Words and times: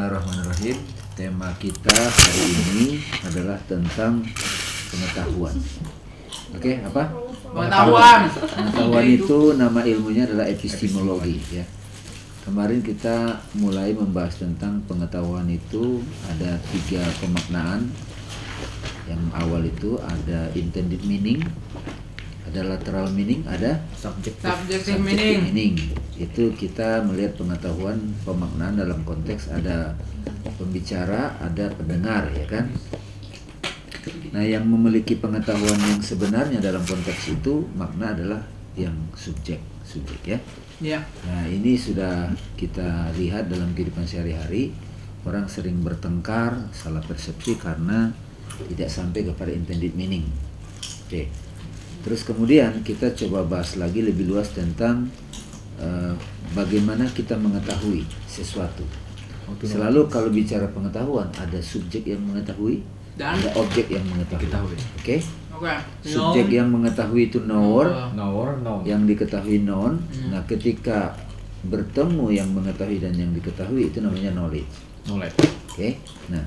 Bismillahirrahmanirrahim. 0.00 0.78
Tema 1.12 1.52
kita 1.60 1.92
hari 1.92 2.44
ini 2.56 3.04
adalah 3.20 3.60
tentang 3.68 4.24
pengetahuan. 4.88 5.52
Oke, 6.56 6.80
apa? 6.80 7.12
Pengetahuan. 7.52 8.20
Pengetahuan 8.32 9.04
itu 9.12 9.60
nama 9.60 9.84
ilmunya 9.84 10.24
adalah 10.24 10.48
epistemologi 10.48 11.44
ya. 11.52 11.68
Kemarin 12.48 12.80
kita 12.80 13.44
mulai 13.60 13.92
membahas 13.92 14.40
tentang 14.40 14.80
pengetahuan 14.88 15.44
itu 15.52 16.00
ada 16.32 16.56
tiga 16.72 17.04
pemaknaan. 17.20 17.92
Yang 19.04 19.22
awal 19.36 19.68
itu 19.68 20.00
ada 20.00 20.48
intended 20.56 21.04
meaning, 21.04 21.44
ada 22.50 22.66
lateral 22.66 23.06
meaning, 23.14 23.46
ada 23.46 23.78
subjektif 23.94 24.42
Subjective 24.42 24.98
subjective 24.98 25.06
meaning. 25.06 25.38
meaning. 25.54 25.74
Itu 26.18 26.50
kita 26.58 27.06
melihat 27.06 27.38
pengetahuan 27.38 28.10
pemaknaan 28.26 28.74
dalam 28.74 29.06
konteks 29.06 29.54
ada 29.54 29.94
pembicara, 30.58 31.38
ada 31.38 31.70
pendengar 31.78 32.26
ya 32.34 32.46
kan. 32.50 32.66
Nah, 34.34 34.42
yang 34.42 34.66
memiliki 34.66 35.14
pengetahuan 35.18 35.78
yang 35.78 36.02
sebenarnya 36.02 36.58
dalam 36.58 36.82
konteks 36.82 37.38
itu 37.38 37.66
makna 37.78 38.14
adalah 38.14 38.42
yang 38.74 38.94
subjek, 39.14 39.62
subjek 39.86 40.20
ya. 40.26 40.38
Ya. 40.80 41.00
Nah, 41.28 41.44
ini 41.46 41.76
sudah 41.76 42.32
kita 42.56 43.14
lihat 43.14 43.46
dalam 43.46 43.70
kehidupan 43.76 44.08
sehari-hari. 44.08 44.72
Orang 45.20 45.52
sering 45.52 45.84
bertengkar, 45.84 46.72
salah 46.72 47.04
persepsi 47.04 47.60
karena 47.60 48.08
tidak 48.72 48.88
sampai 48.88 49.20
kepada 49.28 49.52
intended 49.52 49.92
meaning. 49.92 50.24
Oke. 51.04 51.28
Terus 52.00 52.24
kemudian 52.24 52.80
kita 52.80 53.12
coba 53.12 53.44
bahas 53.44 53.76
lagi 53.76 54.00
lebih 54.00 54.28
luas 54.28 54.50
tentang 54.52 55.08
eh, 55.76 56.14
bagaimana 56.56 57.08
kita 57.12 57.36
mengetahui 57.36 58.08
sesuatu. 58.24 58.84
Selalu 59.66 60.06
kalau 60.06 60.30
bicara 60.30 60.70
pengetahuan 60.70 61.26
ada 61.34 61.58
subjek 61.58 62.06
yang 62.06 62.22
mengetahui, 62.22 62.86
Dan 63.18 63.34
ada 63.34 63.50
objek 63.58 63.90
yang 63.90 64.06
mengetahui. 64.06 64.46
Diketahui. 64.46 64.76
Oke. 65.02 65.16
oke. 65.50 65.74
Subjek 66.06 66.46
yang 66.54 66.70
mengetahui 66.70 67.28
itu 67.28 67.42
knower, 67.42 68.14
knower 68.14 68.62
no 68.62 68.80
yang 68.86 69.04
diketahui 69.04 69.66
known. 69.66 69.98
Hmm. 69.98 70.38
Nah, 70.38 70.42
ketika 70.46 71.18
bertemu 71.66 72.32
yang 72.32 72.48
mengetahui 72.54 73.02
dan 73.02 73.12
yang 73.12 73.34
diketahui 73.36 73.92
itu 73.92 74.00
namanya 74.00 74.32
knowledge. 74.32 74.70
knowledge 75.04 75.36
Oke. 75.68 75.98
Nah, 76.32 76.44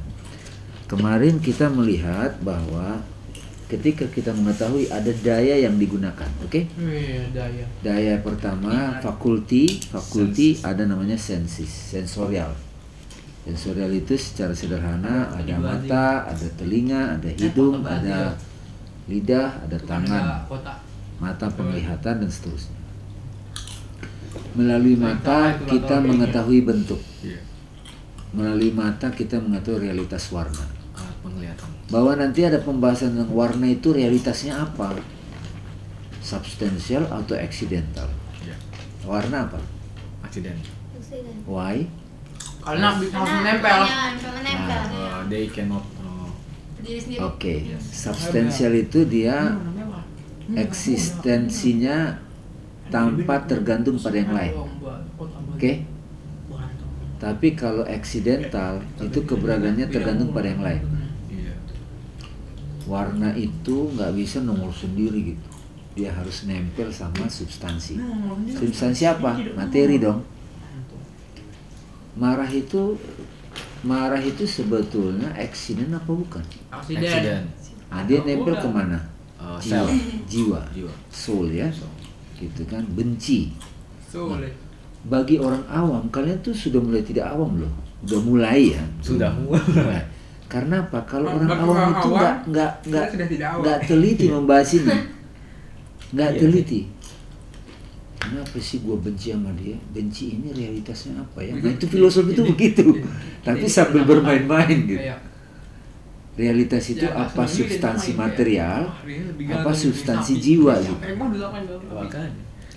kemarin 0.90 1.38
kita 1.38 1.70
melihat 1.70 2.40
bahwa 2.42 3.04
ketika 3.74 4.06
kita 4.06 4.30
mengetahui 4.30 4.86
ada 4.94 5.10
daya 5.26 5.58
yang 5.66 5.82
digunakan. 5.82 6.30
Oke? 6.46 6.70
Iya, 6.78 7.26
daya. 7.34 7.66
Daya 7.82 8.14
pertama 8.22 9.02
fakulti, 9.02 9.82
fakulti 9.90 10.62
ada 10.62 10.86
namanya 10.86 11.18
sensis, 11.18 11.90
sensorial. 11.90 12.54
Sensorial 13.44 13.90
itu 13.92 14.14
secara 14.14 14.54
sederhana 14.54 15.34
ada 15.34 15.56
mata, 15.58 16.30
ada 16.30 16.48
telinga, 16.54 17.18
ada 17.18 17.30
hidung, 17.34 17.82
ada 17.82 18.38
lidah, 19.10 19.50
ada 19.66 19.78
tangan, 19.84 20.46
mata 21.18 21.50
penglihatan 21.52 22.24
dan 22.24 22.30
seterusnya. 22.30 22.78
Melalui 24.54 24.94
mata 24.94 25.58
kita 25.66 25.98
mengetahui 25.98 26.62
bentuk. 26.62 27.02
iya 27.26 27.42
Melalui 28.34 28.70
mata 28.74 29.10
kita 29.10 29.42
mengetahui 29.42 29.90
realitas 29.90 30.30
warna. 30.30 30.66
alat 30.94 31.18
penglihatan 31.26 31.73
Bahwa 31.94 32.18
nanti 32.18 32.42
ada 32.42 32.58
pembahasan 32.58 33.14
tentang 33.14 33.30
warna 33.30 33.70
itu 33.70 33.94
realitasnya 33.94 34.58
apa? 34.58 34.98
Substansial 36.26 37.06
atau 37.06 37.38
accidental? 37.38 38.10
iya 38.42 38.58
Warna 39.06 39.46
apa? 39.46 39.62
accident 40.26 40.58
Why? 41.46 41.86
Karena 42.64 42.98
bisa 42.98 43.22
langsung 43.22 43.44
nempel. 43.46 43.80
menempel. 43.86 44.82
Nah. 44.90 44.90
Uh, 44.90 45.22
they 45.30 45.46
cannot 45.52 45.86
uh. 46.02 46.32
Oke, 47.30 47.54
Yes. 47.64 47.84
substansial 47.94 48.74
itu 48.74 49.06
dia 49.06 49.56
eksistensinya 50.52 52.18
tanpa 52.90 53.46
tergantung 53.46 53.96
pada 54.02 54.18
yang 54.20 54.34
lain. 54.34 54.54
Oke? 55.54 55.86
Tapi 57.24 57.48
kalau 57.56 57.88
accidental 57.88 58.84
itu 59.00 59.20
keberadaannya 59.24 59.88
tergantung 59.88 60.36
pada 60.36 60.52
yang 60.52 60.64
lain. 60.66 60.82
Warna 62.84 63.32
itu 63.38 63.92
nggak 63.96 64.12
bisa 64.16 64.44
nongol 64.44 64.72
sendiri 64.74 65.36
gitu. 65.36 65.50
Dia 65.94 66.10
harus 66.10 66.44
nempel 66.50 66.90
sama 66.90 67.30
substansi. 67.30 68.02
Substansi 68.50 69.04
apa? 69.06 69.38
Materi 69.54 70.02
dong. 70.02 70.26
Marah 72.18 72.50
itu 72.50 72.98
marah 73.84 74.22
itu 74.22 74.46
sebetulnya 74.46 75.34
accident 75.38 75.92
apa 75.94 76.12
bukan? 76.12 76.44
Aksiden. 76.72 77.04
accident 77.04 77.46
Nah, 77.94 78.02
dia 78.10 78.26
nempel 78.26 78.58
ke 78.58 78.70
mana? 78.70 79.14
uh, 79.44 79.60
Jiwa. 79.60 79.92
Jiwa. 80.26 80.62
jiwa 80.74 80.94
Soul 81.12 81.54
ya. 81.54 81.70
Gitu 82.40 82.64
kan. 82.66 82.82
Benci. 82.96 83.52
Sulit. 84.08 84.56
Bagi 85.04 85.36
orang 85.36 85.68
awam, 85.68 86.08
kalian 86.08 86.40
tuh 86.40 86.56
sudah 86.56 86.80
mulai 86.80 87.04
tidak 87.04 87.28
awam 87.28 87.60
loh. 87.60 87.74
Udah 88.08 88.20
mulai 88.24 88.72
ya. 88.72 88.84
sudah 89.04 89.36
Mulai. 89.36 90.00
Karena 90.54 90.86
apa? 90.86 91.02
Kalau 91.04 91.34
orang 91.34 91.50
Bagi 91.50 91.58
awam 91.58 91.74
orang 91.74 91.90
itu 91.90 92.10
nggak 92.14 92.36
nggak 92.46 92.72
nggak 92.86 93.08
nggak 93.58 93.78
teliti 93.90 94.26
membahas 94.30 94.70
ini, 94.78 94.96
nggak 96.14 96.30
Iya. 96.30 96.40
teliti. 96.40 96.82
Kenapa 98.24 98.56
sih 98.56 98.78
gue 98.80 98.96
benci 98.96 99.34
sama 99.34 99.50
dia? 99.58 99.76
Benci 99.92 100.38
ini 100.38 100.54
realitasnya 100.54 101.20
apa 101.20 101.42
ya? 101.42 101.58
Nah 101.58 101.74
itu 101.74 101.86
filosofi 101.90 102.32
itu 102.32 102.44
begitu. 102.46 102.86
Tapi 103.42 103.66
sambil 103.68 104.06
bermain-main 104.06 104.78
gitu. 104.86 105.02
Iya. 105.02 105.18
Realitas 106.34 106.86
itu 106.90 107.06
Ya, 107.06 107.14
apa 107.14 107.46
substansi 107.46 108.14
main, 108.14 108.18
ya. 108.18 108.22
material, 108.26 108.80
lebih 109.06 109.46
apa 109.54 109.70
substansi 109.70 110.34
jiwa 110.38 110.74
gitu. 110.82 110.98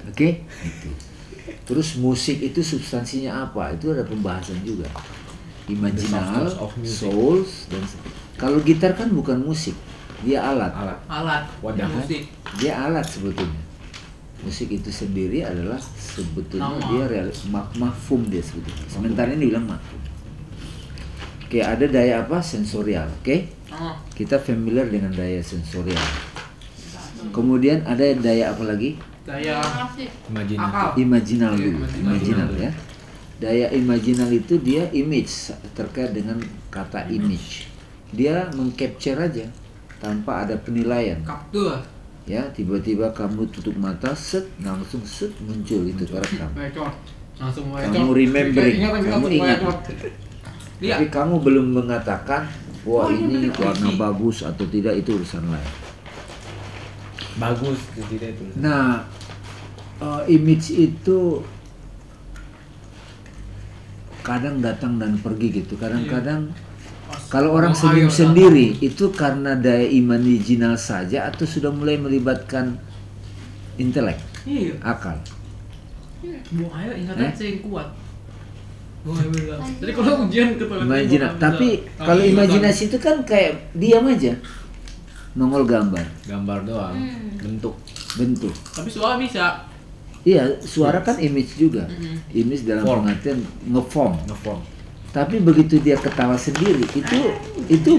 Oke? 0.08 0.28
Itu. 0.44 0.90
Terus 1.64 1.88
musik 1.96 2.40
itu 2.42 2.60
substansinya 2.60 3.48
apa? 3.48 3.72
Itu 3.72 3.96
ada 3.96 4.04
pembahasan 4.04 4.60
juga. 4.60 4.88
Imaginal, 5.66 6.46
souls, 6.86 7.66
dan 7.66 7.82
kalau 8.38 8.62
gitar 8.62 8.94
kan 8.94 9.10
bukan 9.10 9.42
musik, 9.42 9.74
dia 10.22 10.38
alat. 10.40 10.70
alat 10.70 10.98
Alat. 11.10 11.42
Wadah. 11.58 11.90
Musik. 11.90 12.22
Dia 12.62 12.86
alat 12.86 13.02
sebetulnya. 13.02 13.62
Musik 14.46 14.70
itu 14.70 14.92
sendiri 14.94 15.42
adalah 15.42 15.80
sebetulnya 15.98 16.70
Nama. 16.70 16.86
dia 16.86 17.04
real 17.10 17.28
mak 17.50 17.66
mafhum 17.74 18.22
dia 18.30 18.38
sebetulnya. 18.38 18.86
Sementara 18.86 19.34
ini 19.34 19.48
dibilang 19.48 19.66
mafhum. 19.66 19.98
Oke, 21.42 21.58
ada 21.62 21.82
daya 21.86 22.22
apa? 22.22 22.38
Sensorial. 22.38 23.10
Oke? 23.22 23.50
Oh. 23.74 23.94
Kita 24.14 24.38
familiar 24.38 24.86
dengan 24.86 25.10
daya 25.10 25.42
sensorial. 25.42 25.98
Kemudian 27.34 27.82
ada 27.82 28.06
daya 28.14 28.54
apa 28.54 28.62
lagi? 28.70 28.94
Daya. 29.26 29.58
Akal. 29.58 30.94
Imaginal 30.94 31.58
Iya, 31.58 31.64
dulu, 31.66 31.78
imaginal. 31.82 32.14
imaginal 32.14 32.50
ya. 32.54 32.70
Daya 33.36 33.68
imaginal 33.76 34.32
itu 34.32 34.56
dia 34.56 34.88
image 34.96 35.52
terkait 35.76 36.16
dengan 36.16 36.40
kata 36.72 37.04
image. 37.12 37.68
Dia 38.16 38.48
mengcapture 38.56 39.20
aja 39.20 39.44
tanpa 40.00 40.48
ada 40.48 40.56
penilaian. 40.56 41.20
Kaptur. 41.20 41.84
Ya, 42.26 42.42
tiba-tiba 42.50 43.12
kamu 43.14 43.46
tutup 43.54 43.76
mata, 43.78 44.10
set 44.16 44.50
langsung 44.58 45.04
set 45.06 45.30
muncul 45.44 45.86
itu 45.86 46.02
kerekam. 46.08 46.50
Bacot. 46.56 46.94
Langsung 47.38 47.70
bacot. 47.70 47.92
Kamu 47.92 48.10
remembering, 48.16 48.76
kamu 48.82 49.26
ingat. 49.30 49.60
Iya. 50.80 51.00
Tapi 51.00 51.06
kamu 51.08 51.40
belum 51.40 51.66
mengatakan 51.72 52.44
wah 52.84 53.08
Oh, 53.08 53.12
iya, 53.12 53.24
ini 53.26 53.48
warna 53.48 53.90
bagus 53.96 54.44
atau 54.44 54.64
tidak 54.68 54.96
itu 55.00 55.16
urusan 55.16 55.44
lain. 55.48 55.70
bagus 57.36 57.76
tidak 58.08 58.32
itu 58.32 58.44
Nah, 58.60 59.04
eh, 60.00 60.22
image 60.32 60.72
itu 60.72 61.40
kadang 64.26 64.58
datang 64.58 64.98
dan 64.98 65.14
pergi 65.16 65.62
gitu. 65.62 65.78
Kadang-kadang 65.78 66.50
kalau 67.30 67.54
orang 67.54 67.70
Oh, 67.70 67.78
senyum 67.78 68.10
sendiri 68.10 68.74
itu 68.82 69.14
karena 69.14 69.54
daya 69.54 69.86
imaginal 69.86 70.74
saja 70.74 71.30
atau 71.30 71.46
sudah 71.46 71.70
mulai 71.70 71.94
melibatkan 71.94 72.74
intelek, 73.78 74.18
Iya. 74.42 74.74
akal. 74.82 75.14
Buang 76.50 76.74
ayo 76.74 76.90
ingatan 76.98 77.22
Eh? 77.22 77.32
saya 77.32 77.48
yang 77.54 77.62
kuat. 77.62 77.88
Jadi 79.78 79.92
kalau 79.94 80.26
ujian 80.26 80.58
Imajina. 80.58 81.30
Tapi 81.38 81.86
kalau 81.94 82.22
imajinasi 82.26 82.90
itu 82.90 82.98
kan 82.98 83.22
kayak 83.22 83.70
diam 83.70 84.02
aja, 84.02 84.34
nongol 85.38 85.62
gambar, 85.62 86.02
gambar 86.26 86.58
doang 86.66 86.98
Hmm. 86.98 87.38
bentuk 87.38 87.78
bentuk. 88.18 88.50
Tapi 88.74 88.90
suara 88.90 89.14
bisa. 89.14 89.62
Iya, 90.26 90.58
suara 90.58 90.98
kan 91.06 91.22
image 91.22 91.54
juga. 91.54 91.86
Mm-mm. 91.86 92.18
Image 92.34 92.66
dalam 92.66 92.82
Form. 92.82 93.06
pengertian 93.06 93.38
ngeform. 93.70 94.14
ngeform 94.26 94.60
Tapi 95.14 95.38
begitu 95.38 95.78
dia 95.78 95.94
ketawa 95.96 96.34
sendiri, 96.34 96.82
itu 96.82 97.20
itu 97.70 97.92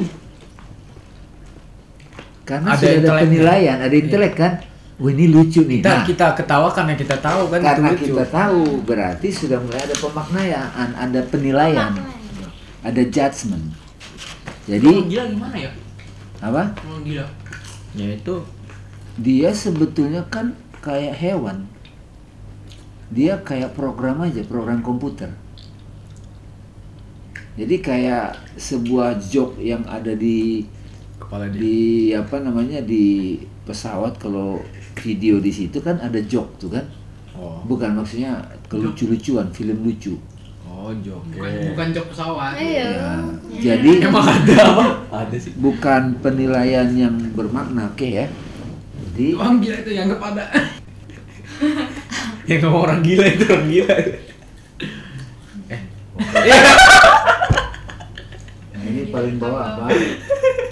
karena 2.43 2.75
Ada 2.75 2.79
sudah 2.79 2.91
ada 2.99 3.09
penilaian, 3.23 3.77
ada 3.79 3.95
intelek 3.95 4.33
kan. 4.35 4.53
Wah 4.97 5.13
ini 5.13 5.29
lucu 5.29 5.61
nih. 5.65 5.79
kita 5.81 5.93
Nah, 5.93 6.03
kita 6.05 6.25
ketawa 6.33 6.67
karena 6.73 6.93
kita 6.97 7.15
tahu 7.21 7.53
kan 7.53 7.59
karena 7.61 7.87
itu 7.93 7.93
lucu 7.93 8.05
kita 8.11 8.25
tahu 8.33 8.61
berarti 8.81 9.27
sudah 9.29 9.57
mulai 9.61 9.81
ada 9.85 9.95
pemaknaan, 9.97 10.89
ada 10.93 11.19
penilaian. 11.29 11.91
ada 12.85 13.01
judgment. 13.03 13.73
Orang 14.67 14.67
Jadi 14.67 14.91
gila 15.09 15.23
gimana 15.31 15.55
ya? 15.57 15.71
apa? 16.43 16.63
Orang 16.75 17.03
gila. 17.03 17.25
Ya 17.97 18.07
itu 18.13 18.35
Dia 19.17 19.49
sebetulnya 19.49 20.21
kan 20.29 20.53
kayak 20.83 21.17
hewan. 21.17 21.65
Dia 23.07 23.39
kayak 23.39 23.71
program 23.71 24.19
aja, 24.21 24.43
program 24.43 24.83
komputer. 24.83 25.31
Jadi 27.57 27.75
kayak 27.81 28.37
sebuah 28.53 29.17
joke 29.17 29.57
yang 29.57 29.81
ada 29.89 30.13
di 30.13 30.61
kepala 31.17 31.49
dia. 31.49 31.57
di 31.57 31.77
apa 32.13 32.37
namanya 32.37 32.79
di 32.85 33.37
pesawat 33.65 34.21
kalau 34.21 34.61
video 35.01 35.41
di 35.41 35.49
situ 35.49 35.81
kan 35.81 35.97
ada 35.97 36.21
joke 36.21 36.55
tuh 36.57 36.71
kan 36.71 36.85
Oh. 37.37 37.61
bukan 37.69 37.93
maksudnya 37.93 38.33
kelucu-lucuan 38.65 39.53
film 39.53 39.85
lucu 39.85 40.17
Oh, 40.65 40.89
joget. 41.05 41.37
Bukan 41.37 41.53
bukan 41.73 41.87
jok 41.93 42.05
pesawat. 42.09 42.57
Iya. 42.57 42.89
Ya, 42.89 43.13
jadi 43.61 43.91
Emang 44.09 44.25
ada 44.25 44.55
apa? 44.73 44.85
Ada 45.25 45.37
sih. 45.37 45.53
bukan 45.53 46.17
penilaian 46.17 46.89
yang 46.93 47.13
bermakna 47.33 47.93
oke 47.93 48.05
ya 48.05 48.25
jadi 49.13 49.37
gila 49.37 49.77
itu 49.81 49.91
yang 49.93 50.09
kepada. 50.09 50.49
Yang 52.47 52.59
ngomong 52.63 52.81
orang 52.81 52.99
gila 53.01 53.25
itu 53.27 53.45
orang 53.45 53.67
gila. 53.67 53.95
Eh, 55.67 55.81
nah 58.69 58.83
ini 58.83 59.01
paling 59.07 59.35
bawah 59.37 59.61
apa 59.75 59.85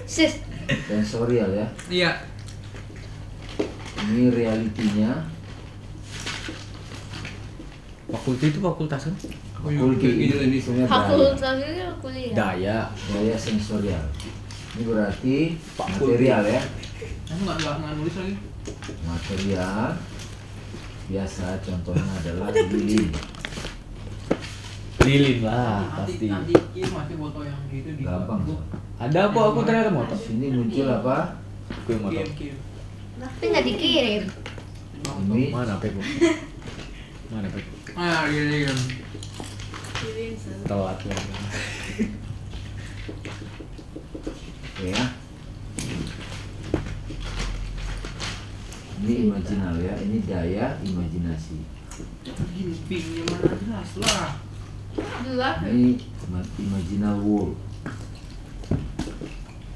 Sis. 0.06 0.42
sensorial 0.82 1.52
ya 1.52 1.68
Iya. 1.88 2.12
ini 4.06 4.30
realitinya 4.30 5.26
fakulti 8.08 8.46
itu 8.48 8.60
fakultas 8.60 9.02
kan? 9.06 9.16
fakulti 9.56 10.08
ini 10.08 10.26
ini. 10.32 10.58
sebenarnya 10.58 10.88
daya, 10.88 10.98
Fakultasnya 11.04 11.68
kuliah. 12.00 12.34
Daya. 12.34 12.78
daya 13.12 13.36
sensorial 13.36 14.04
ini 14.74 14.84
berarti 14.84 15.36
Fakulti. 15.72 16.00
material 16.08 16.42
ya 16.48 16.62
Kamu 17.26 17.42
nggak 17.44 17.58
nggak 17.60 17.76
nggak 17.76 17.94
nulis 17.96 18.16
lagi? 18.16 18.36
material 19.04 19.90
biasa 21.06 21.46
contohnya 21.62 22.12
adalah 22.20 22.48
lilin 22.52 23.10
Lilin 25.06 25.38
lah 25.46 25.86
Nanti 25.86 26.18
pasti. 26.18 26.26
nanti 26.26 26.54
ini 26.74 26.88
masih 26.90 27.16
foto 27.16 27.40
yang 27.46 27.62
gitu 27.70 27.90
di 27.94 28.02
gampang. 28.02 28.42
Ada 28.98 29.30
apa 29.30 29.40
aku 29.54 29.60
ternyata 29.62 29.92
motor? 29.94 30.18
sini 30.18 30.50
muncul 30.50 30.88
apa 30.90 31.38
Aku 31.70 31.90
yang 31.94 32.02
motor. 32.10 32.26
Tapi 33.22 33.44
nggak 33.46 33.66
dikirim. 33.70 34.24
ini 35.30 35.54
Mana 35.54 35.78
HP 35.78 35.94
ku? 35.94 36.02
Mana 37.30 37.46
HP 37.46 37.56
ku? 37.62 37.72
Ah 37.94 38.26
kirim. 38.26 38.78
Telat 40.66 41.00
lah. 41.06 41.22
Oke 44.66 44.86
ya. 44.90 45.04
Ini 49.06 49.30
imajinal 49.30 49.78
ya, 49.78 49.94
ini 50.02 50.18
daya 50.26 50.74
imajinasi. 50.82 51.62
Gini 52.58 52.74
pingnya 52.90 53.22
mana 53.30 53.54
jelas 53.54 53.92
lah. 54.02 54.34
Dua. 55.22 55.50
Ini 55.62 55.94
ima- 56.26 56.54
imaginal 56.58 57.22
world. 57.22 57.54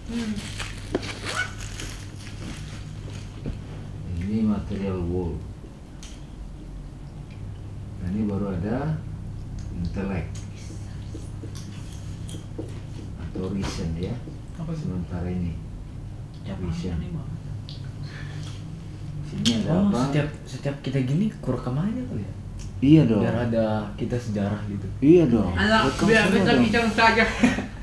Hmm. 0.09 0.33
Ini 4.17 4.49
material 4.49 4.97
world. 5.05 5.37
Nah, 8.01 8.09
ini 8.09 8.25
baru 8.25 8.49
ada 8.49 8.97
intellect 9.77 10.33
atau 13.21 13.53
reason 13.53 13.93
ya. 13.93 14.17
Sementara 14.73 15.29
ini 15.29 15.53
Ya, 16.41 16.57
Sini 19.29 19.61
ada 19.61 19.69
Oh, 19.69 19.87
apa? 19.87 20.09
setiap 20.09 20.27
setiap 20.43 20.75
kita 20.81 20.99
gini 21.05 21.29
kurekam 21.39 21.77
aja 21.77 22.01
kali 22.09 22.25
ya. 22.25 22.31
Iya 22.79 23.01
dong. 23.05 23.21
Biar 23.21 23.37
ada 23.45 23.65
kita 23.93 24.17
sejarah 24.17 24.59
gitu. 24.65 24.87
Iya 24.99 25.23
dong. 25.29 25.51
Anak 25.53 25.93
biar 26.01 26.25
kita 26.33 26.51
dong. 26.57 26.63
bicara 26.65 26.89
saja. 26.89 27.25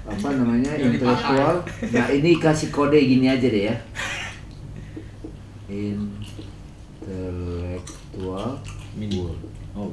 apa 0.07 0.39
namanya 0.39 0.71
intelektual 0.79 1.67
nah 1.91 2.07
ini 2.15 2.39
kasih 2.39 2.71
kode 2.71 2.95
gini 2.95 3.27
aja 3.27 3.43
deh 3.51 3.67
ya 3.67 3.75
intelektual 7.27 8.63
Mini. 8.95 9.19
world 9.19 9.43
Oh. 9.77 9.91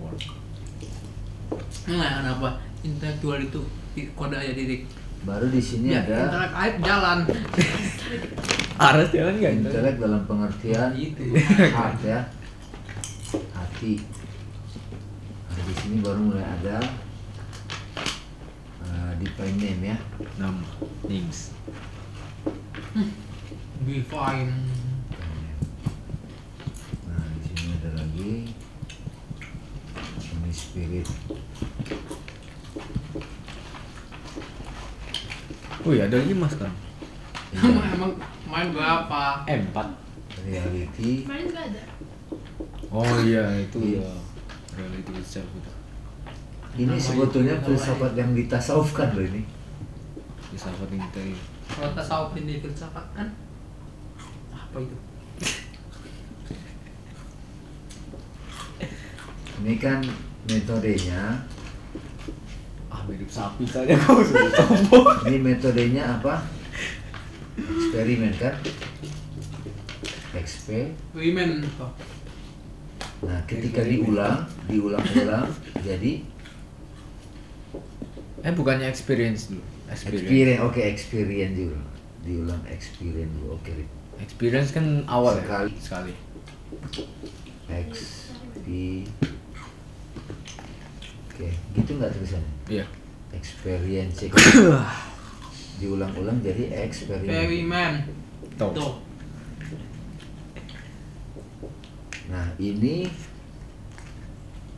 Nah, 1.91 2.23
kenapa? 2.23 2.55
Intelektual 2.87 3.35
itu 3.43 3.59
kode 4.15 4.31
aja 4.39 4.55
didik. 4.55 4.87
Baru 5.23 5.47
di 5.47 5.61
sini 5.61 5.95
Ya, 5.95 6.03
ada 6.03 6.15
intelek 6.27 6.53
aib 6.53 6.75
jalan. 6.83 7.17
Aras 8.89 9.09
jalan 9.09 9.33
nggak? 9.37 9.53
intelek 9.57 9.95
dalam 9.97 10.21
pengertian 10.25 10.91
Itu. 10.93 11.23
heart 11.71 11.99
ya 12.03 12.19
hati 13.33 13.97
nah, 15.47 15.59
di 15.59 15.73
sini 15.73 15.95
baru 15.99 16.19
mulai 16.21 16.45
ada 16.45 16.77
uh, 18.83 19.11
define 19.17 19.57
name 19.57 19.83
ya 19.89 19.97
Nama. 20.33 20.65
Names. 21.05 21.53
Be 23.83 24.01
fine. 24.01 24.53
nah 27.05 27.25
di 27.31 27.41
sini 27.45 27.69
ada 27.77 27.89
lagi 27.95 28.33
ini 30.09 30.51
spirit 30.51 31.07
Wih, 35.83 35.99
ada 35.99 36.17
lima 36.17 36.47
sekarang. 36.47 36.75
Emang 37.53 38.13
main 38.47 38.67
berapa? 38.71 39.43
Eh, 39.45 39.59
empat. 39.61 39.87
reality 40.43 41.23
Kemarin 41.23 41.45
nggak 41.47 41.65
ada. 41.71 41.83
Oh 42.89 43.15
iya, 43.21 43.43
itu 43.57 43.77
Iya. 43.79 44.03
ya. 44.03 44.13
Reality 44.73 45.11
itself 45.15 45.47
itu. 45.53 45.71
ini 46.73 46.89
Nama 46.89 46.97
sebetulnya 46.99 47.55
filsafat 47.61 48.17
yang 48.17 48.33
ditasawufkan 48.33 49.13
loh 49.13 49.21
ini 49.21 49.45
Bisa 50.49 50.73
penting 50.73 50.97
kita 51.05 51.21
Kalau 51.69 51.93
tasawuf 51.93 52.33
ini 52.33 52.57
filsafat 52.57 53.05
kan 53.13 53.27
apa 54.49 54.77
itu? 54.81 54.97
ini 59.61 59.73
kan 59.77 60.01
metodenya 60.43 61.45
ah 62.93 63.01
mirip 63.09 63.25
sapi 63.25 63.65
saja 63.65 63.97
kau 64.05 64.21
sudah 64.21 64.53
sombong. 64.53 65.07
Ini 65.27 65.37
metodenya 65.41 66.21
apa? 66.21 66.45
Eksperimen 67.57 68.33
kan? 68.37 68.53
XP. 70.37 70.93
Women 71.17 71.65
apa? 71.65 71.87
Nah, 73.23 73.39
ketika 73.49 73.81
diulang, 73.81 74.45
diulang-ulang, 74.67 75.47
jadi 75.81 76.21
Eh 78.43 78.51
bukannya 78.51 78.91
experience 78.91 79.47
dulu. 79.47 79.63
Experience. 79.87 80.27
experience. 80.27 80.61
Oke, 80.67 80.81
experience 80.83 81.55
juga. 81.55 81.79
Diulang 82.27 82.61
experience 82.67 83.31
dulu. 83.39 83.55
Oke. 83.55 83.71
Experience 84.19 84.69
kan 84.75 85.07
awal 85.07 85.39
Sekali. 85.39 85.71
ya. 85.71 85.79
Sekali. 85.79 86.13
X 87.71 87.91
Oke, 91.33 91.49
gitu 91.73 91.97
nggak 91.97 92.13
tulisannya? 92.13 92.53
Iya. 92.69 92.85
Experience. 93.33 94.21
Diulang-ulang 95.81 96.37
jadi 96.45 96.85
eksperimen. 96.85 97.25
Experiment. 97.25 98.05
Tuh. 98.61 99.01
Nah, 102.29 102.53
ini 102.61 103.09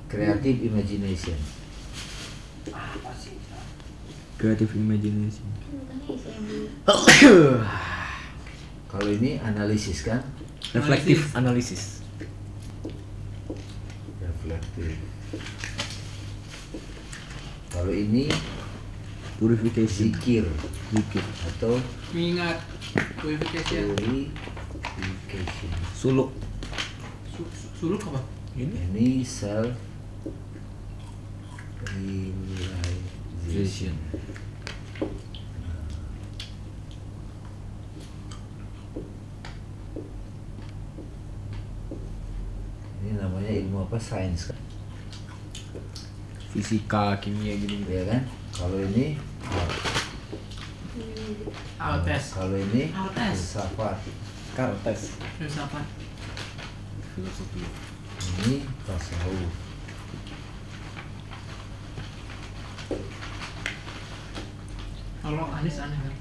creative 0.07 0.63
imagination. 0.63 1.35
Apa 2.71 3.11
sih? 3.19 3.35
Creative 4.39 4.71
imagination. 4.79 5.43
Kalau 8.95 9.09
ini 9.11 9.43
analisis 9.43 10.07
kan? 10.07 10.23
Reflective 10.71 11.35
analysis. 11.35 11.99
reflektif 14.45 15.14
kalau 17.75 17.91
ini 17.91 18.31
Purification. 19.35 20.15
zikir 20.15 20.47
Zikir. 20.95 21.23
atau 21.51 21.75
Mengingat 22.15 22.63
purification. 23.19 23.91
purification 24.79 25.69
Suluk. 25.91 26.31
Su- 27.35 27.43
su- 27.51 27.71
Suluk 27.75 27.99
apa? 28.07 28.23
ini 28.55 29.19
self 29.27 29.75
realization 31.91 33.91
ini 43.03 43.19
namanya 43.19 43.51
ilmu 43.51 43.85
apa 43.85 43.97
sains 43.99 44.49
kan 44.49 44.59
Fisika, 46.55 47.19
kimia 47.19 47.51
gitu. 47.59 47.83
ya 47.91 48.07
kan 48.07 48.23
kalau 48.55 48.79
ini 48.79 49.19
Altes. 51.75 52.31
Kalau 52.31 52.55
ini 52.55 52.95
Altes. 52.95 53.59
filsafat. 53.59 53.99
Kartes. 54.55 55.19
Filsafat. 55.35 55.85
Filosofi. 57.11 57.59
Ini 58.39 58.63
tasawuf. 58.87 59.51
Kalau 65.19 65.45
Anis 65.51 65.77
aneh 65.83 65.99
kan. 65.99 66.13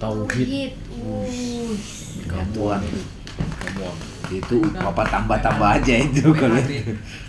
Tauhid. 0.00 0.72
Wuh. 0.96 1.76
Gamuan. 2.24 2.80
Gamuan. 3.36 3.96
Itu 4.32 4.64
apa 4.72 5.02
tambah-tambah 5.04 5.70
aja 5.76 5.94
itu 6.00 6.32
kalau 6.32 6.56
itu. 6.56 6.96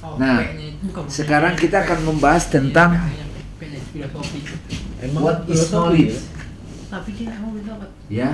Oh, 0.00 0.16
Nah, 0.16 0.44
itu 0.44 0.86
Sekarang 1.08 1.54
kita 1.56 1.82
akan 1.82 1.98
membahas 2.04 2.48
tentang 2.48 2.94
what 5.16 5.44
is 5.48 5.68
knowledge. 5.70 6.14
ya? 6.14 6.20
Tapi 6.88 7.10
dia 7.12 7.28
emang 7.32 7.52
filsafat. 7.54 7.90
Ya. 8.08 8.30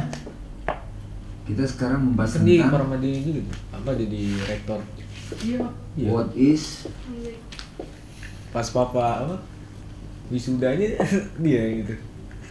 Kita 1.45 1.65
sekarang 1.67 2.01
membahas 2.09 2.39
tentang 2.39 2.73
Paramadina 2.73 3.21
juga 3.21 3.41
tuh. 3.45 3.57
Apa 3.71 3.91
jadi 3.95 4.21
rektor? 4.45 4.81
Iya. 5.41 5.61
Iya. 5.95 6.09
what 6.09 6.31
is 6.33 6.87
Pas 8.49 8.71
papa 8.71 9.27
apa? 9.27 9.37
Wisudanya 10.31 10.95
dia 11.45 11.63
gitu. 11.83 11.95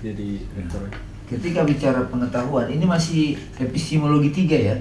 Jadi 0.04 0.44
rektor. 0.54 0.82
ketika 1.24 1.64
bicara 1.64 2.06
pengetahuan 2.12 2.68
ini 2.70 2.84
masih 2.86 3.40
epistemologi 3.58 4.30
tiga 4.30 4.54
ya. 4.60 4.76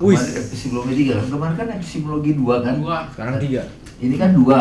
Wih. 0.00 0.16
Kemarin 0.16 0.40
epistemologi 0.40 0.92
tiga 0.96 1.12
kan 1.14 1.26
kemarin 1.28 1.54
kan 1.54 1.68
epistemologi 1.76 2.30
dua 2.32 2.54
kan. 2.64 2.74
Dua. 2.76 2.98
Sekarang 3.12 3.36
tiga. 3.36 3.62
Ini 4.00 4.14
kan 4.16 4.30
dua. 4.32 4.60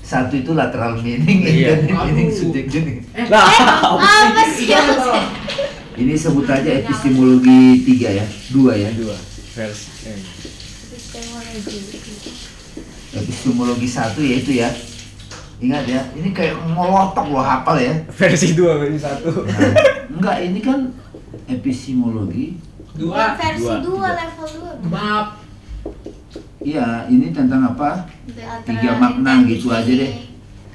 Satu 0.00 0.34
itu 0.34 0.56
lateral 0.56 0.96
meaning, 0.96 1.44
Iya. 1.44 1.76
intended 1.84 1.92
meaning, 2.08 2.28
meaning. 2.32 2.98
Eh, 3.12 3.28
Nah, 3.28 3.44
Apa 3.44 4.42
sih? 4.50 4.72
Ini 6.00 6.16
sebut 6.16 6.48
aja 6.48 6.80
epistemologi 6.80 7.84
tiga 7.84 8.08
ya, 8.08 8.26
dua 8.48 8.72
ya. 8.72 8.88
dua. 8.96 9.12
Versi. 9.52 10.08
Eh. 10.08 10.16
Epistemologi 13.12 13.84
satu 13.84 14.24
yaitu 14.24 14.56
ya. 14.56 14.72
Ingat 15.60 15.84
ya, 15.84 16.00
ini 16.16 16.32
kayak 16.32 16.56
ngolotok 16.72 17.28
loh 17.28 17.44
hafal 17.44 17.76
ya. 17.76 17.92
Versi 18.08 18.56
dua, 18.56 18.80
versi 18.80 18.96
satu. 18.96 19.44
Nah, 19.44 19.76
enggak, 20.08 20.36
ini 20.40 20.60
kan 20.64 20.88
epistemologi. 21.44 22.56
Dua. 22.94 23.34
versi 23.34 23.62
Dua, 23.62 23.76
2 23.76 23.84
tiga. 23.84 24.10
level 24.16 24.46
2. 24.82 24.90
Bab. 24.90 25.26
Iya, 26.60 26.86
ini 27.08 27.26
tentang 27.30 27.62
apa? 27.66 28.04
Tiga 28.62 28.90
makna 28.96 29.32
gitu 29.44 29.70
aja 29.70 29.88
deh. 29.88 30.12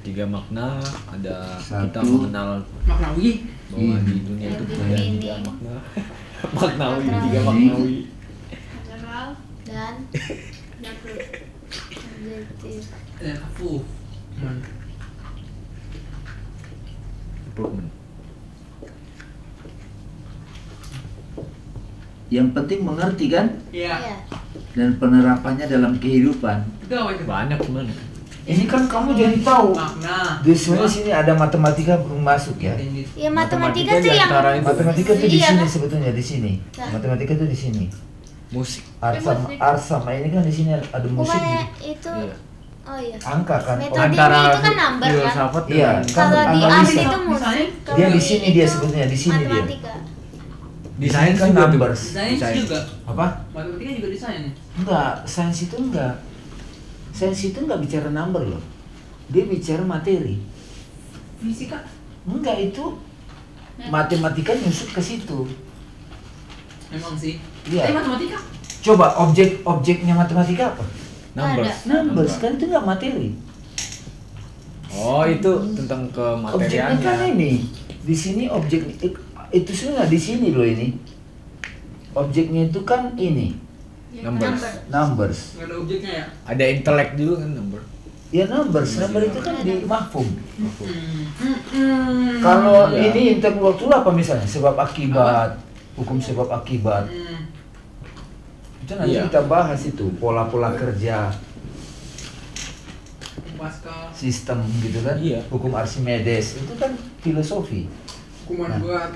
Tiga 0.01 0.25
makna 0.25 0.77
ada 1.07 1.57
kita 1.57 1.97
Satu. 1.97 2.25
mengenal 2.25 2.61
Maknawi. 2.83 3.29
bahwa 3.65 3.95
Hmm. 3.97 4.05
di 4.05 4.15
dunia 4.21 4.47
itu 4.51 4.63
punya 4.65 4.97
tiga 4.97 5.33
makna. 5.41 5.75
Maknawi, 6.57 7.05
tiga 7.05 7.39
maknawi. 7.41 7.95
General 8.85 9.27
dan 9.65 9.93
objektif. 12.15 12.83
Eh. 13.21 13.37
Man. 14.35 14.57
Improvement. 17.47 17.94
Yang 22.35 22.47
penting 22.51 22.79
mengerti 22.81 23.25
kan 23.27 23.45
Iya. 23.71 23.95
Iya. 23.95 24.15
dan 24.75 24.89
penerapannya 24.99 25.65
dalam 25.65 25.95
kehidupan. 25.95 26.57
Itu? 26.83 26.95
Banyak 27.23 27.57
sebenarnya. 27.57 27.95
Ini 28.45 28.63
kan 28.67 28.85
kamu 28.85 29.15
jadi 29.15 29.37
tahu. 29.41 29.73
Makna. 29.73 30.37
Di 30.43 30.53
sebenarnya 30.53 30.91
sini 30.91 31.09
ada 31.09 31.33
matematika 31.33 31.97
belum 31.97 32.21
masuk 32.21 32.59
ya. 32.59 32.75
Intended. 32.75 33.07
Ya 33.15 33.29
Matematika 33.31 33.97
matematika 33.97 34.03
tuh 34.03 34.13
yang. 34.13 34.29
Matematika 34.61 35.11
tuh 35.15 35.25
di 35.25 35.39
Iya, 35.39 35.47
sini 35.49 35.65
sebetulnya 35.65 36.11
di 36.11 36.21
sini. 36.21 36.51
Nah. 36.77 36.91
Matematika 36.93 37.33
tuh 37.33 37.47
di 37.47 37.57
sini. 37.57 37.85
Musik. 38.51 38.83
Ars 39.01 39.17
sama, 39.19 39.49
musik. 39.49 39.57
ars 39.57 39.81
sama 39.81 40.09
ini 40.13 40.27
kan 40.29 40.45
di 40.45 40.53
sini 40.53 40.69
ada 40.71 41.07
musik. 41.09 41.33
bukannya 41.33 41.61
gitu. 41.81 41.89
itu 41.89 42.11
Iya. 42.13 42.35
oh 42.85 42.99
iya. 43.01 43.17
Angka 43.25 43.57
kan. 43.57 43.75
Metode 43.81 43.97
Oh, 43.97 44.05
Metodenya 44.05 44.45
itu 44.45 44.59
kan 44.61 44.75
number, 44.77 45.07
kan? 45.07 45.15
filsafat 45.17 45.63
Iya, 45.65 45.89
kan 45.89 46.01
Kalau 46.05 46.41
di 46.45 46.59
art 46.61 46.85
itu 46.85 47.19
musik. 47.25 47.67
Dia 47.95 48.07
di 48.11 48.21
sini 48.21 48.47
dia 48.53 48.65
sebetulnya, 48.69 49.05
di 49.07 49.17
sini 49.17 49.33
dia. 49.39 49.49
matematika. 49.49 49.93
Di 50.95 51.07
sains 51.11 51.35
kan 51.35 51.51
juga 51.51 51.59
tuh. 51.59 51.69
numbers. 51.75 52.01
Sains 52.15 52.39
Sains. 52.39 52.57
juga. 52.63 52.79
Apa? 53.03 53.25
Matematika 53.51 53.91
juga 53.91 54.09
desain. 54.15 54.43
Enggak, 54.79 55.13
sains 55.27 55.59
itu 55.61 55.75
enggak. 55.75 56.13
Sains 57.11 57.39
itu 57.43 57.57
enggak 57.59 57.79
bicara 57.83 58.09
number 58.09 58.43
loh. 58.43 58.63
Dia 59.27 59.43
bicara 59.43 59.83
materi. 59.83 60.39
Fisika. 61.39 61.83
Enggak 62.23 62.57
itu 62.59 62.83
matematika 63.91 64.55
nyusut 64.55 64.89
ke 64.89 65.01
situ. 65.03 65.43
Emang 66.89 67.15
sih. 67.19 67.43
Iya. 67.67 67.91
Tapi 67.91 67.93
matematika. 67.93 68.37
Coba 68.85 69.05
objek 69.19 69.65
objeknya 69.65 70.15
matematika 70.15 70.71
apa? 70.71 70.85
Numbers. 71.35 71.77
Numbers 71.85 72.33
kan 72.39 72.55
itu 72.55 72.71
enggak 72.71 72.87
materi. 72.87 73.29
Oh, 74.95 75.27
itu 75.27 75.51
tentang 75.75 76.07
Objeknya 76.07 76.95
kan 76.95 76.95
kemateriannya. 77.03 77.35
ini. 77.35 77.51
Di 78.05 78.15
sini 78.15 78.47
objek 78.47 78.87
itu 79.49 79.69
sebenarnya 79.69 80.07
di 80.07 80.17
sini 80.17 80.49
loh 80.49 80.63
ini. 80.63 80.95
Objeknya 82.15 82.71
itu 82.71 82.79
kan 82.87 83.11
ini, 83.19 83.59
Numbers. 84.15 84.87
numbers. 84.87 85.39
Nggak 85.59 85.67
ada 85.67 85.75
objeknya 85.75 86.11
ya. 86.15 86.25
Ada 86.47 86.63
intelek 86.71 87.09
juga 87.19 87.43
kan 87.43 87.51
number. 87.51 87.81
Ya 88.31 88.43
numbers, 88.47 88.91
number 88.97 89.21
itu 89.21 89.39
kan 89.39 89.53
di 89.59 89.83
mahfum. 89.83 90.23
Hmm. 90.23 92.39
Kalau 92.39 92.89
Iya. 92.89 93.11
ini 93.11 93.21
intelektual 93.35 93.91
apa 93.93 94.09
misalnya? 94.09 94.47
Sebab 94.47 94.73
akibat, 94.75 95.59
hukum 95.95 96.17
sebab 96.17 96.47
akibat. 96.49 97.11
Hmm. 97.11 97.51
Itu 98.81 98.91
nanti 98.95 99.19
Iya. 99.19 99.27
kita 99.27 99.43
bahas 99.45 99.83
itu 99.83 100.07
pola-pola 100.15 100.71
kerja, 100.71 101.35
Pascal. 103.55 104.11
sistem 104.11 104.59
gitu 104.79 104.99
kan. 105.01 105.15
Iya. 105.19 105.39
Hukum 105.47 105.71
Archimedes 105.73 106.59
itu 106.59 106.73
kan 106.75 106.91
filosofi. 107.19 107.87
Kuman 108.45 108.69
Nah. 108.69 108.79
buat. 108.79 109.11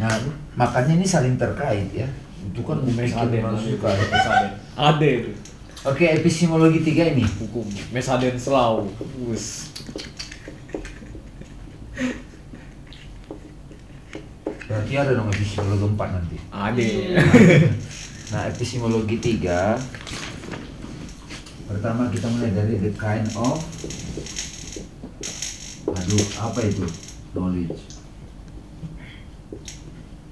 Nah, 0.00 0.12
makanya 0.56 0.96
ini 0.96 1.04
saling 1.04 1.36
terkait 1.36 1.92
ya. 1.92 2.08
Itu 2.40 2.64
kan 2.64 2.80
Mes 2.82 3.12
bikin 3.12 3.20
Aden. 3.20 3.42
orang 3.44 3.60
suka. 3.60 3.88
Mes 3.92 4.26
Aden. 4.26 4.52
Ade. 4.76 5.12
Oke, 5.84 6.04
epistemologi 6.08 6.80
tiga 6.80 7.08
ini. 7.08 7.24
Hukum. 7.24 7.64
Mes 7.92 8.08
Aden 8.08 8.36
Selau. 8.40 8.88
Wus. 9.24 9.72
Berarti 14.70 14.92
ada 14.94 15.10
dong 15.18 15.28
epistemologi 15.28 15.84
empat 15.84 16.08
nanti. 16.14 16.36
Ade. 16.48 16.88
Nah, 18.30 18.46
epistemologi 18.46 19.18
tiga 19.18 19.74
Pertama 21.66 22.06
kita 22.14 22.30
mulai 22.30 22.54
dari 22.54 22.78
the 22.78 22.94
kind 22.94 23.26
of 23.34 23.58
Aduh, 25.90 26.22
apa 26.38 26.62
itu? 26.62 26.86
Knowledge 27.34 27.89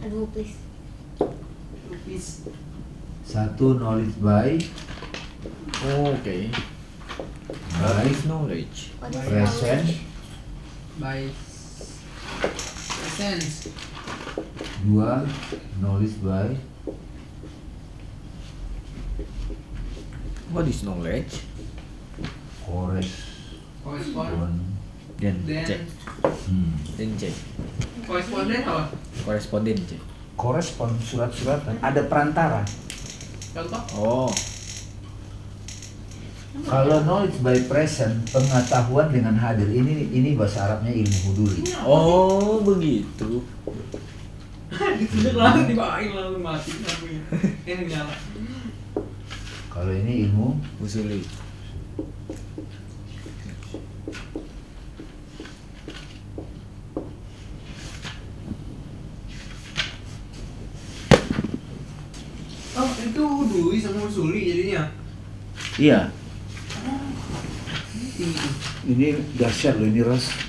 Aduh, 0.04 0.26
please. 0.30 0.54
Satu, 3.26 3.76
knowledge 3.76 4.14
by 4.22 4.56
Oke. 5.84 6.50
By 7.78 8.02
What 8.02 8.06
is 8.06 8.22
knowledge? 8.24 8.78
What 8.98 9.10
is 9.14 9.22
present 9.26 9.86
knowledge? 9.86 10.00
By 10.98 11.18
sense. 13.18 13.68
Dua, 14.86 15.26
knowledge 15.82 16.16
by 16.22 16.56
What 20.54 20.64
is 20.70 20.80
knowledge? 20.86 21.44
Korespon. 22.64 23.38
correspondent 23.88 24.60
Dan 25.18 25.36
C. 25.42 25.50
Dan 25.50 25.82
hmm. 26.22 26.70
Dan 26.94 27.10
C. 27.18 27.32
koresponden 28.08 28.60
apa? 28.64 28.84
Koresponden 29.22 29.76
C. 29.84 30.00
Korespon, 30.38 30.90
surat-suratan 31.02 31.76
Ada 31.84 32.06
perantara 32.08 32.62
Contoh? 33.52 33.82
Oh. 33.98 34.30
Kalau 36.64 37.04
knowledge 37.04 37.42
by 37.44 37.58
present 37.68 38.24
Pengetahuan 38.32 39.12
dengan 39.12 39.36
hadir 39.36 39.68
Ini 39.68 40.14
ini 40.14 40.38
bahasa 40.38 40.64
Arabnya 40.70 40.94
ilmu 40.94 41.18
huduri 41.30 41.62
Oh, 41.84 42.64
begitu. 42.64 43.44
Ditunjuk 45.00 45.32
langsung 45.32 45.64
dibawain 45.64 46.12
langsung 46.12 46.44
mati 46.44 46.70
lampunya. 46.84 47.22
Ini 47.64 47.82
nyala. 47.88 48.14
Kalau 49.72 49.92
ini 49.96 50.28
ilmu 50.28 50.60
Usuli. 50.84 51.24
Itu 63.08 63.24
Dwi 63.48 63.76
sama 63.80 64.08
Suli 64.12 64.40
jadinya. 64.48 64.82
Iya 65.80 66.12
tuh. 68.18 68.52
Ini 68.88 69.14
dahsyat 69.38 69.78
loh 69.78 69.86
ini 69.86 70.02
ras 70.02 70.48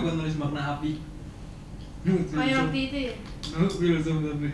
aku 0.00 0.08
nulis 0.16 0.36
makna 0.40 0.60
api 0.76 0.92
Oh 2.08 2.40
yang 2.40 2.72
api 2.72 2.80
itu 2.88 2.98
ya? 3.12 3.14
filsuf 3.68 4.16
tapi 4.24 4.48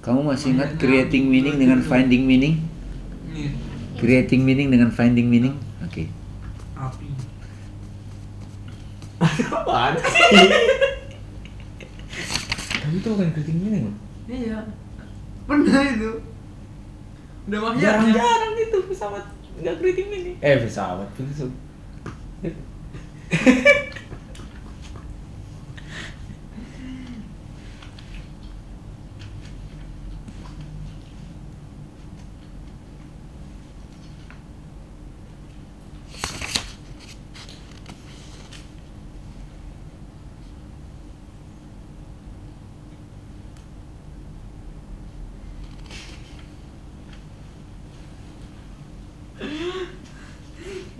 Kamu 0.00 0.29
masih 0.40 0.56
ingat 0.56 0.72
creating 0.80 1.28
meaning 1.28 1.60
dengan 1.60 1.84
finding 1.84 2.24
meaning? 2.24 2.64
ini 3.28 3.52
Creating 4.00 4.40
meaning 4.40 4.72
dengan 4.72 4.88
finding 4.88 5.28
meaning? 5.28 5.52
Oke. 5.84 6.08
api 6.80 7.12
Apaan 9.52 10.00
sih? 10.00 10.48
Tapi 12.72 12.96
itu 12.96 13.08
bukan 13.12 13.28
kritik 13.36 13.52
meaning 13.52 13.92
loh. 13.92 13.96
iya 14.32 14.64
pernah 15.44 15.82
itu 15.84 16.24
udah 17.44 17.60
mahyarnya 17.60 17.84
Jarang-jarang 17.84 18.54
itu 18.56 18.78
pesawat 18.88 19.24
nggak 19.60 19.76
kritik 19.76 20.06
meaning. 20.08 20.40
Eh 20.40 20.56
pesawat 20.56 21.12
filsuf. 21.20 21.52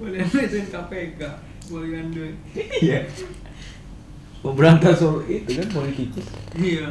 boleh 0.01 0.25
ituin 0.25 0.67
KPK 0.91 1.23
boleh 1.71 2.03
duit 2.11 2.35
Iya. 2.83 3.07
Memberantas 4.43 4.99
soal 4.99 5.23
itu 5.31 5.55
kan 5.55 5.69
politikus. 5.71 6.27
iya 6.59 6.91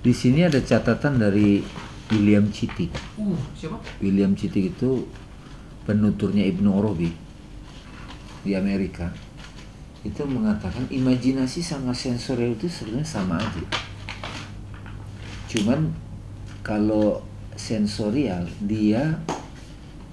Di 0.00 0.14
sini 0.16 0.48
ada 0.48 0.56
catatan 0.64 1.20
dari 1.20 1.60
William 2.08 2.48
Chittick. 2.48 2.90
uh 3.20 3.36
siapa 3.52 3.76
William 4.00 4.32
Chittick 4.32 4.72
itu 4.72 5.04
penuturnya 5.84 6.48
Ibnu 6.48 6.72
Arabi 6.72 7.12
di 8.42 8.56
Amerika. 8.56 9.12
Itu 10.02 10.26
mengatakan 10.26 10.88
imajinasi 10.90 11.62
sama 11.62 11.94
sensorial 11.94 12.56
itu 12.56 12.66
sebenarnya 12.66 13.06
sama 13.06 13.38
aja. 13.38 13.64
Cuman 15.52 15.94
kalau 16.64 17.22
sensorial 17.54 18.48
dia 18.62 19.20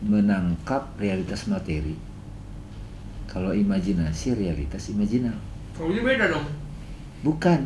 menangkap 0.03 0.93
realitas 0.99 1.49
materi. 1.49 2.08
Kalau 3.29 3.53
imajinasi 3.53 4.33
realitas 4.33 4.89
imajinal. 4.89 5.37
kalau 5.71 5.93
ini 5.93 6.01
beda 6.01 6.25
dong 6.27 6.45
Bukan. 7.21 7.61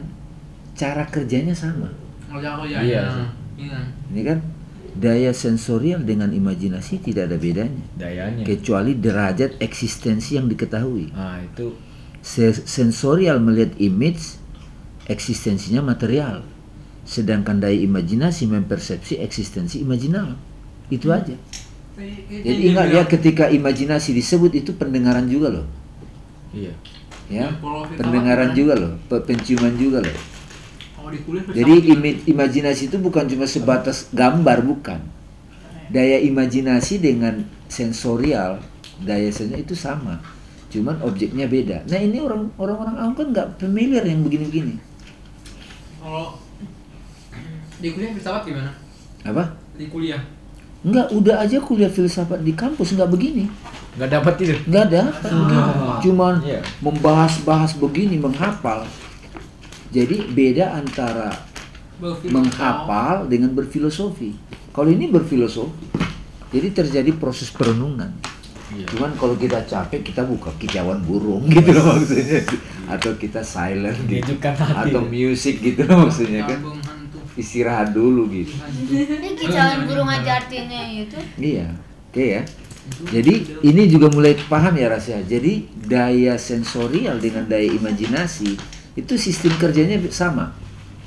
Cara 0.74 1.06
kerjanya 1.06 1.54
sama. 1.54 1.88
kalau 2.28 2.42
aku 2.42 2.66
ya 2.68 2.82
Iya 2.82 2.84
iya 2.84 3.02
sih. 3.08 3.28
iya 3.64 3.80
Ini 4.12 4.22
kan 4.26 4.40
daya 4.94 5.32
sensorial 5.32 6.02
dengan 6.02 6.30
imajinasi 6.30 7.00
tidak 7.00 7.30
ada 7.30 7.38
bedanya. 7.38 7.82
Dayanya. 7.96 8.44
Kecuali 8.44 8.94
derajat 8.94 9.58
eksistensi 9.58 10.36
yang 10.36 10.46
diketahui. 10.46 11.14
Ah 11.14 11.40
itu 11.40 11.74
Se- 12.20 12.64
sensorial 12.64 13.38
melihat 13.38 13.76
image, 13.78 14.40
eksistensinya 15.06 15.84
material. 15.84 16.44
Sedangkan 17.04 17.60
daya 17.60 17.76
imajinasi 17.78 18.48
mempersepsi 18.48 19.20
eksistensi 19.20 19.84
imajinal. 19.84 20.40
Itu 20.88 21.12
aja. 21.12 21.36
Jadi 21.94 22.74
ingat 22.74 22.88
ya 22.90 23.04
ketika 23.06 23.46
imajinasi 23.48 24.18
disebut 24.18 24.52
itu 24.58 24.74
pendengaran 24.74 25.30
juga 25.30 25.62
loh. 25.62 25.68
iya. 26.52 26.74
Ya, 27.32 27.48
Ya, 27.48 27.56
pendengaran 27.96 28.52
juga 28.52 28.76
loh, 28.76 28.94
pe- 29.08 29.24
penciuman 29.24 29.74
juga 29.80 30.04
loh. 30.04 30.12
kalau 30.94 31.10
di 31.10 31.20
kuliah 31.24 31.44
Jadi 31.50 31.74
imi- 31.90 32.20
imajinasi 32.28 32.92
itu 32.92 32.98
bukan 33.00 33.26
cuma 33.26 33.48
sebatas 33.48 34.12
gambar, 34.12 34.60
bukan. 34.62 35.00
Daya 35.88 36.20
imajinasi 36.20 37.00
dengan 37.00 37.46
sensorial, 37.70 38.60
daya 39.00 39.30
sensorial 39.32 39.64
itu 39.64 39.76
sama. 39.78 40.20
Cuman 40.68 41.00
objeknya 41.00 41.46
beda. 41.46 41.86
Nah 41.86 42.00
ini 42.02 42.18
orang 42.20 42.50
orang-orang 42.58 42.96
awam 42.98 43.14
kan 43.14 43.28
nggak 43.30 43.48
familiar 43.58 44.04
yang 44.04 44.26
begini-begini. 44.26 44.76
kalau 46.02 46.36
di 47.80 47.88
kuliah 47.90 48.12
filsafat 48.12 48.44
gimana 48.44 48.72
Apa? 49.24 49.56
di 49.76 49.88
kuliah 49.88 50.20
Enggak, 50.84 51.08
udah 51.16 51.36
aja 51.40 51.58
kuliah 51.64 51.88
filsafat 51.88 52.44
di 52.44 52.52
kampus 52.52 52.92
nggak 52.92 53.08
begini. 53.08 53.48
Nggak 53.96 54.10
dapat 54.20 54.34
itu. 54.44 54.54
Nggak 54.68 54.84
ada 54.92 55.02
begini. 55.24 55.58
Cuman 56.04 56.34
Iya. 56.44 56.60
membahas-bahas 56.84 57.80
begini, 57.80 58.20
menghafal. 58.20 58.84
Jadi 59.96 60.28
beda 60.28 60.76
antara 60.76 61.32
menghafal 62.28 63.32
dengan 63.32 63.56
berfilosofi. 63.56 64.36
Kalau 64.76 64.90
ini 64.92 65.08
berfilosofi, 65.08 65.88
jadi 66.52 66.68
terjadi 66.74 67.16
proses 67.16 67.48
perenungan. 67.54 68.12
Iya. 68.74 68.90
Cuman 68.90 69.14
kalau 69.16 69.38
kita 69.38 69.62
capek, 69.70 70.02
kita 70.02 70.26
buka 70.26 70.50
kicauan 70.58 71.00
burung 71.06 71.46
gitu 71.46 71.78
loh 71.78 71.94
maksudnya, 71.94 72.42
atau 72.90 73.14
kita 73.16 73.46
silent 73.46 74.02
gitu, 74.10 74.34
atau 74.42 75.02
music 75.06 75.62
gitu 75.62 75.86
loh 75.86 76.10
maksudnya 76.10 76.42
kan, 76.50 76.58
istirahat 77.34 77.94
dulu 77.94 78.30
gitu. 78.30 78.54
Ini 78.94 79.30
kicauan 79.34 79.90
burung 79.90 80.10
aja 80.10 80.44
artinya 80.44 80.82
itu. 80.90 81.18
Iya, 81.38 81.68
oke 82.10 82.24
ya. 82.24 82.42
Jadi 82.84 83.64
ini 83.64 83.88
juga 83.88 84.12
mulai 84.12 84.36
paham 84.36 84.76
ya 84.76 84.92
rasanya. 84.92 85.24
Jadi 85.26 85.72
daya 85.88 86.36
sensorial 86.36 87.18
dengan 87.18 87.48
daya 87.48 87.72
imajinasi 87.72 88.60
itu 88.94 89.14
sistem 89.18 89.56
kerjanya 89.58 89.98
sama. 90.12 90.54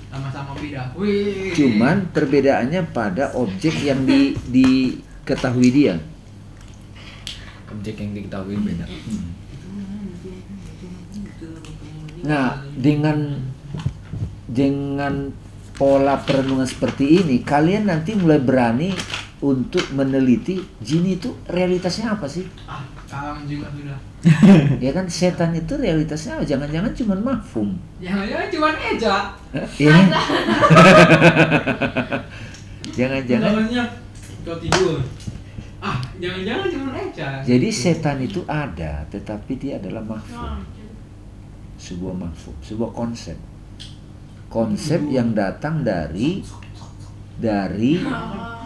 sama-sama 0.06 0.56
beda 0.56 0.96
wih 0.96 1.52
Cuman 1.52 2.08
perbedaannya 2.08 2.88
pada 2.88 3.36
objek 3.36 3.84
yang 3.84 4.08
di, 4.08 4.32
diketahui 4.48 5.68
dia. 5.68 6.00
Objek 7.68 8.00
yang 8.00 8.16
diketahui 8.16 8.56
beda. 8.56 8.88
Nah, 12.24 12.64
dengan 12.72 13.44
dengan 14.48 15.36
pola 15.76 16.16
perenungan 16.24 16.64
seperti 16.64 17.20
ini, 17.22 17.44
kalian 17.44 17.86
nanti 17.86 18.16
mulai 18.16 18.40
berani 18.40 18.90
untuk 19.44 19.84
meneliti 19.92 20.56
jin 20.80 21.04
itu 21.04 21.36
realitasnya 21.44 22.16
apa 22.16 22.24
sih? 22.24 22.48
ah 22.64 22.80
juga 23.46 23.70
sudah 23.70 23.98
Ya 24.84 24.90
kan 24.90 25.06
setan 25.06 25.54
itu 25.54 25.78
realitasnya 25.78 26.40
apa? 26.40 26.44
Jangan-jangan 26.48 26.90
cuma 26.96 27.14
mafhum. 27.14 27.78
jangan-jangan 28.02 28.48
cuma 28.50 28.68
eja 28.74 29.14
Ya 29.78 29.90
kan? 29.92 30.08
Jangan-jangan. 32.98 33.52
kau 34.46 34.54
tidur 34.62 35.02
ah 35.82 35.98
jangan-jangan 36.16 36.66
cuma 36.72 36.88
eja 36.96 37.44
Jadi 37.44 37.68
setan 37.68 38.16
itu 38.24 38.40
ada, 38.48 39.04
tetapi 39.12 39.52
dia 39.60 39.76
adalah 39.76 40.00
mafhum. 40.00 40.64
Sebuah 41.76 42.16
mafhum, 42.16 42.56
sebuah 42.64 42.96
konsep. 42.96 43.36
Konsep 44.46 45.02
yang 45.10 45.34
datang 45.34 45.82
dari 45.82 46.40
dari 47.36 48.00
ah, 48.06 48.64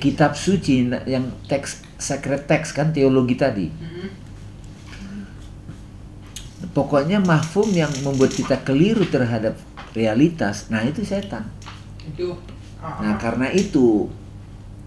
kitab 0.00 0.32
suci 0.32 0.88
yang 1.04 1.28
teks 1.44 1.84
sacred 2.00 2.48
text 2.48 2.72
kan 2.72 2.94
teologi 2.94 3.36
tadi. 3.36 3.68
Mm-mm. 3.68 4.08
Pokoknya 6.70 7.18
mafhum 7.18 7.66
yang 7.74 7.90
membuat 8.06 8.30
kita 8.30 8.62
keliru 8.62 9.02
terhadap 9.10 9.58
realitas. 9.92 10.70
Nah, 10.70 10.86
itu 10.86 11.02
setan. 11.02 11.50
ah, 12.78 13.02
Nah, 13.02 13.14
karena 13.18 13.50
itu 13.50 14.06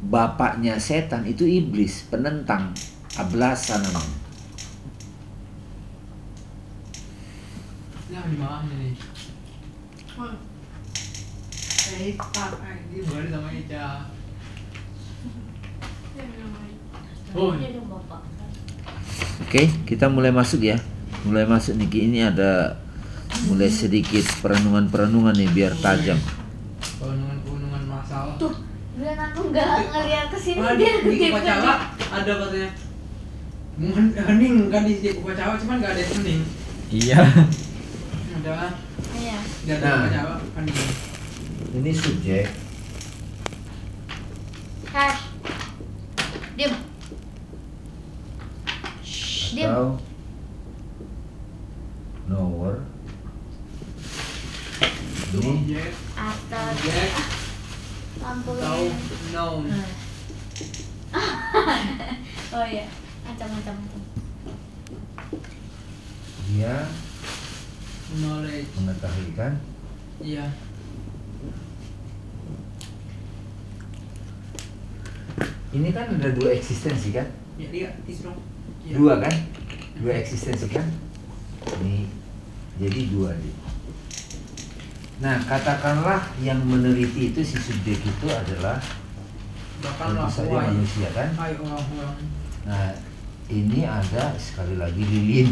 bapaknya 0.03 0.79
setan 0.79 1.27
itu 1.27 1.43
iblis, 1.43 2.07
penentang, 2.07 2.71
ablasa 3.19 3.79
namanya. 3.79 4.22
Nih. 8.13 8.93
Eh, 11.93 12.13
ini 12.13 13.01
baru 13.09 13.25
sama. 13.33 13.49
Oh. 17.33 17.57
Oke, 19.41 19.65
kita 19.89 20.05
mulai 20.13 20.29
masuk 20.29 20.61
ya. 20.61 20.77
Mulai 21.25 21.49
masuk 21.49 21.73
nih. 21.73 21.89
Ini 21.89 22.19
ada 22.29 22.77
mulai 23.49 23.73
sedikit 23.73 24.21
perenungan-perenungan 24.45 25.33
nih 25.33 25.49
biar 25.49 25.73
tajam. 25.81 26.21
perenungan-perenungan 27.01 27.83
masalah. 27.89 28.37
Tuh, 28.37 28.53
biar 28.93 29.17
aku 29.17 29.49
nggak 29.49 29.65
ngeliat 29.89 30.27
ke 30.29 30.37
sini 30.37 30.61
dia 30.77 31.01
di, 31.01 31.33
upacara 31.33 31.73
ada 31.97 32.31
katanya. 32.45 32.69
Mungkin 33.73 34.05
hening 34.13 34.69
kan 34.69 34.85
di 34.85 34.93
upacara 35.17 35.57
cuman 35.57 35.75
nggak 35.81 35.91
ada 35.97 36.01
yang 36.05 36.13
hening. 36.21 36.41
Iya. 36.93 37.17
Ada 38.43 38.59
kan? 38.59 38.73
Iya. 39.15 39.39
Nah. 39.79 40.35
hening. 40.59 40.75
Ini 41.79 41.91
subjek. 41.95 42.51
Hash. 44.91 45.31
Diam. 46.59 46.75
Diam. 49.55 49.71
Atau 49.71 49.85
knower. 52.27 52.83
Objek, 55.33 55.95
Atau 56.13 56.67
lampu 58.19 58.51
atau 58.59 58.75
ini. 58.83 58.91
noun. 59.31 59.65
Oh 62.53 62.65
iya, 62.67 62.85
macam-macam. 63.23 63.75
dia 66.43 66.75
Knowledge. 68.13 68.69
mengetahui 68.77 69.31
kan 69.33 69.53
Iya. 70.21 70.45
ini 75.73 75.89
kan 75.89 76.05
ada 76.21 76.29
dua 76.37 76.53
eksistensi 76.53 77.09
kan? 77.09 77.25
Ya, 77.57 77.65
dong. 77.73 78.37
Iya. 78.85 78.93
dua 78.93 79.13
kan? 79.17 79.33
Dua 79.97 80.13
eksistensi 80.21 80.69
kan? 80.69 80.85
Ini 81.81 82.05
jadi 82.77 82.99
dua 83.09 83.33
dia. 83.33 83.57
Nah 85.21 85.41
katakanlah 85.49 86.21
yang 86.45 86.61
meneliti 86.61 87.33
itu 87.33 87.41
si 87.41 87.57
subjek 87.57 87.97
itu 88.05 88.27
adalah 88.29 88.77
Bahkan 89.83 90.29
saja 90.29 90.55
manusia 90.69 91.09
kan? 91.11 91.33
Nah 92.69 92.93
ini 93.49 93.81
ada 93.83 94.37
sekali 94.37 94.77
lagi 94.77 95.01
lilin 95.01 95.51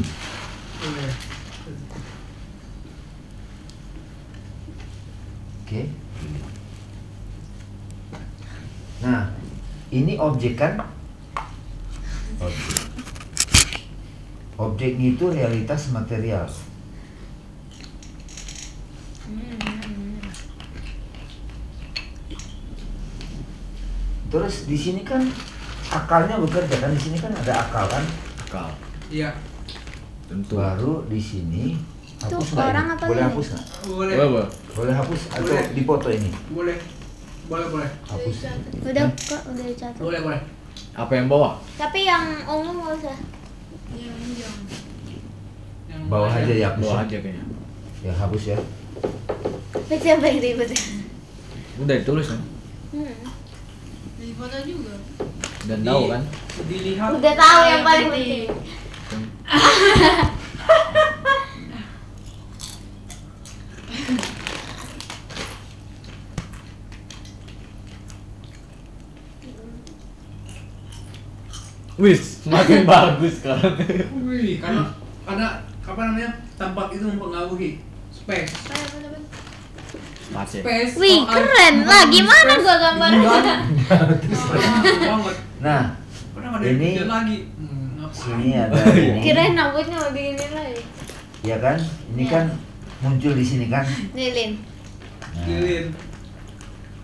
oke 5.72 5.88
lilin. 5.88 6.44
nah 9.00 9.32
ini 9.88 10.20
objek 10.20 10.60
kan 10.60 10.84
objek 12.44 12.76
objeknya 14.60 15.08
itu 15.16 15.26
realitas 15.32 15.96
material 15.96 16.44
Hmm. 19.32 20.20
Terus 24.28 24.68
di 24.68 24.76
sini 24.76 25.08
kan 25.08 25.24
akalnya 25.88 26.36
bekerja 26.36 26.84
kan 26.84 26.92
di 26.92 27.00
sini 27.00 27.16
kan 27.16 27.32
ada 27.32 27.64
akal 27.64 27.88
kan. 27.88 28.04
Akal. 28.44 28.68
Iya. 29.08 29.40
Tentu. 30.28 30.60
Baru 30.60 31.08
di 31.08 31.16
sini 31.16 31.80
hapus 32.20 32.48
Itu 32.52 32.60
orang 32.60 32.86
ini? 32.92 32.94
apa 33.00 33.04
Boleh 33.08 33.24
hapus 33.24 33.46
nggak? 33.56 33.66
Boleh. 33.88 34.16
Boleh, 34.20 34.48
boleh. 34.76 34.94
Hapus 34.96 35.22
atau 35.32 35.44
Boleh. 35.44 35.66
dipoto 35.76 36.08
ini? 36.10 36.30
Boleh. 36.52 36.78
Boleh, 37.52 37.68
boleh. 37.68 37.90
Hapus. 38.08 38.36
Udah 38.80 39.04
kok, 39.12 39.42
udah 39.52 39.64
dicatat. 39.68 40.00
Boleh, 40.00 40.20
boleh. 40.24 40.42
Apa 40.96 41.12
yang 41.16 41.28
bawah? 41.28 41.60
Tapi 41.76 42.00
yang 42.08 42.24
umum 42.48 42.80
nggak 42.84 42.96
usah. 43.04 43.18
Yang 45.92 46.02
Bawah 46.08 46.32
aja 46.32 46.54
ya 46.56 46.68
hapus. 46.72 46.84
Bawah 46.88 47.00
ya. 47.00 47.08
aja 47.08 47.18
kayaknya. 47.20 47.46
Ya 48.02 48.12
hapus 48.16 48.44
ya. 48.56 48.58
Baca 49.92 50.08
apa 50.16 50.26
yang 50.32 50.40
ribet? 50.40 50.72
Udah 51.80 51.96
ditulis 52.00 52.28
kan? 52.32 52.42
Hmm. 52.96 53.16
Di 54.20 54.32
foto 54.36 54.58
juga. 54.64 54.96
Dan 55.68 55.80
tahu 55.84 56.04
kan? 56.12 56.22
Dilihat. 56.68 57.10
Udah 57.16 57.34
tahu 57.36 57.62
yang 57.68 57.84
paling 57.84 58.08
penting. 58.12 58.48
Wis, 72.02 72.22
makin 72.46 72.82
bagus 72.90 73.34
sekarang. 73.40 73.78
Wih, 74.26 74.58
karena 74.58 74.90
karena 75.22 75.48
apa 75.82 76.02
namanya? 76.04 76.30
Tempat 76.58 76.88
itu 76.92 77.06
mempengaruhi 77.06 77.78
space. 78.10 78.54
Masih. 80.32 80.60
Space. 80.64 80.94
Wih, 80.98 81.22
keren 81.24 81.76
lah. 81.84 82.04
Gimana 82.08 82.54
gua 82.58 82.76
gambarnya? 82.76 83.56
Nah, 85.62 85.94
Pernah 86.34 86.58
ada 86.58 86.66
Ini- 86.66 86.98
ini 86.98 87.06
lagi. 87.06 87.38
Hmm, 87.54 88.02
sini 88.10 88.56
ada 88.56 88.74
iya. 88.92 89.14
ini. 89.14 89.20
Kirain 89.22 89.54
rambutnya 89.54 89.94
mau 89.96 90.10
digini 90.10 90.48
lagi. 90.50 90.82
Ya 91.44 91.58
kan? 91.60 91.78
Ini 92.12 92.24
Ya. 92.26 92.32
kan 92.32 92.46
muncul 93.00 93.38
di 93.38 93.46
sini 93.46 93.70
kan. 93.70 93.86
Lilin. 94.12 94.58
Nah, 95.22 95.46
Lilin. 95.46 95.86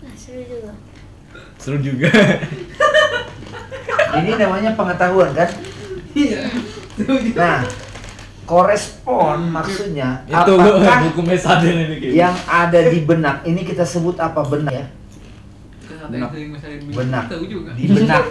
Nah, 0.02 0.14
seru 0.16 0.42
juga. 0.42 0.74
Seru 1.60 1.78
juga. 1.80 2.10
Ini 4.16 4.32
namanya 4.40 4.72
pengetahuan 4.78 5.32
kan? 5.36 5.50
Iya. 6.16 6.50
Nah, 7.38 7.62
korespon 8.48 9.54
maksudnya 9.54 10.26
Itu 10.26 10.56
apakah 10.56 11.12
buku 11.12 11.22
ini 11.28 12.16
yang 12.16 12.34
ada 12.48 12.80
di 12.90 13.00
benak 13.04 13.44
ini 13.44 13.62
kita 13.68 13.84
sebut 13.84 14.18
apa 14.18 14.42
benak 14.48 14.74
ya? 14.74 14.88
Benak. 16.08 17.28
Juga. 17.44 17.76
di 17.76 17.86
benak. 17.92 18.24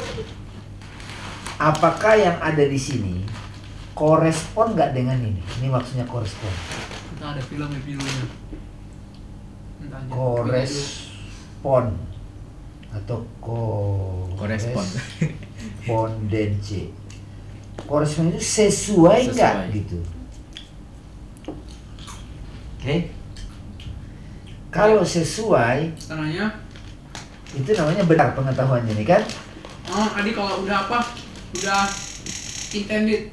Apakah 1.61 2.15
yang 2.17 2.37
ada 2.41 2.65
di 2.65 2.81
sini 2.81 3.21
korespon 3.93 4.73
nggak 4.73 4.97
dengan 4.97 5.21
ini? 5.21 5.41
Ini 5.61 5.69
maksudnya 5.69 6.09
korespon. 6.09 6.53
Ada 7.21 7.41
filmnya 7.45 7.81
filmnya. 7.85 8.25
Korespon 10.09 11.85
atau 12.93 13.19
ko 13.45 13.61
Korespon. 14.37 14.85
Korespondensi. 15.87 16.91
Korespon 17.87 18.35
itu 18.35 18.43
sesuai 18.43 19.31
nggak 19.31 19.55
gitu? 19.71 19.99
Oke. 22.77 23.15
Kalau 24.75 25.07
sesuai 25.07 25.95
Tanahnya. 26.11 26.47
itu 27.57 27.71
namanya 27.73 28.05
benar 28.05 28.35
pengetahuannya 28.35 28.93
nih 28.99 29.07
kan? 29.07 29.23
Oh, 29.87 30.11
tadi 30.11 30.35
kalau 30.35 30.67
udah 30.67 30.91
apa? 30.91 30.99
Udah 31.57 31.87
intended. 32.75 33.31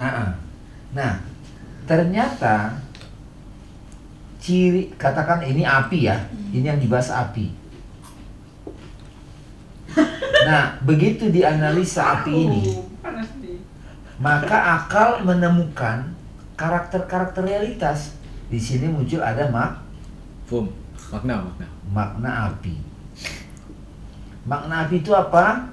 Ah, 0.00 0.08
ah. 0.08 0.30
Nah, 0.96 1.20
ternyata 1.84 2.80
ciri 4.42 4.90
katakan 4.98 5.44
ini 5.46 5.62
api 5.62 6.08
ya, 6.10 6.26
ini 6.50 6.66
yang 6.66 6.80
dibahas 6.80 7.12
api. 7.12 7.61
Nah, 10.42 10.64
begitu 10.82 11.28
dianalisa 11.28 12.20
api 12.20 12.32
ini, 12.32 12.62
Oh, 12.68 12.86
panas 12.98 13.28
nih. 13.38 13.58
maka 14.18 14.58
akal 14.80 15.22
menemukan 15.22 16.10
karakter-karakter 16.54 17.42
realitas. 17.42 18.16
Di 18.46 18.58
sini 18.58 18.86
muncul 18.86 19.18
ada 19.18 19.48
mak 19.48 19.80
Fum. 20.44 20.68
Makna, 21.08 21.40
makna. 21.40 21.66
makna 21.88 22.30
api. 22.50 22.74
Makna 24.44 24.84
api 24.84 24.96
itu 24.98 25.12
apa? 25.12 25.70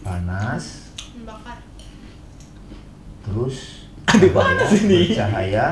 Panas, 0.00 0.92
Membakar. 1.16 1.58
terus 3.24 3.88
Aduh, 4.06 4.30
panas 4.30 4.70
ini. 4.76 5.08
Bercahaya, 5.08 5.66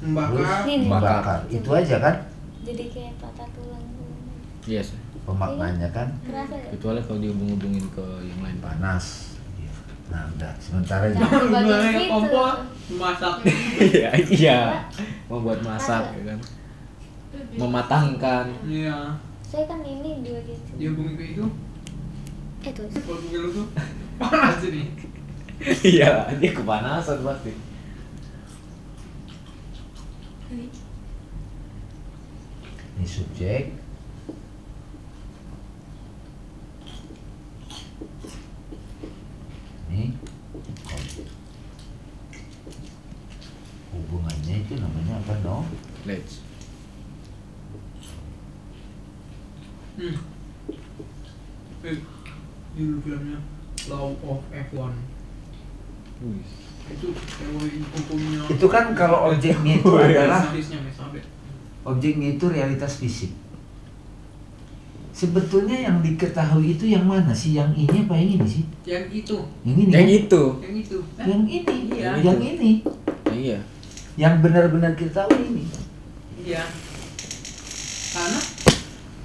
Membakar. 0.00 0.62
Ini. 0.66 0.86
membakar. 0.86 1.40
Itu 1.46 1.70
aja 1.72 1.96
kan 1.98 2.16
Jadi 2.62 2.84
kayak 2.90 3.18
patah 3.18 3.46
tulang. 3.52 3.82
Yes. 4.64 4.94
Pemaknanya 5.22 5.88
kan 5.94 6.08
ya? 6.26 6.42
Kecuali 6.74 7.00
kalau 7.04 7.20
dihubung-hubungin 7.22 7.86
ke 7.94 8.06
yang 8.26 8.40
lain. 8.42 8.58
panas. 8.58 9.36
Nah, 10.12 10.28
udah 10.36 10.52
sementara 10.60 11.08
itu. 11.08 11.24
Gimana 11.24 11.88
situ. 11.88 12.04
kompor? 12.10 12.54
Masak. 13.00 13.34
Iya, 13.80 14.10
iya. 14.28 14.58
Membuat 15.30 15.64
masak 15.64 16.04
ya 16.20 16.22
kan. 16.34 16.38
Mematangkan. 17.56 18.46
Iya. 18.68 19.16
Saya 19.40 19.64
kan 19.68 19.80
ini 19.80 20.20
dua 20.20 20.40
gitu. 20.44 20.70
Dia 20.76 20.90
bumi 20.92 21.16
ke 21.16 21.24
itu. 21.36 21.44
Eh 22.62 22.72
tuh. 22.76 22.84
Kalau 22.92 23.20
lu 23.20 23.48
tuh 23.52 23.66
panas 24.20 24.60
ini. 24.68 24.84
Iya, 25.62 26.26
dia 26.42 26.50
kepanasan 26.52 27.22
pasti. 27.22 27.52
Ini 32.98 33.06
subjek. 33.08 33.72
Ini 39.92 40.04
objek. 40.92 41.28
Hubungannya 43.92 44.56
no? 45.44 45.64
Let's. 46.06 46.42
Hmm. 49.92 50.16
Eh, 51.82 51.98
judul 52.78 52.98
filmnya 53.04 53.38
Law 53.90 54.14
of 54.22 54.40
F1. 54.54 54.94
Wih. 56.22 56.46
Itu 56.82 57.08
teori 57.14 57.78
hukumnya. 57.82 58.40
Itu 58.50 58.66
kan 58.70 58.94
kalau 58.94 59.30
objeknya 59.30 59.78
itu 59.82 59.90
adalah 60.02 60.42
objeknya 61.82 62.28
itu 62.38 62.44
realitas 62.46 63.02
fisik. 63.02 63.34
Sebetulnya 65.12 65.76
yang 65.76 66.00
diketahui 66.00 66.74
itu 66.74 66.88
yang 66.88 67.04
mana 67.04 67.30
sih? 67.36 67.54
Yang 67.54 67.84
ini 67.86 67.96
apa 68.08 68.14
yang 68.16 68.30
ini 68.40 68.46
sih? 68.48 68.64
Yang 68.88 69.06
itu, 69.22 69.36
Yang 69.62 69.76
ini. 69.76 69.90
Yang 69.92 70.06
kan? 70.06 70.18
itu. 70.18 70.42
yang 70.58 70.74
itu. 70.80 70.98
Yang 71.20 71.42
ini. 71.46 71.76
Iya. 71.92 72.10
Yang 72.22 72.40
ini. 72.42 72.72
Iya. 73.28 73.58
Yang 74.16 74.34
benar-benar 74.44 74.92
kita 74.92 75.24
tahu 75.24 75.32
ini. 75.40 75.64
Iya. 76.42 76.64
Karena 78.12 78.40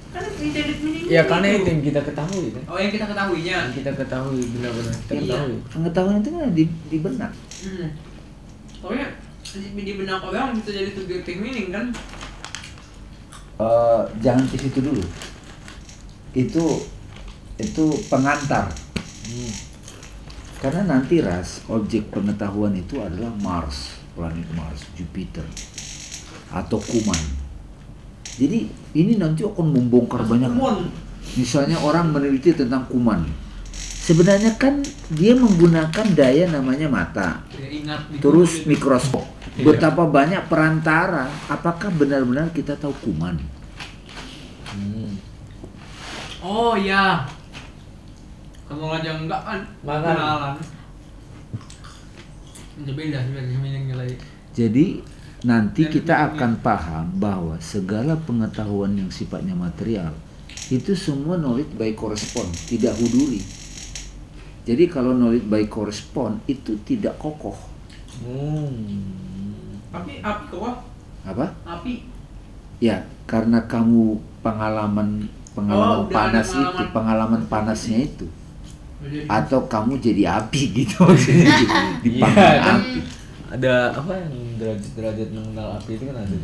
kan 0.08 0.24
intended 0.40 0.80
meaning 0.80 1.04
Ya 1.12 1.20
karena 1.28 1.46
itu 1.52 1.68
yang 1.68 1.82
kita 1.84 2.00
ketahui 2.00 2.46
kan. 2.56 2.62
Oh 2.72 2.78
yang 2.80 2.92
kita 2.92 3.04
ketahuinya. 3.04 3.56
Yang 3.68 3.74
kita 3.84 3.90
ketahui 3.92 4.42
benar-benar 4.56 4.94
kita 5.04 5.12
Iya. 5.12 5.20
ketahui. 5.28 5.56
Pengetahuan 5.68 6.16
itu 6.24 6.28
kan 6.32 6.48
di, 6.56 6.64
di 6.88 6.98
benak. 7.04 7.32
Hmm. 7.64 7.88
Pokoknya 8.80 9.08
di, 9.44 9.80
di 9.84 9.92
benak 9.98 10.20
orang 10.24 10.56
bisa 10.56 10.70
jadi 10.72 10.90
subjective 10.96 11.40
meaning 11.42 11.68
kan? 11.68 11.92
Eh, 13.58 14.02
jangan 14.22 14.46
ke 14.46 14.56
situ 14.56 14.78
dulu. 14.78 15.02
Itu 16.32 16.86
itu 17.58 17.84
pengantar. 18.06 18.70
Hmm. 19.26 19.52
Karena 20.62 20.82
nanti 20.86 21.18
ras 21.22 21.62
objek 21.66 22.10
pengetahuan 22.14 22.74
itu 22.74 22.98
adalah 22.98 23.30
Mars, 23.38 23.97
planet 24.18 24.50
Mars, 24.58 24.82
Jupiter, 24.98 25.46
atau 26.50 26.82
kuman. 26.82 27.22
Jadi 28.34 28.66
ini 28.98 29.14
nanti 29.14 29.46
akan 29.46 29.70
membongkar 29.70 30.26
banyak. 30.26 30.50
Misalnya 31.38 31.78
orang 31.78 32.10
meneliti 32.10 32.50
tentang 32.50 32.90
kuman. 32.90 33.22
Sebenarnya 34.08 34.56
kan 34.58 34.82
dia 35.12 35.36
menggunakan 35.36 36.06
daya 36.16 36.48
namanya 36.48 36.88
mata, 36.88 37.44
ingat 37.52 38.08
terus 38.18 38.64
itu. 38.64 38.72
mikroskop. 38.72 39.28
Iya. 39.52 39.68
Betapa 39.68 40.08
banyak 40.08 40.48
perantara. 40.48 41.28
Apakah 41.44 41.92
benar-benar 41.92 42.48
kita 42.56 42.72
tahu 42.80 42.96
kuman? 43.04 43.36
Hmm. 44.72 45.12
Oh 46.40 46.72
iya. 46.72 47.28
Kalau 48.64 48.96
aja 48.96 49.12
enggak 49.12 49.42
kan 49.44 49.60
Makan. 49.84 50.00
kenalan. 50.08 50.54
Itu 52.78 52.92
beda 52.94 53.18
lagi. 53.98 54.16
Jadi 54.54 54.86
nanti 55.46 55.82
Dan 55.86 55.92
kita 55.94 56.14
akan 56.34 56.52
paham 56.62 57.06
bahwa 57.18 57.54
segala 57.62 58.18
pengetahuan 58.18 58.98
yang 58.98 59.10
sifatnya 59.10 59.54
material 59.54 60.10
itu 60.68 60.92
semua 60.98 61.38
knowledge 61.38 61.72
by 61.78 61.94
correspond, 61.94 62.50
tidak 62.68 62.98
huduri. 62.98 63.40
Jadi 64.68 64.84
kalau 64.90 65.16
knowledge 65.16 65.48
by 65.48 65.64
correspond 65.64 66.44
itu 66.44 66.76
tidak 66.84 67.16
kokoh. 67.16 67.56
Hmm. 68.20 69.80
Tapi 69.88 70.20
api 70.20 70.44
kok 70.52 70.76
Apa? 71.24 71.46
api 71.64 72.04
Ya, 72.78 73.08
karena 73.26 73.64
kamu 73.66 74.20
pengalaman 74.44 75.26
pengalaman 75.56 76.06
Oh, 76.06 76.06
panas 76.06 76.54
itu, 76.54 76.62
pengalaman. 76.62 76.92
pengalaman 76.94 77.42
panasnya 77.50 77.98
itu. 78.06 78.26
Atau 79.30 79.70
kamu 79.70 80.02
jadi 80.02 80.42
api 80.42 80.62
gitu 80.74 80.96
maksudnya 81.06 81.46
Iya, 82.02 82.22
panggilan 82.26 82.58
kan? 82.58 82.78
api. 82.82 82.98
Ada 83.48 83.72
apa 83.96 84.12
yang 84.12 84.34
derajat-derajat 84.58 85.28
mengenal 85.32 85.68
api 85.78 85.90
itu 85.94 86.04
kan 86.04 86.16
ada. 86.18 86.36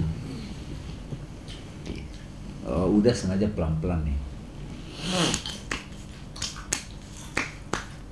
Oh, 2.64 2.86
udah 2.96 3.12
sengaja 3.12 3.44
pelan-pelan 3.52 4.00
nih. 4.02 4.16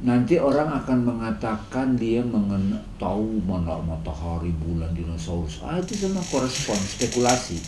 Nanti 0.03 0.35
orang 0.35 0.67
akan 0.83 0.99
mengatakan 1.07 1.95
dia 1.95 2.19
mengen 2.21 2.75
tahu 2.99 3.39
mana 3.47 3.79
matahari, 3.79 4.51
bulan, 4.59 4.91
dinosaurus. 4.93 5.63
Ah 5.63 5.79
itu 5.79 5.95
sama 5.95 6.19
korespon, 6.27 6.75
spekulasi. 6.75 7.63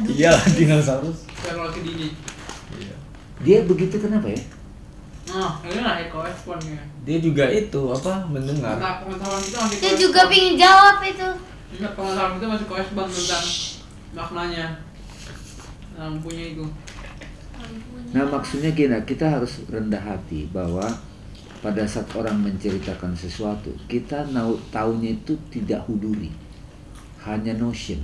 Aduh. 0.00 0.10
Iya, 0.10 0.32
dinosaurus. 0.56 1.28
kalau 1.38 1.68
dini. 1.70 2.16
Iya. 2.72 2.96
Dia 3.44 3.58
begitu 3.68 4.00
kenapa 4.00 4.32
ya? 4.32 4.40
Nah, 5.28 5.60
ini 5.60 5.80
lah 5.84 6.00
eco 6.00 6.24
responnya. 6.24 6.80
Dia 7.04 7.18
juga 7.20 7.44
itu 7.52 7.82
apa 7.92 8.24
mendengar. 8.32 8.80
Pengetahuan 8.80 9.42
kita 9.44 9.58
masih 9.60 9.78
Dia 9.84 9.92
juga 9.96 10.20
pingin 10.24 10.56
jawab 10.56 11.04
itu. 11.04 11.28
Iya, 11.76 11.88
pengetahuan 11.92 12.32
kita 12.40 12.46
masih 12.48 12.66
korespon 12.66 13.06
tentang 13.12 13.44
maknanya. 14.16 14.66
Yang 15.98 16.14
punya 16.24 16.44
itu. 16.56 16.64
Nah 18.14 18.24
maksudnya 18.24 18.70
gini, 18.72 18.96
kita 19.04 19.26
harus 19.28 19.60
rendah 19.68 20.00
hati 20.00 20.48
bahwa 20.48 20.88
pada 21.60 21.84
saat 21.84 22.08
orang 22.14 22.38
menceritakan 22.40 23.12
sesuatu, 23.12 23.74
kita 23.90 24.30
nau 24.32 24.56
taunya 24.70 25.12
itu 25.12 25.34
tidak 25.50 25.84
huduri, 25.84 26.30
hanya 27.26 27.52
notion. 27.58 28.00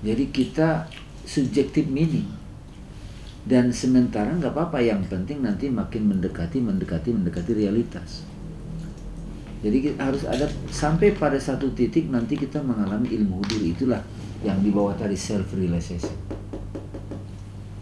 Jadi 0.00 0.30
kita 0.30 0.86
subjective 1.26 1.90
meaning. 1.90 2.45
Dan 3.46 3.70
sementara 3.70 4.34
nggak 4.34 4.50
apa-apa, 4.50 4.82
yang 4.82 5.06
penting 5.06 5.38
nanti 5.38 5.70
makin 5.70 6.10
mendekati, 6.10 6.58
mendekati, 6.58 7.14
mendekati 7.14 7.54
realitas. 7.54 8.26
Jadi 9.62 9.78
kita 9.86 10.02
harus 10.02 10.26
ada 10.26 10.50
sampai 10.68 11.14
pada 11.14 11.38
satu 11.38 11.70
titik 11.72 12.10
nanti 12.10 12.34
kita 12.34 12.58
mengalami 12.58 13.06
ilmu 13.18 13.40
huduri 13.40 13.72
itulah 13.72 14.02
yang 14.42 14.58
di 14.60 14.74
bawah 14.74 14.98
tadi 14.98 15.14
self 15.14 15.46
realization. 15.54 16.12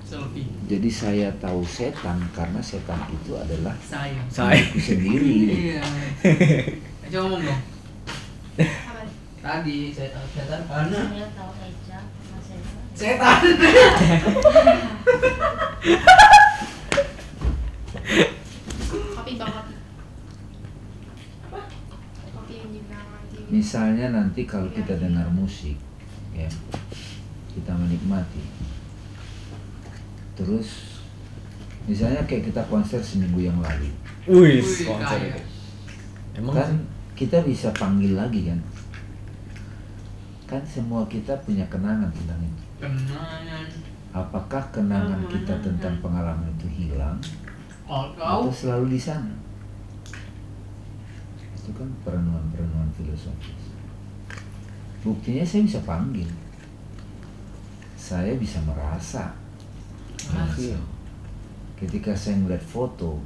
Selfie. 0.05 0.47
Jadi 0.69 0.89
saya 0.93 1.29
tahu 1.41 1.65
setan 1.65 2.21
karena 2.37 2.61
setan 2.61 3.01
itu 3.11 3.33
adalah 3.35 3.75
Saya. 3.81 4.21
Saya. 4.29 4.65
sendiri. 4.77 5.75
Iya. 5.75 5.85
Coba 7.09 7.25
ngomong 7.25 7.43
dong. 7.43 7.63
Tadi 9.45 9.79
saya 9.93 10.09
tahu 10.13 10.27
setan 10.29 10.61
karena 10.69 11.01
Saya 11.09 11.29
tahu. 11.33 11.53
Setan. 12.95 13.43
Kopi 19.15 19.33
bang 19.35 19.51
kopi. 19.51 19.75
Kopi 22.31 22.53
yang 22.55 22.71
dibilang 22.71 23.09
nanti. 23.11 23.39
Misalnya 23.51 24.07
nanti 24.15 24.47
kalau 24.47 24.71
kita 24.71 24.95
dengar 24.97 25.27
musik, 25.35 25.77
ya 26.33 26.49
kita 27.53 27.75
menikmati. 27.75 28.43
Terus 30.35 30.99
misalnya 31.87 32.23
kayak 32.27 32.51
kita 32.51 32.63
konser 32.71 32.99
seminggu 33.03 33.45
yang 33.45 33.59
lalu, 33.61 33.91
Wih, 34.31 34.63
konser 34.87 35.21
itu. 35.21 35.43
Emang 36.35 36.57
kan 36.59 36.71
kita 37.15 37.43
bisa 37.47 37.71
panggil 37.71 38.19
lagi 38.19 38.51
kan? 38.51 38.59
Kan 40.51 40.63
semua 40.67 41.07
kita 41.07 41.39
punya 41.47 41.63
kenangan 41.71 42.11
tentang 42.11 42.43
itu. 42.43 42.64
Kenangan. 42.85 43.67
Apakah 44.15 44.63
kenangan 44.71 45.27
kita 45.27 45.59
tentang 45.59 45.99
pengalaman 45.99 46.47
itu 46.61 46.69
hilang 46.71 47.19
atau 47.89 48.53
selalu 48.53 48.95
di 48.95 49.01
sana? 49.01 49.35
Itu 51.57 51.73
kan 51.75 51.89
perenungan-perenungan 52.05 52.91
filosofis. 52.95 53.75
Buktinya 55.03 55.43
saya 55.43 55.67
bisa 55.67 55.81
panggil. 55.83 56.29
Saya 57.97 58.37
bisa 58.37 58.61
merasa. 58.63 59.33
Merasa. 60.31 60.77
Ketika 61.75 62.15
saya 62.15 62.39
melihat 62.39 62.63
foto, 62.63 63.19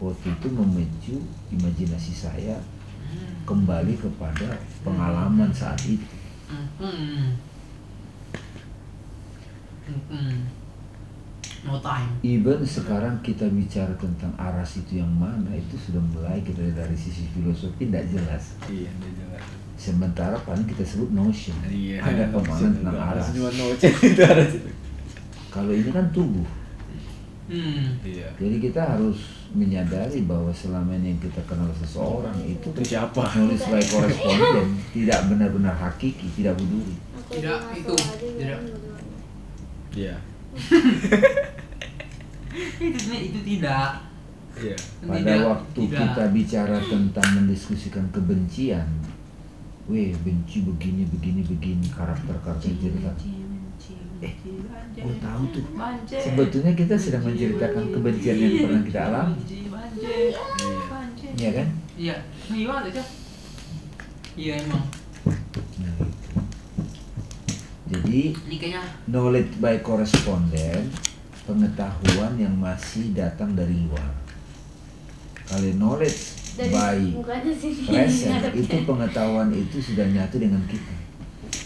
foto 0.00 0.26
itu 0.26 0.48
memicu 0.48 1.20
imajinasi 1.52 2.14
saya 2.14 2.56
Hmm. 3.10 3.42
kembali 3.42 3.98
kepada 3.98 4.54
pengalaman 4.86 5.50
saat 5.50 5.82
itu. 5.82 6.06
Hmm. 10.08 10.38
No 11.60 11.76
time. 11.76 12.08
Even 12.24 12.64
sekarang 12.64 13.20
kita 13.20 13.44
bicara 13.52 13.92
tentang 14.00 14.32
aras 14.40 14.80
itu 14.80 14.96
yang 14.96 15.12
mana, 15.12 15.52
itu 15.52 15.76
sudah 15.76 16.00
mulai 16.00 16.40
kita 16.40 16.64
dari 16.72 16.96
sisi 16.96 17.28
filosofi 17.36 17.84
tidak 17.84 18.08
jelas. 18.08 18.56
Iya, 18.64 18.88
dia 18.88 19.12
jelas. 19.12 19.44
Sementara 19.76 20.40
paling 20.40 20.64
kita 20.64 20.80
sebut 20.80 21.12
notion. 21.12 21.52
Iya. 21.68 22.00
Ada 22.00 22.32
pemahaman 22.32 22.72
tentang 22.80 22.96
aras. 22.96 23.24
Cuma 23.36 23.52
noce 23.52 23.88
itu 24.08 24.22
aras 24.24 24.50
itu. 24.56 24.70
Kalau 25.52 25.72
ini 25.76 25.90
kan 25.92 26.08
tubuh. 26.16 26.48
Hmm. 27.50 27.98
Iya. 28.00 28.30
Jadi 28.40 28.56
kita 28.62 28.80
harus 28.96 29.18
menyadari 29.50 30.22
bahwa 30.24 30.54
selama 30.54 30.94
ini 30.96 31.12
yang 31.12 31.20
kita 31.20 31.42
kenal 31.44 31.66
seseorang 31.74 32.38
itu 32.46 32.70
Itu 32.70 32.82
siapa? 32.86 33.26
nulis 33.34 33.58
by 33.66 33.82
koresponden 33.82 34.78
tidak 34.94 35.18
benar-benar 35.26 35.74
hakiki, 35.74 36.30
tidak 36.38 36.54
berduri. 36.56 36.94
Aku 37.18 37.36
Tidak, 37.36 37.60
itu. 37.74 37.94
Tidak. 38.38 38.60
Iya. 39.94 40.14
Itu 42.80 42.96
sebenarnya 42.98 43.22
itu 43.26 43.40
tidak. 43.46 43.90
Iya. 44.60 44.76
Pada 45.06 45.18
Tidak, 45.22 45.46
waktu 45.46 45.80
tidak. 45.86 46.00
kita 46.02 46.24
bicara 46.34 46.76
tentang 46.82 47.28
mendiskusikan 47.38 48.04
kebencian, 48.10 48.86
weh 49.86 50.10
benci 50.20 50.66
begini 50.66 51.06
begini 51.06 51.40
begini 51.46 51.86
karakter-karakter 51.88 52.70
cerita. 52.76 53.12
Eh, 54.20 54.36
gue 55.00 55.16
tahu 55.16 55.42
tuh. 55.48 55.64
Sebetulnya 56.04 56.72
kita 56.76 56.92
sedang 56.98 57.24
menceritakan 57.24 57.88
kebencian 57.88 58.36
yang 58.36 58.54
pernah 58.68 58.82
kita 58.84 59.00
alami, 59.08 59.34
ya 61.40 61.50
kan? 61.56 61.68
Iya. 61.96 62.16
Iya 62.52 62.68
ada 62.68 62.90
Cak. 62.92 63.08
Iya 64.36 64.52
emang. 64.60 64.99
Jadi 67.90 68.38
Ini 68.38 68.56
kayaknya 68.56 68.82
knowledge 69.04 69.58
by 69.58 69.82
correspondent 69.82 70.86
pengetahuan 71.42 72.38
yang 72.38 72.54
masih 72.54 73.10
datang 73.10 73.52
dari 73.52 73.74
luar. 73.82 74.14
Kalau 75.44 75.66
knowledge 75.74 76.38
Dari 76.54 76.70
by 76.70 76.98
present 77.84 78.42
itu 78.62 78.76
pengetahuan 78.84 79.50
itu 79.50 79.82
sudah 79.82 80.06
nyatu 80.06 80.38
dengan 80.38 80.62
kita. 80.64 80.94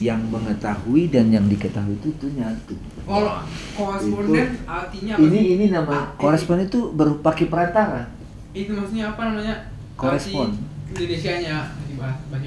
Yang 0.01 0.21
mengetahui 0.27 1.07
dan 1.07 1.29
yang 1.29 1.47
diketahui 1.47 1.95
itu 1.95 2.09
tuh 2.17 2.33
nyatu. 2.33 2.75
kalau 3.05 3.45
koresponden 3.77 4.49
artinya 4.65 5.13
apa 5.15 5.23
Ini 5.23 5.39
sih? 5.39 5.53
ini 5.55 5.65
nama 5.69 5.93
Ah, 5.93 6.05
koresponden 6.17 6.67
itu 6.67 6.91
baru 6.91 7.21
pakai 7.21 7.47
perantara. 7.47 8.09
Itu 8.51 8.73
maksudnya 8.73 9.13
apa 9.13 9.29
namanya? 9.29 9.69
Korespon. 9.95 10.57
Indonesia. 10.89 11.69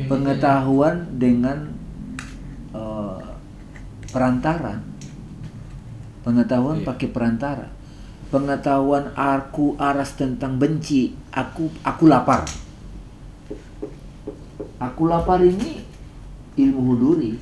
Pengetahuan 0.08 0.96
dengan 1.16 1.77
perantara. 4.18 4.82
Pengetahuan 6.26 6.82
Iya. 6.82 6.88
pakai 6.90 7.08
perantara. 7.14 7.70
Pengetahuan 8.34 9.14
aku 9.14 9.78
aras 9.78 10.18
tentang 10.18 10.58
benci. 10.58 11.14
Aku 11.30 11.70
aku 11.86 12.10
lapar. 12.10 12.50
Aku 14.82 15.06
lapar 15.06 15.46
ini 15.46 15.86
ilmu 16.58 16.98
huduri. 16.98 17.38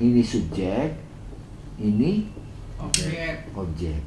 Ini 0.00 0.22
subjek, 0.26 0.98
ini 1.78 2.26
Oke. 2.80 3.46
objek. 3.54 4.02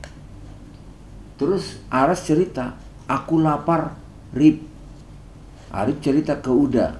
Terus 1.38 1.78
Aras 1.90 2.26
cerita, 2.26 2.78
aku 3.06 3.38
lapar, 3.42 3.94
Rip. 4.34 4.66
Arif 5.74 5.98
cerita 6.02 6.38
ke 6.42 6.50
Uda, 6.50 6.98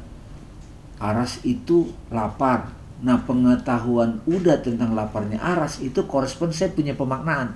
Aras 1.02 1.42
itu 1.46 1.90
lapar. 2.10 2.83
Nah 3.04 3.20
pengetahuan 3.28 4.24
Uda 4.24 4.64
tentang 4.64 4.96
laparnya 4.96 5.36
Aras 5.44 5.84
itu 5.84 6.08
korespon 6.08 6.56
saya 6.56 6.72
punya 6.72 6.96
pemaknaan. 6.96 7.52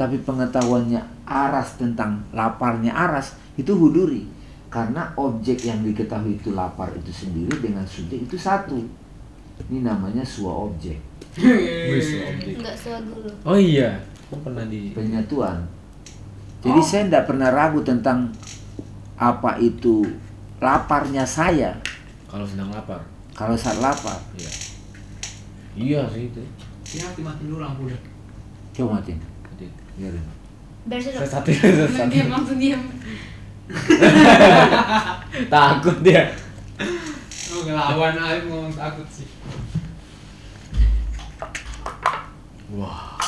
Tapi 0.00 0.20
pengetahuannya 0.24 1.28
Aras 1.28 1.76
tentang 1.76 2.24
laparnya 2.32 2.96
Aras 2.96 3.36
itu 3.60 3.76
huduri. 3.76 4.24
Karena 4.72 5.12
objek 5.20 5.62
yang 5.68 5.84
diketahui 5.84 6.40
itu 6.40 6.56
lapar 6.56 6.92
itu 6.96 7.12
sendiri 7.12 7.60
dengan 7.60 7.84
subjek 7.84 8.24
itu 8.24 8.36
satu. 8.36 8.76
Ini 9.68 9.84
namanya 9.84 10.24
sua 10.24 10.68
objek. 10.68 11.00
Enggak 11.36 12.76
suara 12.76 13.00
dulu. 13.04 13.28
Oh 13.44 13.56
iya, 13.56 14.00
aku 14.28 14.40
pernah 14.40 14.64
di 14.64 14.92
penyatuan. 14.96 15.64
Jadi 16.64 16.80
saya 16.82 17.02
tidak 17.08 17.24
pernah 17.28 17.48
ragu 17.52 17.80
tentang 17.84 18.32
apa 19.16 19.56
itu 19.60 20.04
laparnya 20.60 21.24
saya 21.24 21.80
kalau 22.28 22.44
sedang 22.44 22.68
lapar. 22.68 23.00
kalau 23.32 23.56
saat 23.56 23.80
lapar. 23.80 24.20
Iya. 24.36 24.75
Iya 25.76 26.08
sih 26.08 26.32
itu. 26.32 26.40
Harus 26.96 27.14
dimatiin 27.20 27.46
dulu 27.52 27.60
lampu 27.60 27.82
deh. 27.92 28.00
Coba 28.72 28.98
matiin. 28.98 29.20
Jadi, 29.54 29.66
Biarin. 30.00 30.24
Biar 30.86 31.00
Saya 31.02 31.28
satu, 31.28 31.50
saya 31.52 31.88
satu. 31.90 32.10
diam 32.14 32.28
langsung 32.30 32.58
diam 32.62 32.78
Takut 35.50 35.96
dia. 36.06 36.30
Oh, 37.50 37.60
ngelawan 37.66 38.14
Alif 38.14 38.46
ngomong 38.46 38.70
takut 38.70 39.08
sih. 39.10 39.26
Wah. 42.78 43.18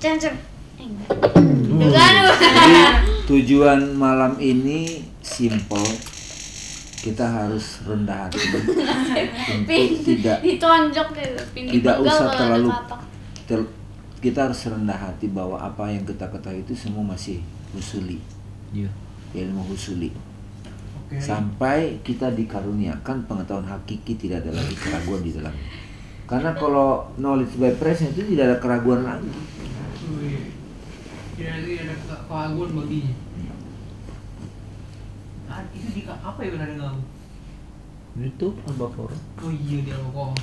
Ceng 0.00 0.16
ceng. 0.16 0.36
Eh, 1.74 2.92
tujuan 3.28 3.96
malam 3.96 4.36
ini 4.40 5.04
simple. 5.20 6.13
Kita 7.04 7.20
harus 7.20 7.84
rendah 7.84 8.24
hati. 8.24 8.40
Untuk 8.48 10.00
tidak 10.02 10.40
ditonjok 10.40 11.08
deh. 11.12 11.28
Pin 11.52 11.64
tidak 11.68 12.00
usah 12.00 12.32
terlalu 12.32 12.72
ter- 13.44 13.72
kita 14.18 14.48
harus 14.48 14.60
rendah 14.64 14.96
hati 14.96 15.28
bahwa 15.28 15.60
apa 15.60 15.84
yang 15.86 16.00
kita 16.02 16.24
ketahui 16.26 16.64
itu 16.64 16.72
semua 16.72 17.04
masih 17.04 17.44
husuli, 17.70 18.16
Iya. 18.72 18.88
ilmu 19.36 19.68
husuli. 19.68 20.08
Oke. 20.96 21.20
sampai 21.20 22.00
kita 22.00 22.32
dikaruniakan 22.32 23.28
pengetahuan 23.28 23.68
hakiki 23.68 24.16
tidak 24.16 24.40
ada 24.40 24.56
lagi 24.56 24.72
keraguan 24.72 25.20
di 25.20 25.36
dalamnya. 25.36 25.68
Karena 26.24 26.56
kalau 26.56 27.04
knowledge 27.14 27.60
by 27.60 27.76
present 27.76 28.16
itu 28.16 28.32
tidak 28.32 28.44
ada 28.48 28.56
keraguan 28.56 29.04
lagi. 29.04 29.28
Tidak 31.36 31.52
ada 31.52 31.68
ada 31.84 31.94
ke- 32.00 32.22
keraguan 32.24 32.70
baginya. 32.72 33.12
Ah, 35.54 35.62
itu 35.70 35.86
di 35.94 36.02
apa 36.02 36.42
ya 36.42 36.50
benar 36.50 36.66
dengan 36.66 36.98
Itu 38.18 38.58
Al-Baqarah. 38.66 39.20
Oh 39.38 39.54
iya 39.54 39.86
dia 39.86 39.94
kok. 39.94 40.34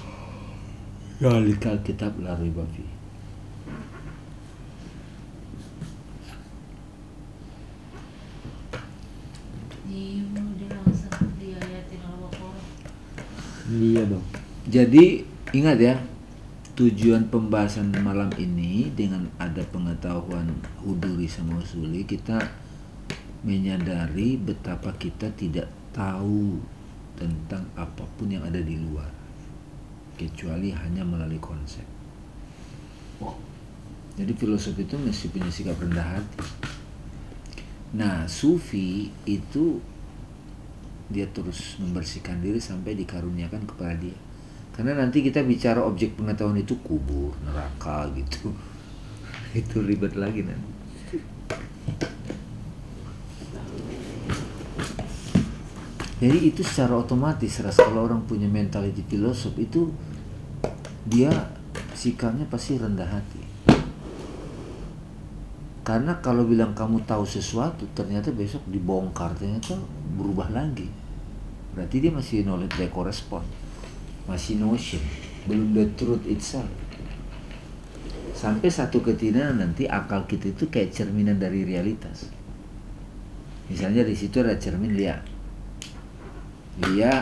Dalika 1.19 1.75
kitab 1.83 2.15
la 2.23 2.31
riba 2.39 2.63
fi. 2.71 2.87
Al-Baqarah. 12.07 12.67
Iya 13.67 14.07
dong. 14.07 14.23
Jadi 14.71 15.27
ingat 15.51 15.75
ya, 15.79 15.99
tujuan 16.79 17.27
pembahasan 17.27 17.91
malam 17.99 18.31
ini 18.39 18.87
dengan 18.95 19.27
ada 19.35 19.59
pengetahuan 19.75 20.55
huduri 20.79 21.27
sama 21.27 21.59
usuli 21.59 22.07
kita 22.07 22.39
menyadari 23.41 24.37
betapa 24.37 24.93
kita 25.01 25.33
tidak 25.33 25.67
tahu 25.91 26.61
tentang 27.17 27.65
apa 27.73 28.05
pun 28.17 28.29
yang 28.29 28.45
ada 28.45 28.61
di 28.61 28.77
luar 28.77 29.09
kecuali 30.17 30.69
hanya 30.69 31.01
melalui 31.01 31.41
konsep. 31.41 31.85
Jadi 34.17 34.31
filosofi 34.37 34.85
itu 34.85 34.97
mesti 34.99 35.25
punya 35.33 35.49
sikap 35.49 35.81
rendah 35.81 36.05
hati. 36.05 36.45
Nah, 37.97 38.29
sufi 38.29 39.09
itu 39.25 39.81
dia 41.11 41.27
terus 41.27 41.75
membersihkan 41.81 42.39
diri 42.39 42.61
sampai 42.61 42.95
dikaruniakan 42.95 43.65
kepada 43.65 43.97
dia. 43.97 44.15
Karena 44.71 44.95
nanti 44.95 45.19
kita 45.19 45.43
bicara 45.43 45.83
objek 45.83 46.15
pengetahuan 46.15 46.61
itu 46.61 46.79
kubur, 46.79 47.35
neraka 47.43 48.07
gitu. 48.15 48.53
itu 49.59 49.77
ribet 49.83 50.15
lagi 50.15 50.45
nanti. 50.45 50.71
Jadi 56.21 56.53
itu 56.53 56.61
secara 56.61 57.01
otomatis 57.01 57.49
ras 57.65 57.81
kalau 57.81 58.05
orang 58.05 58.21
punya 58.29 58.45
mentality 58.45 59.01
filosof 59.09 59.57
itu 59.57 59.89
dia 61.09 61.33
sikapnya 61.97 62.45
pasti 62.45 62.77
rendah 62.77 63.09
hati. 63.09 63.41
Karena 65.81 66.21
kalau 66.21 66.45
bilang 66.45 66.77
kamu 66.77 67.09
tahu 67.09 67.25
sesuatu 67.25 67.89
ternyata 67.97 68.29
besok 68.29 68.61
dibongkar 68.69 69.33
ternyata 69.33 69.73
berubah 70.13 70.53
lagi. 70.53 70.85
Berarti 71.73 71.97
dia 71.97 72.13
masih 72.13 72.45
knowledge 72.45 72.77
by 72.77 72.93
correspond. 72.93 73.47
Masih 74.29 74.61
notion, 74.61 75.01
belum 75.49 75.73
the 75.73 75.89
truth 75.97 76.21
itself. 76.29 76.69
Sampai 78.37 78.69
satu 78.69 79.01
ketika 79.01 79.49
nanti 79.57 79.89
akal 79.89 80.29
kita 80.29 80.53
itu 80.53 80.69
kayak 80.69 80.93
cerminan 80.93 81.41
dari 81.41 81.65
realitas. 81.65 82.29
Misalnya 83.73 84.05
di 84.05 84.13
situ 84.13 84.37
ada 84.45 84.53
cermin 84.61 84.93
lihat. 84.93 85.30
Lia 86.89 87.13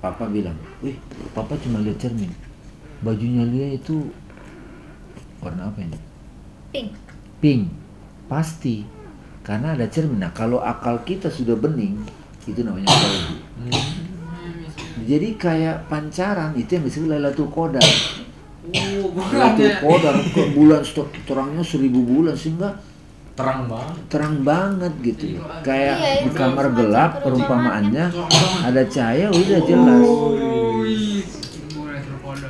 Papa 0.00 0.24
bilang, 0.32 0.56
wih, 0.80 0.96
Papa 1.36 1.60
cuma 1.60 1.82
lihat 1.84 2.00
cermin. 2.00 2.32
Bajunya 3.04 3.44
Lia 3.44 3.76
itu 3.76 4.08
warna 5.44 5.68
apa 5.68 5.84
ini? 5.84 5.98
Pink. 6.72 6.90
Pink. 7.44 7.62
Pasti. 8.30 8.86
Karena 9.44 9.76
ada 9.76 9.84
cermin. 9.92 10.24
Nah, 10.24 10.32
kalau 10.32 10.64
akal 10.64 11.04
kita 11.04 11.28
sudah 11.28 11.56
bening, 11.56 12.00
itu 12.48 12.60
namanya 12.64 12.88
kalbu. 12.88 13.36
Jadi 15.04 15.28
kayak 15.36 15.90
pancaran 15.90 16.56
itu 16.56 16.76
yang 16.76 16.84
disebut 16.86 17.08
Lailatul 17.12 17.50
Qadar. 17.52 17.82
Oh, 17.82 18.72
Lailatul 18.72 19.12
bukannya. 19.16 19.80
Qadar 19.80 20.16
ke 20.32 20.42
bulan 20.56 20.80
stok 20.84 21.08
terangnya 21.24 21.64
seribu 21.64 22.04
bulan 22.04 22.36
sehingga 22.36 22.78
Terang 23.40 23.62
banget. 23.66 23.96
terang 24.12 24.36
banget 24.44 24.92
gitu. 25.00 25.24
Kayak 25.64 25.96
Iya, 25.96 26.12
di 26.22 26.28
itu 26.28 26.36
kamar 26.36 26.66
gelap 26.76 27.10
perumpamaan 27.24 27.88
perumpamaannya 27.88 28.06
ada 28.68 28.82
cahaya 28.84 29.26
udah 29.32 29.60
jelas. 29.64 30.06
Terkode. 32.04 32.48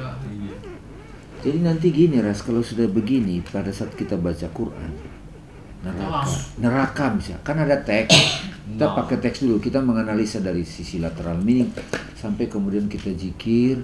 Jadi 1.40 1.58
nanti 1.64 1.86
gini 1.88 2.20
Ras, 2.20 2.44
kalau 2.44 2.60
sudah 2.60 2.84
begini 2.90 3.40
pada 3.40 3.72
saat 3.72 3.96
kita 3.96 4.18
baca 4.20 4.44
Quran 4.52 4.92
neraka, 5.80 6.28
neraka 6.60 7.04
misalnya, 7.16 7.40
kan 7.40 7.56
ada 7.56 7.76
teks. 7.80 8.44
Kita 8.70 8.86
Nah. 8.86 8.94
pakai 9.02 9.16
teks 9.18 9.42
dulu, 9.42 9.56
kita 9.58 9.80
menganalisa 9.82 10.38
dari 10.44 10.62
sisi 10.62 11.00
lateral 11.00 11.40
meaning 11.40 11.72
sampai 12.14 12.46
kemudian 12.46 12.86
kita 12.86 13.10
jikir. 13.16 13.82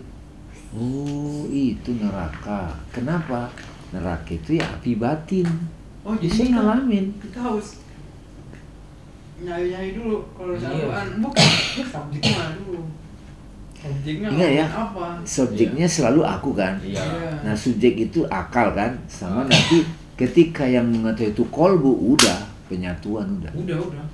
Oh, 0.77 1.49
itu 1.49 1.97
neraka. 1.97 2.77
Kenapa? 2.93 3.49
Neraka 3.97 4.37
itu 4.37 4.61
ya 4.61 4.67
api 4.77 4.93
batin. 4.95 5.49
Oh, 6.07 6.15
Jadi 6.15 6.31
saya 6.31 6.49
ngalamin. 6.55 7.07
kita 7.19 7.39
harus 7.43 7.83
nyari-nyari 9.37 9.91
dulu 9.93 10.23
kalau 10.33 10.55
Iya. 10.55 10.71
misalkan 10.71 11.09
bukan 11.19 11.49
subjeknya 11.83 12.47
dulu 12.57 12.81
subjeknya 13.77 14.29
Ingat 14.33 14.51
ya, 14.55 14.67
apa 14.67 15.07
subjeknya 15.23 15.87
selalu 15.87 16.23
aku 16.23 16.51
kan. 16.55 16.79
Iya. 16.81 17.03
Nah 17.43 17.53
subjek 17.53 17.99
itu 18.01 18.23
akal 18.27 18.73
kan, 18.73 18.95
sama 19.07 19.45
nanti 19.45 19.83
ketika 20.15 20.65
yang 20.65 20.89
mengetahui 20.89 21.31
itu 21.31 21.45
kolbu 21.51 22.17
udah 22.17 22.39
penyatuan 22.67 23.27
udah. 23.37 23.53
udah 23.53 23.79
udah 23.83 24.05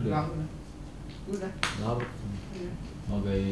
Udah. 0.00 0.22
udah 0.24 0.46
udah 1.28 1.50
Larut. 1.82 2.10
Iya. 2.54 2.70
Sebagai 3.04 3.44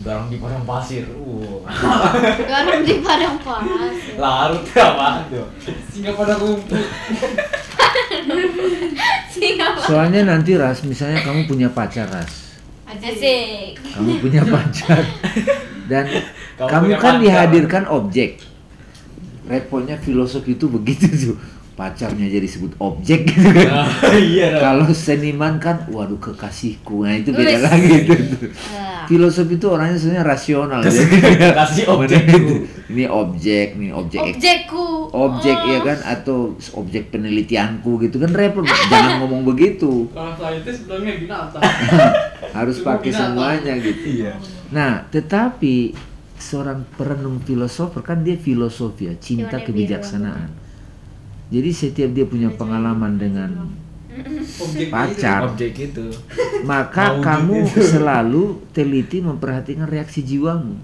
garang 0.00 0.26
di 0.26 0.36
padang 0.40 0.64
pasir. 0.64 1.04
Uh. 1.12 1.60
Garam 2.50 2.80
di 2.80 2.94
padang 3.04 3.36
pasir. 3.40 4.16
Larut 4.16 4.64
apa 4.72 5.08
tuh? 5.28 5.46
sehingga 5.92 6.16
pada 6.16 6.34
rumput 6.40 6.80
Siapa? 9.30 9.78
Soalnya 9.80 10.26
nanti 10.26 10.56
ras, 10.58 10.82
misalnya 10.82 11.22
kamu 11.22 11.46
punya 11.46 11.68
pacar 11.70 12.06
ras, 12.10 12.58
Asik. 12.86 13.78
kamu 13.94 14.18
punya 14.20 14.42
pacar 14.44 15.02
dan 15.86 16.04
Kamu 16.58 16.68
kamu, 16.68 16.86
kan 16.98 17.14
pacar. 17.16 17.22
dihadirkan 17.22 17.84
objek. 17.88 18.42
Repotnya 19.46 19.96
filosofi 19.98 20.54
itu 20.54 20.66
begitu 20.70 21.06
tuh, 21.10 21.36
pacarnya 21.80 22.28
jadi 22.28 22.44
sebut 22.44 22.76
objek 22.76 23.24
gitu 23.24 23.40
kan. 23.48 23.88
Nah, 23.88 23.88
iya. 24.12 24.52
Kalau 24.54 24.84
seniman 24.90 25.56
kan, 25.56 25.88
waduh 25.88 26.20
kekasihku, 26.20 27.02
nah 27.02 27.16
itu 27.16 27.32
beda 27.32 27.56
lagi 27.62 28.04
itu. 28.04 28.12
Ah. 28.68 29.08
Filosofi 29.08 29.56
itu 29.56 29.64
orangnya 29.64 29.96
sebenarnya 29.96 30.24
rasional. 30.26 30.80
Kasih- 30.86 31.08
Jadi, 31.08 31.56
kasih 31.56 31.84
itu? 31.88 32.52
Ini 32.90 33.04
objek, 33.06 33.66
ini 33.74 33.88
objek 33.90 34.20
ek- 34.20 34.36
Objekku. 34.36 34.84
objek 35.10 35.56
Oh. 35.56 35.66
ya 35.66 35.78
kan 35.80 35.98
atau 36.04 36.38
objek 36.74 37.08
penelitianku 37.08 37.96
gitu 37.98 38.18
kan 38.18 38.30
repot 38.30 38.60
jangan 38.86 39.18
ngomong 39.18 39.42
begitu 39.44 40.06
kalau 40.08 40.30
saintis 40.32 40.84
binatang 40.84 41.62
harus 42.56 42.78
pakai 42.80 43.10
semuanya 43.10 43.74
gitu 43.76 44.22
Iya. 44.22 44.34
nah 44.68 45.02
tetapi 45.04 45.94
seorang 46.36 46.82
perenung 46.92 47.38
filosofer 47.40 48.00
kan 48.00 48.20
dia 48.20 48.34
filosofi 48.34 49.06
ya 49.06 49.14
cinta 49.16 49.58
kebijaksanaan 49.58 50.50
jadi 51.50 51.70
setiap 51.70 52.10
dia 52.10 52.24
punya 52.24 52.48
pengalaman 52.48 53.14
dengan 53.14 53.50
objek 54.60 54.88
Pacar. 54.88 55.50
Objek 55.50 55.72
itu. 55.90 56.06
maka 56.62 57.16
Maujud 57.16 57.24
kamu 57.24 57.56
itu. 57.64 57.80
selalu 57.94 58.42
teliti 58.70 59.18
memperhatikan 59.20 59.84
reaksi 59.84 60.20
jiwamu 60.20 60.76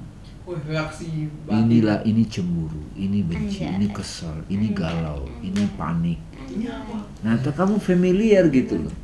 reaksi 0.47 1.27
inilah 1.51 2.01
ini 2.03 2.23
cemburu 2.25 2.79
ini 2.95 3.19
benci 3.21 3.67
Anjay. 3.67 3.77
ini 3.77 3.87
kesal 3.91 4.37
ini 4.47 4.71
galau 4.71 5.27
ini 5.43 5.67
panik 5.75 6.23
apa 6.47 6.97
nah 7.21 7.35
atau 7.35 7.51
kamu 7.51 7.77
familiar 7.77 8.47
gitu 8.49 8.79
loh 8.79 8.95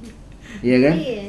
Iya 0.63 0.79
kan 0.81 0.97
Iya. 0.97 1.25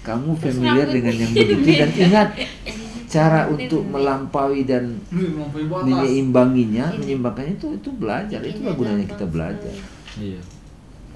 kamu 0.00 0.30
familiar 0.36 0.86
dengan 0.86 1.14
yang 1.16 1.32
begitu 1.34 1.68
dan 1.74 1.90
ingat 1.90 2.28
cara 3.08 3.48
untuk 3.48 3.82
melampaui 3.88 4.68
dan 4.68 5.00
Wih, 5.08 5.32
melampaui 5.32 5.64
batas 5.64 5.84
menyeimbanginya 5.88 6.84
Ini. 6.92 6.98
menyeimbangkannya 7.00 7.54
itu 7.56 7.68
itu 7.74 7.90
belajar 7.96 8.40
itulah 8.44 8.74
gunanya 8.76 9.06
kita 9.08 9.24
belajar. 9.26 9.74
Iya. 10.20 10.40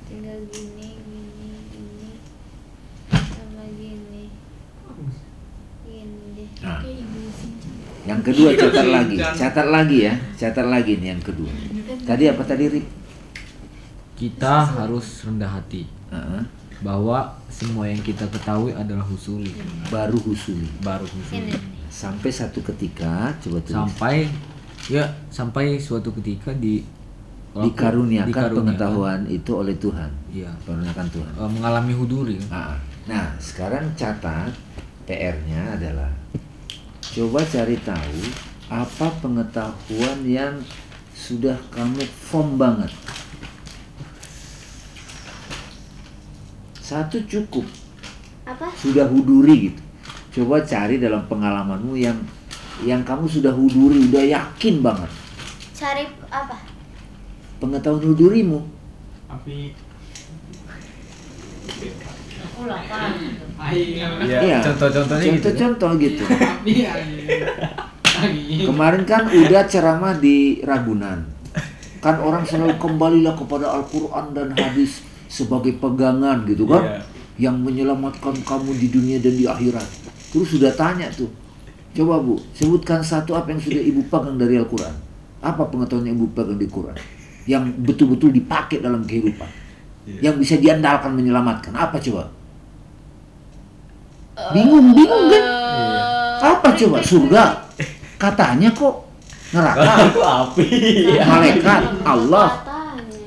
Tinggal 0.08 0.38
gini, 0.48 0.88
gini, 1.04 1.58
gini. 1.68 2.10
Sama 3.12 3.64
gini. 3.76 4.24
Gini 5.84 6.26
deh. 6.32 6.48
nah 6.64 6.80
yang 8.02 8.18
kedua 8.18 8.50
catat 8.56 8.82
Iya, 8.82 8.94
lagi 8.98 9.16
catat 9.20 9.66
lagi 9.70 9.98
ya 10.02 10.14
catat 10.34 10.66
lagi 10.66 10.92
nih 10.98 11.08
yang 11.14 11.22
kedua 11.22 11.50
tadi 12.02 12.24
apa 12.26 12.42
tadi 12.42 12.66
Rik? 12.66 12.86
Kita 14.12 14.62
harus 14.78 15.26
rendah 15.26 15.50
hati 15.50 15.82
Heeh. 16.10 16.42
bahwa 16.78 17.26
semua 17.46 17.90
yang 17.90 17.98
kita 17.98 18.22
ketahui 18.26 18.70
adalah 18.70 19.02
husuli. 19.02 19.50
baru 19.90 20.14
husuli 20.18 20.66
Baru 20.78 21.02
husuli. 21.06 21.50
Sampai 21.92 22.30
satu 22.32 22.64
ketika 22.64 23.36
coba 23.44 23.60
tulis 23.60 23.76
Sampai 23.76 24.24
ya 24.88 25.04
sampai 25.28 25.76
suatu 25.76 26.08
ketika 26.16 26.56
di 26.56 26.80
dikaruniakan, 27.52 28.32
dikaruniakan, 28.32 28.56
pengetahuan 28.56 29.20
itu 29.28 29.50
oleh 29.52 29.76
Tuhan 29.76 30.08
Iya. 30.32 30.48
karuniakan 30.64 31.06
Tuhan 31.12 31.32
eh, 31.36 31.50
mengalami 31.52 31.92
huduri. 31.92 32.36
Nah, 32.48 32.80
nah, 33.04 33.28
sekarang 33.36 33.92
catat 33.92 34.56
PR-nya 35.04 35.76
adalah 35.76 36.08
coba 37.12 37.44
cari 37.44 37.76
tahu 37.84 38.20
apa 38.72 39.06
pengetahuan 39.20 40.24
yang 40.24 40.56
sudah 41.12 41.60
kamu 41.68 42.00
form 42.08 42.56
banget. 42.56 42.88
Satu 46.80 47.20
cukup, 47.28 47.68
Apa? 48.48 48.72
sudah 48.80 49.04
huduri 49.12 49.68
gitu. 49.70 49.82
Coba 50.32 50.64
cari 50.64 50.96
dalam 50.96 51.28
pengalamanmu 51.28 51.92
yang 51.92 52.16
yang 52.82 53.04
kamu 53.04 53.28
sudah 53.28 53.52
huduri, 53.52 54.08
udah 54.08 54.24
yakin 54.24 54.80
banget. 54.80 55.12
Cari 55.76 56.08
apa? 56.32 56.56
Pengetahuan 57.60 58.00
hudurimu. 58.00 58.64
api 59.28 59.76
Aku 62.42 62.66
lapar. 62.66 63.14
air 63.70 64.10
Iya. 64.26 64.58
Contoh-contohnya 64.72 65.22
gitu. 65.22 65.30
kan? 65.30 65.38
Contoh-contoh 65.38 65.92
gitu. 66.00 66.24
Kemarin 68.68 69.02
kan 69.06 69.22
udah 69.30 69.62
ceramah 69.66 70.14
di 70.18 70.58
Ragunan. 70.62 71.26
Kan 72.02 72.18
orang 72.18 72.42
selalu 72.42 72.82
kembalilah 72.82 73.38
kepada 73.38 73.78
Al-Quran 73.78 74.34
dan 74.34 74.48
hadis 74.58 75.06
sebagai 75.30 75.78
pegangan 75.78 76.42
gitu 76.48 76.66
kan. 76.66 76.82
Iya. 76.82 77.00
Yang 77.50 77.56
menyelamatkan 77.62 78.34
kamu 78.42 78.70
di 78.78 78.88
dunia 78.90 79.18
dan 79.22 79.34
di 79.38 79.46
akhirat. 79.46 80.01
Terus 80.32 80.48
sudah 80.48 80.72
tanya 80.72 81.06
tuh. 81.12 81.28
Coba 81.92 82.18
Bu, 82.18 82.40
sebutkan 82.56 83.04
satu 83.04 83.36
apa 83.36 83.52
yang 83.52 83.60
sudah 83.60 83.82
Ibu 83.84 84.08
pegang 84.08 84.40
dari 84.40 84.56
Al-Quran. 84.56 84.96
Apa 85.44 85.68
pengetahuan 85.68 86.08
yang 86.08 86.16
Ibu 86.16 86.32
pegang 86.32 86.56
di 86.56 86.64
Quran? 86.64 86.96
Yang 87.44 87.62
betul-betul 87.84 88.32
dipakai 88.32 88.80
dalam 88.80 89.04
kehidupan. 89.04 89.44
Iya. 90.08 90.30
Yang 90.30 90.34
bisa 90.40 90.54
diandalkan 90.56 91.12
menyelamatkan. 91.12 91.76
Apa 91.76 92.00
coba? 92.00 92.32
Bingung, 94.56 94.96
bingung 94.96 95.28
kan? 95.28 95.44
Apa 96.40 96.68
coba? 96.72 96.96
Surga? 97.04 97.44
Katanya 98.16 98.72
kok 98.72 99.04
neraka, 99.52 99.92
Itu 100.08 100.20
api. 100.24 100.66
malaikat, 101.20 101.82
Allah. 102.02 102.48
Katanya. 102.64 103.20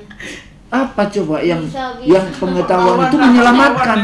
Apa 0.73 1.01
coba 1.07 1.37
yang 1.39 1.61
Bisa, 1.61 2.01
bisa. 2.01 2.09
yang 2.09 2.25
pengetahuan 2.33 2.97
itu 3.05 3.17
menyelamatkan? 3.21 3.97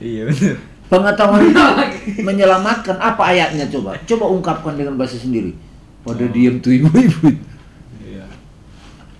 Iya 0.00 0.22
benar. 0.32 0.56
Pengetahuan 0.92 1.40
itu 1.48 1.62
menyelamatkan 2.28 3.00
apa 3.00 3.32
ayatnya 3.32 3.64
coba? 3.72 3.96
Coba 4.04 4.24
ungkapkan 4.28 4.76
dengan 4.76 5.00
bahasa 5.00 5.16
sendiri. 5.16 5.56
Pada 6.04 6.28
diam 6.28 6.60
tuh 6.60 6.76
ibu-ibu. 6.76 7.32
Iya. 8.04 8.28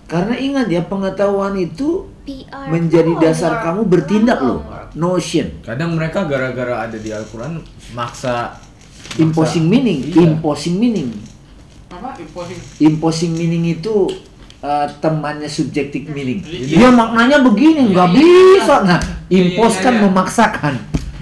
Karena 0.05 0.37
ingat 0.37 0.69
ya 0.69 0.85
pengetahuan 0.85 1.57
itu 1.57 2.05
PR. 2.23 2.69
menjadi 2.69 3.11
dasar 3.17 3.57
Homework. 3.57 3.65
kamu 3.65 3.81
bertindak 3.89 4.39
loh. 4.39 4.61
Homework. 4.61 4.81
Notion, 4.93 5.47
Kadang 5.65 5.97
mereka 5.97 6.29
gara-gara 6.29 6.85
ada 6.85 6.93
di 6.93 7.09
Al-Quran 7.09 7.57
maksa 7.97 8.61
imposing 9.17 9.65
meaning, 9.65 10.13
Iya. 10.13 10.29
imposing 10.29 10.77
meaning. 10.77 11.09
apa 11.89 12.13
imposing 12.17 12.57
Imposing 12.77 13.31
meaning 13.33 13.73
itu 13.73 14.05
uh, 14.61 14.85
temannya 15.01 15.49
subjective 15.49 16.05
meaning. 16.13 16.45
Iya. 16.45 16.77
Dia 16.77 16.89
maknanya 16.93 17.41
begini, 17.41 17.89
nggak 17.89 18.07
Iya, 18.13 18.21
iya, 18.21 18.43
bisa. 18.61 18.75
Nah, 18.85 18.99
impose 19.27 19.77
Iya, 19.77 19.83
kan 19.83 19.93
memaksakan. 19.97 20.73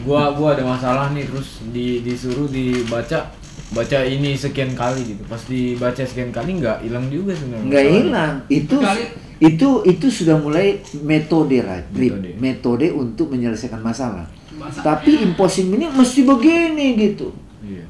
Gua 0.01 0.31
gua 0.31 0.53
ada 0.53 0.63
masalah 0.63 1.09
nih 1.09 1.23
terus 1.23 1.49
di 1.67 2.01
disuruh 2.01 2.47
dibaca 2.47 3.29
baca 3.71 3.97
ini 4.01 4.33
sekian 4.33 4.71
kali 4.71 5.01
gitu 5.07 5.23
pas 5.25 5.39
dibaca 5.41 6.01
sekian 6.01 6.29
kali 6.29 6.57
nggak 6.57 6.81
hilang 6.81 7.07
juga 7.07 7.31
sebenarnya 7.31 7.65
Nggak 7.65 7.85
hilang. 7.87 8.33
Itu 8.45 8.75
Kali- 8.77 9.09
itu 9.41 9.67
itu 9.83 10.05
sudah 10.07 10.35
mulai 10.35 10.77
metode 11.01 11.57
right. 11.59 11.87
Metode. 11.89 12.29
metode 12.37 12.87
untuk 12.91 13.29
menyelesaikan 13.29 13.79
masalah. 13.79 14.27
Masa- 14.51 14.83
Tapi 14.83 15.23
imposing 15.23 15.67
meaning 15.67 15.89
mesti 15.89 16.21
begini 16.21 16.93
gitu. 16.95 17.33
iya 17.61 17.87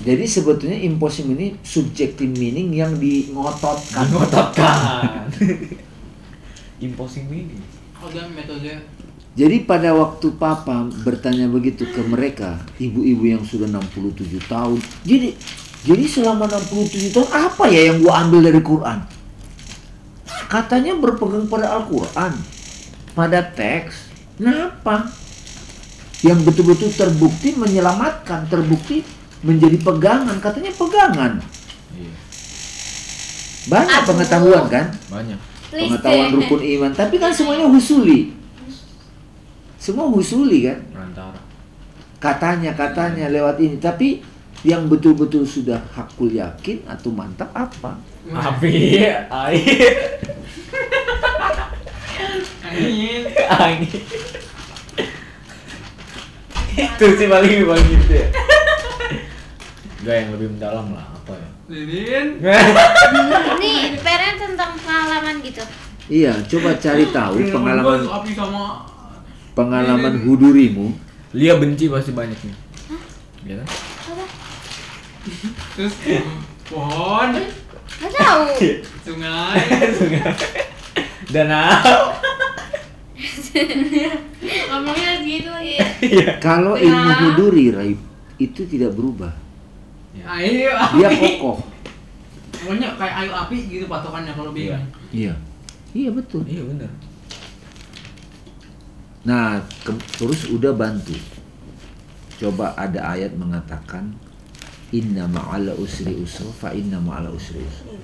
Jadi 0.00 0.24
sebetulnya 0.24 0.80
imposing 0.80 1.28
meaning 1.28 1.60
subjective 1.60 2.32
meaning 2.32 2.72
yang 2.72 2.96
diingototkan. 2.96 4.08
ngototkan 4.08 5.28
imposing 6.80 7.28
meaning 7.28 7.60
oh 7.94 8.08
dia 8.08 8.24
metode 8.26 8.72
Jadi 9.40 9.64
pada 9.64 9.96
waktu 9.96 10.36
papa 10.36 10.84
bertanya 11.00 11.48
begitu 11.48 11.88
ke 11.88 12.04
mereka, 12.04 12.60
ibu-ibu 12.76 13.24
yang 13.24 13.40
sudah 13.40 13.64
67 13.72 14.36
tahun. 14.44 14.76
Jadi 15.08 15.32
jadi 15.80 16.04
selama 16.04 16.44
67 16.44 17.16
tahun 17.16 17.28
apa 17.32 17.64
ya 17.72 17.88
yang 17.88 18.04
gua 18.04 18.20
ambil 18.20 18.52
dari 18.52 18.60
Quran? 18.60 19.00
Katanya 20.44 20.92
berpegang 20.92 21.48
pada 21.48 21.72
Al-Quran, 21.72 22.36
pada 23.16 23.40
teks. 23.40 24.12
Kenapa? 24.36 25.08
Yang 26.20 26.52
betul-betul 26.52 26.92
terbukti 26.92 27.56
menyelamatkan, 27.56 28.44
terbukti 28.44 29.00
menjadi 29.40 29.80
pegangan. 29.80 30.36
Katanya 30.36 30.72
pegangan. 30.76 31.32
iya 31.96 32.12
Banyak 33.72 34.00
Aduh. 34.04 34.08
pengetahuan 34.12 34.64
kan? 34.68 34.86
banyak 35.08 35.38
Pengetahuan 35.72 36.28
rukun 36.28 36.60
iman. 36.60 36.92
Tapi 36.92 37.16
kan 37.16 37.32
semuanya 37.32 37.64
husuli. 37.72 38.39
Semua 39.90 40.06
husuli 40.06 40.70
kan? 40.70 40.78
perantara 40.94 41.40
Katanya, 42.22 42.78
katanya 42.78 43.26
lewat 43.26 43.58
ini. 43.58 43.82
Tapi 43.82 44.22
yang 44.62 44.86
betul-betul 44.86 45.42
sudah 45.42 45.82
hakul 45.96 46.30
yakin 46.30 46.86
atau 46.86 47.10
mantap 47.10 47.50
apa? 47.50 47.98
api 48.30 49.02
air 49.26 50.06
Angin. 52.70 53.22
angin 53.50 54.02
itu 56.70 57.06
sih 57.18 57.26
paling 57.26 57.66
paling 57.66 57.88
gitu 57.90 58.14
ya 58.14 58.28
Enggak 60.00 60.16
yang 60.16 60.28
lebih 60.38 60.48
mendalam 60.54 60.86
lah 60.94 61.04
apa 61.12 61.32
ya 61.34 61.48
Lilin. 61.70 62.42
Ini 62.42 63.94
PR 64.02 64.34
tentang 64.34 64.74
pengalaman 64.74 65.38
gitu. 65.38 65.62
Iya, 66.10 66.34
coba 66.50 66.74
cari 66.82 67.06
tahu 67.14 67.46
pengalaman 67.46 68.10
api 68.10 68.34
sama 68.34 68.82
pengalaman 69.52 70.22
hudurimu. 70.22 70.92
Lia 71.30 71.54
benci 71.56 71.86
pasti 71.86 72.10
banyak 72.10 72.36
nih 72.36 72.56
ya 73.46 73.54
kan? 73.56 73.68
Apa? 74.12 74.24
terus 75.72 75.94
pohon, 76.68 77.28
Gak 78.00 78.12
tahu. 78.12 78.44
sungai. 79.06 79.58
danau 81.34 82.02
Ngomongnya 84.70 85.12
gitu 85.26 85.50
lagi. 85.50 85.76
Kalau 86.38 86.78
ilmu 86.78 87.10
huduri, 87.26 87.74
Raib, 87.74 87.98
itu 88.38 88.62
tidak 88.64 88.94
berubah. 88.94 89.34
Ayo 90.24 90.70
Dia 90.96 91.08
kokoh. 91.10 91.58
Pokoknya 92.54 92.94
kayak 92.94 93.14
ayo 93.26 93.32
api 93.34 93.56
gitu 93.66 93.84
patokannya 93.88 94.32
kalau 94.32 94.52
Iya. 94.52 94.78
bingung. 94.78 94.84
Iya. 95.10 95.34
Iya 95.90 96.10
betul. 96.14 96.42
iya 96.46 96.62
benar 96.62 96.90
Nah, 99.20 99.60
ke- 99.84 100.00
terus 100.16 100.48
udah 100.48 100.72
bantu. 100.72 101.12
Coba 102.36 102.72
ada 102.72 103.12
ayat 103.12 103.36
mengatakan 103.36 104.16
Inna 104.90 105.28
ma'ala 105.28 105.70
usri 105.76 106.18
usra 106.18 106.50
fa 106.50 106.74
inna 106.74 106.98
ma'ala 106.98 107.30
usri 107.30 107.62
usra. 107.62 107.94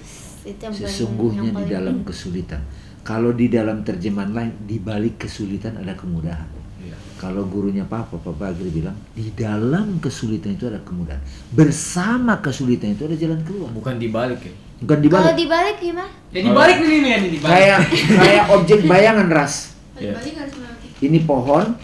Sesungguhnya 0.71 1.51
di 1.51 1.64
dalam 1.67 2.07
kesulitan. 2.07 2.62
Kalau 3.03 3.35
di 3.35 3.51
dalam 3.51 3.83
terjemahan 3.83 4.31
lain, 4.31 4.53
di 4.62 4.79
balik 4.79 5.27
kesulitan 5.27 5.79
ada 5.79 5.95
kemudahan. 5.95 6.47
iya 6.79 6.95
Kalau 7.19 7.47
gurunya 7.47 7.83
Papa, 7.83 8.19
Papa 8.19 8.51
Agri 8.51 8.71
bilang, 8.71 8.95
di 9.14 9.31
dalam 9.35 9.99
kesulitan 9.99 10.55
itu 10.55 10.67
ada 10.67 10.79
kemudahan. 10.83 11.19
Bersama 11.51 12.39
kesulitan 12.39 12.95
itu 12.95 13.07
ada 13.07 13.17
jalan 13.19 13.43
keluar. 13.43 13.71
bukan 13.73 13.99
dibalik 13.99 14.43
ya 14.43 14.55
Bukan 14.77 14.99
di 15.01 15.09
Kalau 15.09 15.25
balik. 15.27 15.39
dibalik 15.41 15.77
gimana? 15.81 16.11
Ya 16.29 16.41
dibalik 16.45 16.77
nih 16.79 16.99
nih 17.01 17.31
dibalik. 17.33 17.51
Kayak 17.51 17.79
kayak 18.14 18.45
objek 18.53 18.79
bayangan 18.85 19.29
ras. 19.33 19.55
Iya. 19.97 20.12
Balik 20.14 20.35
harus. 20.37 20.55
Ini 21.01 21.19
pohon. 21.23 21.77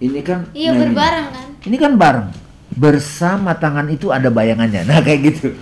Ini 0.00 0.20
kan 0.24 0.48
Iya 0.56 0.72
nah 0.72 0.76
ini. 0.76 0.82
berbareng 0.88 1.26
kan. 1.28 1.46
Ini 1.60 1.76
kan 1.76 1.92
bareng. 2.00 2.28
Bersama 2.72 3.52
tangan 3.52 3.90
itu 3.92 4.08
ada 4.08 4.32
bayangannya. 4.32 4.88
Nah, 4.88 5.04
kayak 5.04 5.20
gitu. 5.28 5.52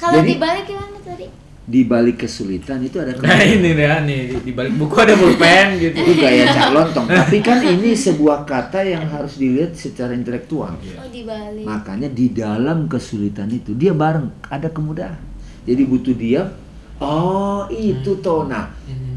Kalau 0.00 0.24
Jadi- 0.24 0.36
dibalik 0.36 0.64
gimana 0.64 0.96
tadi? 1.04 1.26
Di 1.64 1.80
balik 1.88 2.28
kesulitan 2.28 2.84
itu 2.84 3.00
ada 3.00 3.16
nah 3.24 3.40
ini 3.40 3.72
deh 3.72 3.88
nih 4.04 4.20
di, 4.28 4.36
di 4.44 4.52
balik 4.52 4.76
buku 4.76 5.00
ada 5.00 5.16
pulpen 5.16 5.80
gitu 5.80 5.96
itu 5.96 6.12
gaya 6.20 6.44
cak 6.52 6.68
lontong. 6.76 7.08
Tapi 7.08 7.40
kan 7.40 7.64
ini 7.64 7.96
sebuah 7.96 8.44
kata 8.44 8.84
yang 8.84 9.08
harus 9.08 9.40
dilihat 9.40 9.72
secara 9.72 10.12
intelektual. 10.12 10.76
Oh 10.76 11.08
dibalik. 11.08 11.64
Makanya 11.64 12.12
di 12.12 12.36
dalam 12.36 12.84
kesulitan 12.84 13.48
itu 13.48 13.72
dia 13.72 13.96
bareng 13.96 14.28
ada 14.44 14.68
kemudahan. 14.68 15.16
Jadi 15.64 15.82
butuh 15.88 16.12
diam. 16.12 16.48
Oh 17.00 17.64
itu 17.72 18.12
toh 18.20 18.44
nah. 18.44 18.68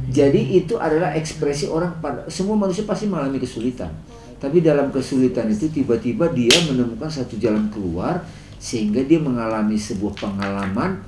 Jadi 0.07 0.63
itu 0.63 0.79
adalah 0.79 1.11
ekspresi 1.11 1.67
orang 1.67 1.99
pada 1.99 2.23
semua 2.31 2.55
manusia 2.55 2.87
pasti 2.87 3.11
mengalami 3.11 3.43
kesulitan. 3.43 3.91
Tapi 4.37 4.63
dalam 4.63 4.87
kesulitan 4.93 5.51
itu 5.51 5.67
tiba-tiba 5.67 6.31
dia 6.31 6.53
menemukan 6.69 7.11
satu 7.11 7.35
jalan 7.35 7.67
keluar 7.67 8.23
sehingga 8.55 9.03
dia 9.03 9.19
mengalami 9.19 9.75
sebuah 9.75 10.13
pengalaman 10.15 11.03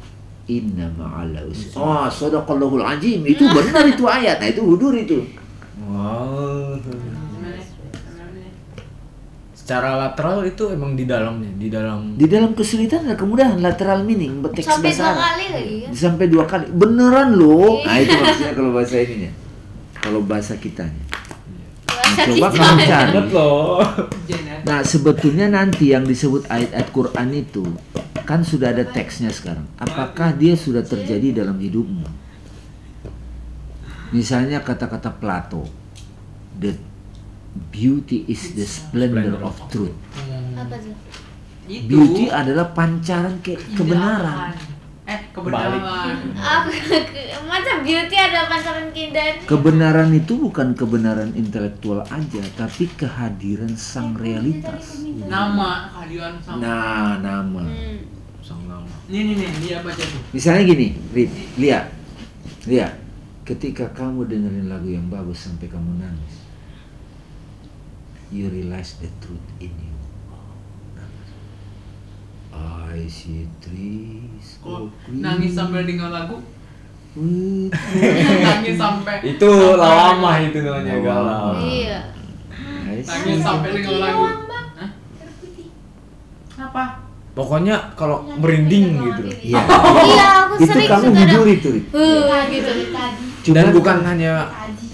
inna 0.50 0.90
ma'ala 0.98 1.46
usri. 1.46 1.72
Oh, 1.78 2.10
sadaqallahul 2.10 2.82
azim. 2.84 3.22
Itu 3.24 3.46
benar 3.48 3.86
itu 3.86 4.04
ayat. 4.04 4.42
Nah, 4.42 4.50
itu 4.50 4.66
hudur 4.66 4.92
itu. 4.98 5.22
Secara 9.70 10.02
lateral 10.02 10.42
itu 10.42 10.74
emang 10.74 10.98
di 10.98 11.06
dalamnya 11.06 11.54
di 11.54 11.70
dalam 11.70 12.18
Di 12.18 12.26
dalam 12.26 12.58
kesulitan 12.58 13.06
ada 13.06 13.14
kemudahan 13.14 13.62
lateral 13.62 14.02
meaning 14.02 14.42
teks 14.50 14.66
Sampai 14.66 14.90
bahasa 14.90 14.98
dua 14.98 15.14
Arab. 15.14 15.22
kali 15.22 15.46
lagi 15.54 15.76
kan? 15.78 15.92
sampai 15.94 16.26
dua 16.26 16.44
kali 16.50 16.66
beneran 16.74 17.30
loh 17.38 17.78
Iya. 17.78 17.86
nah 17.86 17.96
itu 17.96 18.14
maksudnya 18.18 18.54
kalau 18.58 18.72
bahasa 18.74 18.96
ininya 18.98 19.32
kalau 19.94 20.20
bahasa 20.26 20.54
kitanya 20.58 21.04
Bahasa 21.86 22.22
coba 22.26 22.48
kita. 22.50 22.58
kamu 22.58 22.80
cari 22.82 23.14
ya. 24.26 24.40
nah 24.66 24.80
sebetulnya 24.82 25.46
nanti 25.48 25.86
yang 25.94 26.02
disebut 26.02 26.50
ayat-ayat 26.50 26.90
Quran 26.90 27.30
itu 27.32 27.64
kan 28.26 28.42
sudah 28.42 28.74
ada 28.74 28.82
teksnya 28.84 29.30
sekarang 29.30 29.70
apakah 29.78 30.34
dia 30.34 30.58
sudah 30.58 30.82
terjadi 30.82 31.46
dalam 31.46 31.62
hidupmu 31.62 32.10
misalnya 34.10 34.66
kata-kata 34.66 35.14
Plato 35.14 35.62
the 36.58 36.74
beauty 37.68 38.24
is 38.26 38.56
the 38.56 38.64
splendor 38.64 39.36
of 39.44 39.56
truth 39.68 39.96
Apa? 40.56 40.76
Itu. 41.70 41.86
beauty 41.86 42.26
adalah 42.32 42.74
pancaran 42.74 43.38
ke 43.46 43.54
kebenaran 43.76 44.56
Eh, 45.10 45.26
kebenaran. 45.34 45.82
Masa 47.50 47.82
beauty 47.82 48.14
ada 48.14 48.46
pancaran 48.46 48.94
keindahan? 48.94 49.42
Kebenaran 49.42 50.14
itu 50.14 50.38
bukan 50.38 50.78
kebenaran 50.78 51.34
intelektual 51.34 52.06
aja, 52.06 52.42
tapi 52.54 52.86
kehadiran 52.94 53.74
sang 53.74 54.14
realitas. 54.14 55.02
Nama 55.26 55.90
kehadiran 55.90 56.38
sama. 56.38 56.62
Nah, 56.62 57.12
nama. 57.26 57.66
Hmm. 57.66 58.06
sang 58.46 58.62
nama 58.70 58.86
Nih 59.10 59.34
nih 59.34 59.36
nih, 59.42 59.50
dia 59.66 59.78
baca 59.82 59.98
tuh. 59.98 60.22
Misalnya 60.30 60.62
gini, 60.70 60.88
Rit, 61.10 61.32
lihat, 61.58 61.86
lihat. 62.70 62.94
Ketika 63.42 63.90
kamu 63.98 64.30
dengerin 64.30 64.70
lagu 64.70 64.94
yang 64.94 65.10
bagus 65.10 65.50
sampai 65.50 65.66
kamu 65.66 65.98
nangis, 65.98 66.39
you 68.30 68.50
realize 68.50 68.98
the 69.02 69.10
truth 69.20 69.48
in 69.60 69.74
you. 69.74 69.96
I 72.54 73.06
see 73.06 73.46
trees. 73.62 74.58
Kok 74.60 74.90
nangis 75.14 75.54
sambil 75.54 75.86
dengar 75.86 76.10
lagu? 76.10 76.42
with 77.18 77.74
nangis 78.46 78.78
sampai 78.78 79.18
itu 79.26 79.50
sampai 79.50 79.82
lama 79.82 80.32
itu 80.46 80.58
namanya 80.62 80.96
galau 81.02 81.58
Iya. 81.58 82.00
Nangis 82.86 83.40
sampai 83.42 83.70
dengar 83.74 83.98
lagu. 83.98 84.24
Hah? 84.78 84.90
Apa? 86.60 86.84
pokoknya 87.30 87.96
kalau 87.96 88.28
merinding 88.36 89.00
gitu 89.00 89.24
Iya. 89.42 89.62
Iya, 90.04 90.28
aku 90.44 90.54
itu 90.60 90.66
sering 90.76 90.90
kamu 90.92 91.02
suka 91.02 91.10
ada- 91.10 91.22
jujur 91.24 91.46
itu. 91.48 91.70
Uh, 91.96 92.40
gitu. 92.52 92.72
tadi. 92.92 93.50
dan 93.56 93.66
bukan 93.72 93.98
hanya. 94.04 94.34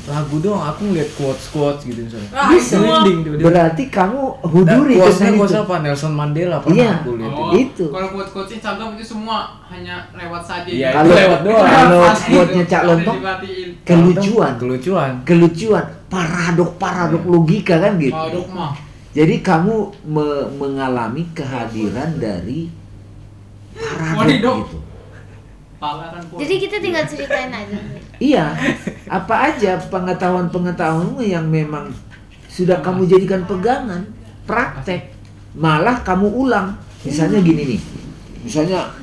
Lagu 0.06 0.38
doang 0.38 0.62
aku 0.64 0.86
ngeliat 0.86 1.10
quotes 1.14 1.50
quotes 1.50 1.82
gitu 1.82 1.98
misalnya 2.00 2.30
Ah, 2.30 2.46
Bisa. 2.48 2.78
merinding 2.78 3.18
tiba-tiba 3.22 3.46
Berarti 3.48 3.84
kamu 3.88 4.22
Dan 4.22 4.50
huduri 4.50 4.94
quotesnya 4.96 5.18
tentang 5.26 5.36
quotes 5.36 5.50
itu. 5.52 5.62
apa 5.62 5.76
Nelson 5.82 6.14
Mandela 6.14 6.58
pernah 6.60 6.78
Iya. 6.78 6.92
aku 6.96 7.10
lihat 7.16 7.34
Oh, 7.34 7.50
Itu. 7.52 7.86
Kalau 7.90 8.08
quote 8.10 8.30
quotes 8.30 8.52
Instagram 8.54 8.90
itu 8.94 9.06
semua 9.08 9.38
hanya 9.66 9.96
lewat 10.14 10.42
saja. 10.42 10.70
Iya, 10.70 10.90
gitu. 10.92 11.02
itu 11.02 11.14
lewat 11.16 11.40
doang. 11.42 11.66
Kalau 11.66 12.02
itu, 12.38 12.60
Cak 12.66 12.82
Lontong, 12.86 13.18
kelucuan, 13.84 14.52
kelucuan 14.56 15.12
kelucuan, 15.24 15.86
paradok-paradok 16.08 17.22
Iya. 17.22 17.32
logika 17.32 17.76
kan 17.80 17.94
gitu. 17.98 18.14
Padok 18.16 18.48
mah. 18.52 18.72
Jadi 19.12 19.36
kamu 19.40 19.76
me- 20.06 20.48
mengalami 20.54 21.24
kehadiran 21.32 22.14
dari 22.16 22.70
paradok 23.74 24.18
Wadidok. 24.22 24.58
Quote. 26.30 26.42
Jadi 26.44 26.54
kita 26.62 26.76
tinggal 26.82 27.04
ceritain 27.06 27.52
aja. 27.52 27.78
Iya, 28.16 28.46
apa 29.12 29.36
aja 29.52 29.76
pengetahuan-pengetahuanmu 29.92 31.20
yang 31.20 31.46
memang 31.52 31.92
sudah 32.48 32.80
kamu 32.80 33.06
jadikan 33.12 33.44
pegangan, 33.44 34.08
praktek, 34.48 35.12
malah 35.56 36.00
kamu 36.02 36.28
ulang. 36.32 36.80
Misalnya 37.04 37.44
gini 37.44 37.76
nih, 37.76 37.82
misalnya 38.48 38.96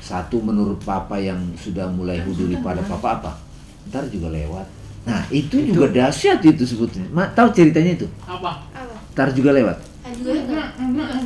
satu 0.00 0.42
menurut 0.42 0.80
papa 0.82 1.20
yang 1.20 1.38
sudah 1.54 1.86
mulai 1.86 2.18
huduri 2.24 2.58
pada 2.58 2.82
papa 2.82 3.20
apa, 3.20 3.32
ntar 3.92 4.08
juga 4.08 4.32
lewat. 4.32 4.66
Nah 5.04 5.22
itu, 5.30 5.60
juga 5.70 5.88
dahsyat 5.88 6.42
itu 6.44 6.64
sebetulnya. 6.64 7.08
Ma, 7.12 7.28
tahu 7.30 7.52
ceritanya 7.54 8.00
itu? 8.00 8.06
apa? 8.26 8.66
Apa? 8.74 8.96
Ntar 9.14 9.28
juga 9.36 9.52
lewat. 9.54 9.78
Juga. 10.10 10.74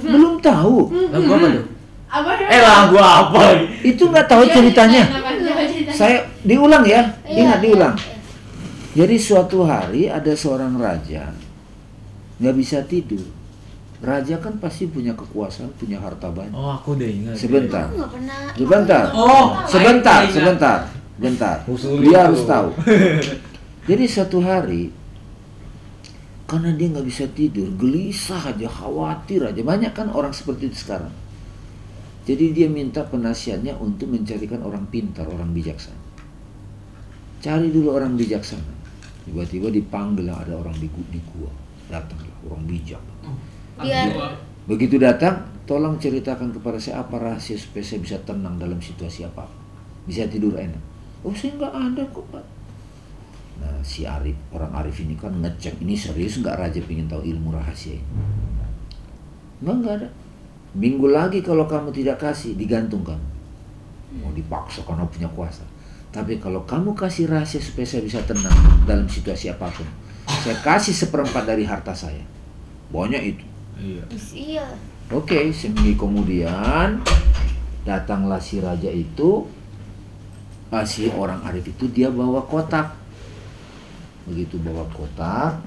Belum 0.03 0.43
tahu. 0.45 0.93
lagu 1.09 1.31
apa 1.31 1.47
tuh 1.49 1.74
Apa 2.15 2.31
eh 2.39 2.63
lagu 2.63 2.95
apa 2.95 3.43
Itu 3.83 4.07
nggak 4.07 4.27
tahu 4.27 4.47
ceritanya. 4.47 5.03
Coba 5.11 5.35
ceritain. 5.35 5.91
Saya 5.91 6.17
diulang 6.41 6.85
ya, 6.85 7.03
Iya, 7.27 7.35
ingat 7.37 7.59
iya, 7.59 7.65
diulang. 7.65 7.95
iya. 7.99 8.15
Jadi 8.95 9.17
suatu 9.19 9.67
hari 9.67 10.07
ada 10.07 10.31
seorang 10.33 10.79
raja 10.79 11.35
nggak 12.39 12.55
bisa 12.55 12.79
tidur. 12.87 13.27
Raja 13.99 14.37
kan 14.37 14.55
pasti 14.59 14.85
punya 14.85 15.11
kekuasaan, 15.13 15.73
punya 15.75 15.97
harta 15.97 16.29
banyak. 16.29 16.53
oh 16.53 16.71
aku 16.73 16.93
udah 16.93 17.09
ingat 17.09 17.35
Sebentar, 17.35 17.89
Aku 17.89 17.97
nggak 17.97 18.13
pernah. 18.13 18.39
sebentar, 18.53 19.05
Oh, 19.11 19.45
sebentar, 19.65 20.21
sebentar, 20.29 20.79
sebentar. 21.17 21.57
Dia 22.05 22.19
harus 22.23 22.43
tahu. 22.45 22.69
Jadi 23.89 24.05
suatu 24.05 24.39
hari 24.39 24.93
karena 26.45 26.71
dia 26.71 26.87
nggak 26.93 27.07
bisa 27.07 27.25
tidur, 27.33 27.73
gelisah 27.75 28.45
aja, 28.45 28.69
khawatir 28.69 29.41
aja. 29.43 29.59
Banyak 29.59 29.91
kan 29.91 30.13
orang 30.13 30.31
seperti 30.31 30.69
itu 30.69 30.85
sekarang. 30.85 31.11
Jadi 32.25 32.57
dia 32.57 32.69
minta 32.73 33.05
penasihatnya 33.05 33.77
untuk 33.77 34.09
mencarikan 34.09 34.65
orang 34.65 34.89
pintar, 34.89 35.29
orang 35.29 35.53
bijaksana. 35.53 36.01
Cari 37.45 37.69
dulu 37.69 37.93
orang 37.93 38.17
bijaksana. 38.17 38.73
Tiba-tiba 39.29 39.69
dipanggil 39.69 40.33
lah 40.33 40.41
ada 40.41 40.57
orang 40.57 40.73
di, 40.81 40.89
di 41.13 41.21
gua. 41.33 41.53
Datanglah 41.93 42.37
orang 42.49 42.65
bijak. 42.65 43.01
Biar-. 43.77 44.41
Begitu 44.65 44.97
datang, 44.97 45.45
tolong 45.69 46.01
ceritakan 46.01 46.49
kepada 46.57 46.81
saya 46.81 47.05
apa 47.05 47.21
rahasia 47.21 47.61
supaya 47.61 47.85
saya 47.85 48.01
bisa 48.01 48.17
tenang 48.25 48.57
dalam 48.57 48.81
situasi 48.81 49.29
apa. 49.29 49.45
Bisa 50.09 50.25
tidur 50.25 50.57
enak. 50.57 50.81
Oh 51.25 51.33
saya 51.37 51.57
nggak 51.61 51.73
ada 51.73 52.03
kok 52.09 52.25
Pak. 52.33 52.45
Nah 53.61 53.77
si 53.85 54.09
Arif, 54.09 54.37
orang 54.53 54.73
Arif 54.73 55.01
ini 55.05 55.17
kan 55.17 55.37
ngecek 55.41 55.85
ini 55.85 55.97
serius 55.97 56.41
nggak 56.41 56.57
Raja 56.57 56.81
ingin 56.81 57.09
tahu 57.09 57.21
ilmu 57.25 57.53
rahasia 57.53 57.97
ini. 57.97 58.09
Nggak, 59.61 59.75
nggak 59.85 59.95
ada. 60.01 60.09
Minggu 60.75 61.07
lagi 61.07 61.39
kalau 61.39 61.71
kamu 61.71 61.95
tidak 61.95 62.19
kasih, 62.19 62.59
digantung 62.59 63.07
kamu. 63.07 63.27
Mau 64.19 64.31
dipaksa 64.35 64.83
karena 64.83 65.07
punya 65.07 65.31
kuasa. 65.31 65.63
Tapi 66.11 66.39
kalau 66.43 66.63
kamu 66.67 66.95
kasih 66.95 67.31
rahasia 67.31 67.63
supaya 67.63 67.87
saya 67.87 68.03
bisa 68.03 68.23
tenang 68.27 68.55
dalam 68.87 69.07
situasi 69.07 69.51
apa 69.51 69.71
pun. 69.71 69.87
Saya 70.27 70.59
kasih 70.63 70.95
seperempat 70.95 71.47
dari 71.47 71.67
harta 71.67 71.95
saya. 71.95 72.23
Banyak 72.91 73.23
itu. 73.23 73.45
Iya. 73.79 74.05
Iya. 74.35 74.67
Oke, 75.11 75.51
seminggu 75.51 75.95
kemudian 75.95 77.03
datanglah 77.87 78.41
si 78.41 78.59
raja 78.59 78.89
itu, 78.89 79.47
ah, 80.73 80.87
si 80.87 81.11
orang 81.11 81.43
Arif 81.45 81.71
itu 81.71 81.87
dia 81.91 82.09
bawa 82.11 82.43
kotak. 82.47 82.95
Begitu 84.25 84.57
bawa 84.63 84.89
kotak, 84.91 85.61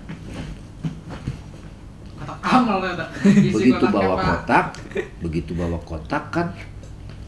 Begitu 3.55 3.85
bawa 3.87 4.19
kotak, 4.19 4.75
begitu 5.23 5.51
bawa 5.55 5.79
kotak 5.87 6.23
kan, 6.27 6.47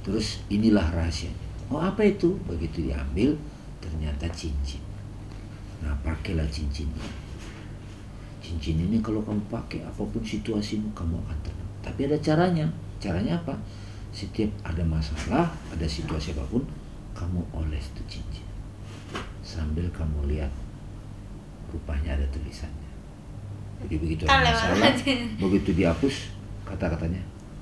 terus 0.04 0.44
inilah 0.52 0.84
rahasianya. 0.92 1.40
Oh 1.72 1.80
apa 1.80 2.04
itu? 2.04 2.36
Begitu 2.44 2.92
diambil, 2.92 3.32
ternyata 3.80 4.28
cincin. 4.36 4.84
Nah 5.80 5.96
pakailah 6.04 6.44
cincin 6.52 6.92
ini. 6.92 7.12
Cincin 8.44 8.82
ini 8.82 8.98
kalau 9.00 9.24
kamu 9.24 9.40
pakai 9.48 9.86
apa 9.86 10.02
pun 10.04 10.20
situasimu 10.20 10.92
kamu 10.92 11.16
akan 11.24 11.38
tenang. 11.46 11.72
Tapi 11.80 12.10
ada 12.10 12.18
caranya. 12.20 12.66
Caranya 13.00 13.40
apa? 13.40 13.56
Setiap 14.12 14.50
ada 14.66 14.84
masalah, 14.84 15.48
ada 15.70 15.88
situasi 15.88 16.36
apa 16.36 16.44
pun, 16.50 16.66
kamu 17.14 17.40
oles 17.56 17.94
tuh 17.96 18.04
cincin. 18.10 18.44
Sambil 19.46 19.88
kamu 19.94 20.28
lihat 20.28 20.52
rupanya 21.70 22.18
ada 22.18 22.26
tulisannya. 22.34 22.89
Jadi 23.80 23.96
begitu 23.96 24.24
Kan 24.26 24.44
ada 24.44 24.52
lewat 24.52 24.76
masalah, 24.76 24.92
aja. 24.92 25.14
begitu 25.44 25.70
dihapus 25.72 26.16
kata-katanya, 26.68 27.22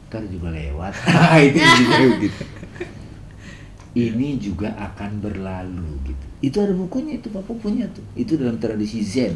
ntar 0.09 0.23
juga 0.27 0.49
lewat. 0.51 0.93
itu 1.47 1.57
juga 1.57 1.95
begitu. 2.17 2.43
Ini 3.97 4.27
juga 4.37 4.69
akan 4.77 5.11
berlalu 5.17 5.89
gitu. 6.05 6.25
Itu 6.37 6.57
ada 6.61 6.69
bukunya 6.69 7.17
itu 7.17 7.33
Bapak 7.33 7.57
punya 7.57 7.89
tuh. 7.89 8.05
Itu 8.13 8.37
dalam 8.37 8.61
tradisi 8.61 9.01
Zen. 9.01 9.33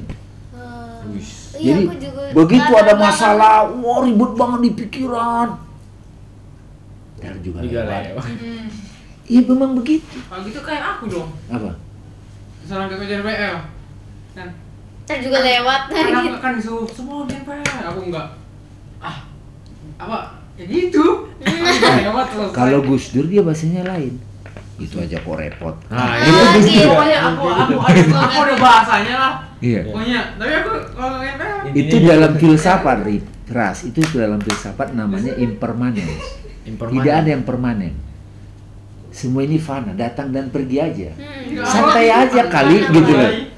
Oh. 0.53 1.01
Wis. 1.17 1.57
Iya, 1.57 1.81
Jadi 1.81 1.83
begitu 2.31 2.71
ada 2.77 2.93
masalah, 2.93 3.65
wah 3.73 4.05
ribut 4.05 4.37
banget 4.37 4.69
di 4.69 4.71
pikiran. 4.85 5.49
Ntar 7.17 7.35
juga 7.41 7.57
Juga 7.65 7.81
lewat. 7.89 8.03
lewat. 8.13 8.25
Hmm. 8.37 8.67
Iya 9.25 9.41
memang 9.47 9.71
begitu. 9.73 10.17
Kalau 10.29 10.41
gitu 10.45 10.59
kayak 10.61 10.83
aku 10.97 11.03
dong. 11.09 11.29
Apa? 11.47 11.71
Misalnya 12.61 12.85
ke 12.85 12.95
meja 13.01 13.17
PL. 13.21 13.55
Kan. 14.37 14.49
Ntar 15.11 15.19
juga 15.27 15.39
lewat 15.43 15.81
Kan 15.91 16.05
gitu. 16.07 16.37
kan 16.39 16.51
disuruh 16.55 16.87
semua 16.87 17.27
di 17.27 17.35
PL. 17.43 17.83
Aku 17.83 17.99
enggak. 18.07 18.27
Ah. 19.03 19.27
Apa? 19.99 20.39
Ya 20.55 20.63
gitu. 20.71 21.27
Kalau 22.55 22.79
Gus 22.87 23.11
Dur 23.11 23.27
dia 23.27 23.43
bahasanya 23.43 23.91
lain. 23.91 24.15
Itu 24.79 25.03
aja 25.03 25.19
kok 25.19 25.35
repot. 25.35 25.75
Nah, 25.91 26.15
Ah, 26.15 26.23
itu 26.23 26.31
Gus 26.31 26.63
gitu. 26.63 26.87
Dur. 26.87 26.95
Pokoknya 26.95 27.19
aku 27.27 27.43
aku 27.43 27.73
aku, 27.75 28.11
aku 28.15 28.37
ada 28.39 28.55
bahasanya 28.55 29.15
lah. 29.19 29.33
Iya. 29.59 29.81
Pokoknya. 29.83 30.21
Tapi 30.39 30.53
aku 30.63 30.69
kalau 30.95 31.17
Itu 31.75 31.95
dalam 32.07 32.31
filsafat, 32.39 32.97
Rit. 33.03 33.25
Ras, 33.51 33.83
itu 33.83 33.99
dalam 34.15 34.39
filsafat 34.39 34.95
namanya 34.95 35.35
impermanence. 35.35 36.39
Impermanen. 36.63 37.03
Tidak 37.03 37.13
ada 37.19 37.29
yang 37.35 37.43
permanen. 37.43 37.93
Semua 39.11 39.43
ini 39.43 39.59
fana, 39.59 39.91
datang 39.91 40.31
dan 40.31 40.47
pergi 40.47 40.79
aja. 40.79 41.11
Hmm. 41.19 41.67
Santai 41.67 42.07
aja 42.07 42.47
kali, 42.47 42.79
gitu 42.79 43.11
loh. 43.11 43.51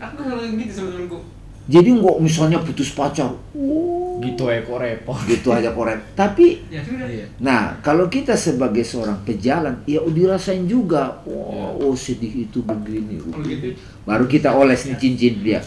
Aku 0.00 0.18
selalu 0.24 0.56
gitu 0.60 0.72
sama 0.72 0.90
temenku. 0.94 1.18
Jadi 1.64 1.88
nggak 1.96 2.16
misalnya 2.20 2.60
putus 2.60 2.92
pacar, 2.92 3.32
oh, 3.56 4.20
Gitu 4.20 4.44
ya 4.44 4.60
kok 4.60 4.76
repot. 4.76 5.16
gitu 5.24 5.48
aja 5.48 5.72
korek. 5.72 5.96
Tapi 6.12 6.60
Ya 6.68 6.84
sudah. 6.84 7.08
Iya. 7.08 7.24
Nah, 7.40 7.72
kalau 7.80 8.12
kita 8.12 8.36
sebagai 8.36 8.84
seorang 8.84 9.16
pejalan, 9.24 9.72
ya 9.88 10.04
dirasain 10.04 10.68
juga. 10.68 11.24
Iya. 11.24 11.80
oh 11.80 11.96
sedih 11.96 12.44
itu 12.44 12.60
begini. 12.60 13.16
Kalau 13.16 13.40
gitu. 13.48 13.72
Baru 14.04 14.24
kita 14.28 14.52
oles 14.52 14.84
nih 14.84 14.96
cincin 15.00 15.40
dia. 15.40 15.60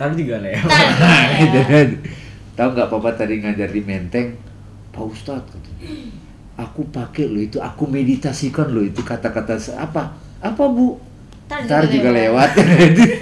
Tapi 0.00 0.24
juga 0.24 0.40
lewat. 0.40 0.64
Nah, 1.04 1.24
gitu 1.44 1.60
kan. 1.68 1.88
Tahu 2.56 2.68
nggak 2.74 2.88
Papa 2.90 3.10
tadi 3.14 3.38
ngajar 3.38 3.70
di 3.70 3.82
Menteng, 3.86 4.34
Pak 4.90 5.04
Ustadz 5.04 5.46
katanya, 5.46 6.10
aku 6.58 6.82
pakai 6.90 7.30
lo 7.30 7.38
itu, 7.38 7.62
aku 7.62 7.86
meditasikan 7.86 8.74
lo 8.74 8.82
itu 8.82 8.98
kata-kata 9.06 9.54
apa? 9.78 10.10
Apa 10.42 10.64
Bu? 10.66 10.98
Ntar 11.48 11.64
Ntar 11.64 11.84
juga 11.88 12.12
lewat. 12.12 12.50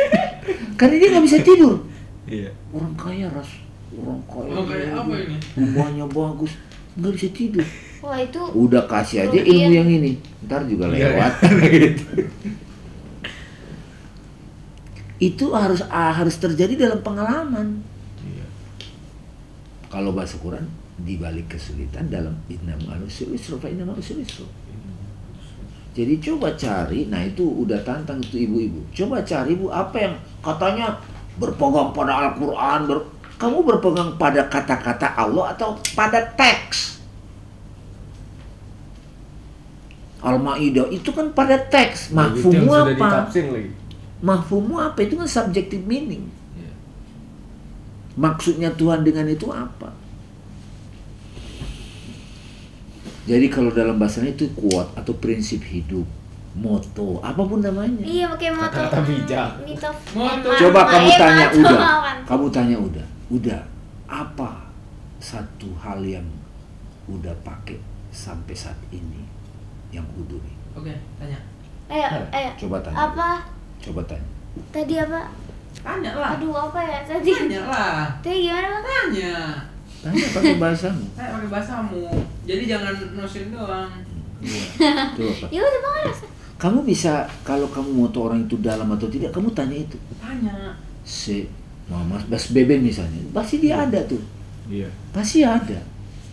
Karena 0.78 0.94
dia 0.98 1.08
nggak 1.14 1.24
bisa 1.24 1.38
tidur. 1.46 1.78
Iya. 2.26 2.50
Orang 2.74 2.92
kaya 2.98 3.30
ras, 3.30 3.48
orang 3.94 4.18
kaya. 4.26 4.50
Orang 4.50 4.66
kaya 4.66 4.86
apa 4.98 5.14
ini? 5.14 5.36
Rumahnya 5.54 6.04
bagus, 6.10 6.52
nggak 6.98 7.12
bisa 7.14 7.28
tidur. 7.30 7.66
Wah 8.02 8.18
itu 8.18 8.42
Udah 8.52 8.84
kasih 8.90 9.30
aja 9.30 9.38
ilmu 9.40 9.70
yang 9.72 9.88
ini, 9.88 10.18
ntar 10.44 10.66
juga 10.66 10.90
Iya, 10.90 11.14
lewat. 11.16 11.32
gitu. 11.70 12.04
Itu 15.16 15.56
harus 15.56 15.80
ah, 15.88 16.12
harus 16.12 16.36
terjadi 16.36 16.76
dalam 16.76 17.00
pengalaman. 17.00 17.80
Iya. 18.20 18.44
Kalau 19.88 20.12
bahasa 20.12 20.36
Quran 20.36 20.68
di 21.00 21.16
balik 21.16 21.56
kesulitan 21.56 22.12
dalam 22.12 22.36
inna 22.52 22.76
ma'alusri 22.84 23.32
yusra 23.32 23.56
fa 23.56 23.72
inna 23.72 23.88
yusra. 23.96 24.44
Jadi 25.96 26.20
coba 26.20 26.52
cari, 26.52 27.08
nah 27.08 27.24
itu 27.24 27.40
udah 27.40 27.80
tantang 27.80 28.20
itu 28.20 28.44
ibu-ibu. 28.44 28.84
Coba 28.92 29.24
cari 29.24 29.56
bu 29.56 29.72
apa 29.72 29.96
yang 29.96 30.14
katanya 30.44 30.92
berpegang 31.40 31.96
pada 31.96 32.12
Al-Quran, 32.28 32.84
ber- 32.84 33.08
kamu 33.40 33.64
berpegang 33.64 34.12
pada 34.20 34.44
kata-kata 34.44 35.16
Allah 35.16 35.56
atau 35.56 35.72
pada 35.96 36.20
teks? 36.36 37.00
Al-Maidah 40.20 40.90
itu 40.90 41.12
kan 41.12 41.32
pada 41.32 41.56
teks, 41.56 42.10
Nah, 42.12 42.28
sudah 42.68 42.92
apa? 42.92 43.06
Mahfummu 44.20 44.74
apa? 44.76 44.98
Itu 45.00 45.14
kan 45.16 45.28
subjective 45.28 45.84
meaning. 45.84 46.28
Iya. 46.56 46.72
Maksudnya 48.16 48.72
Tuhan 48.74 49.00
dengan 49.00 49.28
itu 49.28 49.48
apa? 49.48 49.92
Jadi 53.26 53.46
kalau 53.50 53.74
dalam 53.74 53.98
bahasanya 53.98 54.38
itu 54.38 54.46
kuat 54.54 54.86
atau 54.94 55.10
prinsip 55.18 55.58
hidup, 55.66 56.06
moto, 56.54 57.18
apa 57.20 57.42
pun 57.42 57.58
namanya. 57.58 58.06
Iya 58.06 58.30
pakai 58.30 58.54
motor. 58.54 58.86
Kata-kata 58.86 58.98
bijak. 59.02 59.50
Mito. 59.66 59.90
Moto. 60.14 60.48
Coba 60.54 60.80
kamu 60.86 61.08
tanya 61.18 61.46
moto 61.50 61.58
udah, 61.58 61.80
kamu 62.22 62.46
tanya 62.54 62.76
udah, 62.78 63.06
udah 63.34 63.60
apa 64.06 64.50
satu 65.18 65.74
hal 65.82 65.98
yang 66.06 66.26
udah 67.10 67.34
pakai 67.42 67.82
sampai 68.14 68.54
saat 68.54 68.78
ini 68.94 69.26
yang 69.90 70.06
kuduri? 70.14 70.54
Oke, 70.78 70.94
tanya. 71.18 71.38
Ayo, 71.90 72.06
ayo. 72.30 72.50
Coba 72.54 72.78
tanya. 72.78 73.10
Apa? 73.10 73.30
Coba 73.82 74.00
tanya. 74.06 74.30
Tadi 74.70 74.94
apa? 75.02 75.20
Tanya 75.82 76.10
lah. 76.14 76.38
Aduh 76.38 76.54
apa 76.54 76.78
ya 76.78 76.98
tadi? 77.04 77.30
Tanya 77.34 77.62
lah. 77.68 78.06
Tadi 78.22 78.48
gimana 78.48 78.80
bang? 78.80 78.86
Tanya. 78.86 79.34
Tanya 80.06 80.26
pakai 80.30 80.54
bahasamu. 80.56 81.04
Tanya 81.16 81.30
pakai 81.34 81.50
bahasamu. 81.50 81.98
Jadi 82.44 82.62
jangan 82.64 82.94
nosin 83.12 83.50
doang. 83.50 83.90
Iya. 84.38 84.62
Itu 85.12 85.22
apa? 85.26 85.46
Ya 85.48 85.60
udah 85.60 85.80
bang. 85.82 86.14
Kamu 86.56 86.78
bisa 86.82 87.12
kalau 87.42 87.66
kamu 87.66 87.90
mau 87.90 88.08
tahu 88.08 88.22
orang 88.26 88.40
itu 88.42 88.56
dalam 88.58 88.88
atau 88.88 89.04
tidak, 89.06 89.28
kamu 89.28 89.52
tanya 89.52 89.76
itu. 89.76 89.98
Tanya. 90.16 90.72
Si 91.02 91.44
Mama 91.84 92.16
Bas 92.24 92.48
Beben 92.48 92.80
misalnya, 92.80 93.20
pasti 93.30 93.58
dia 93.58 93.76
ada 93.78 94.00
tuh. 94.02 94.22
Iya. 94.66 94.88
Pasti 95.10 95.44
ada. 95.44 95.76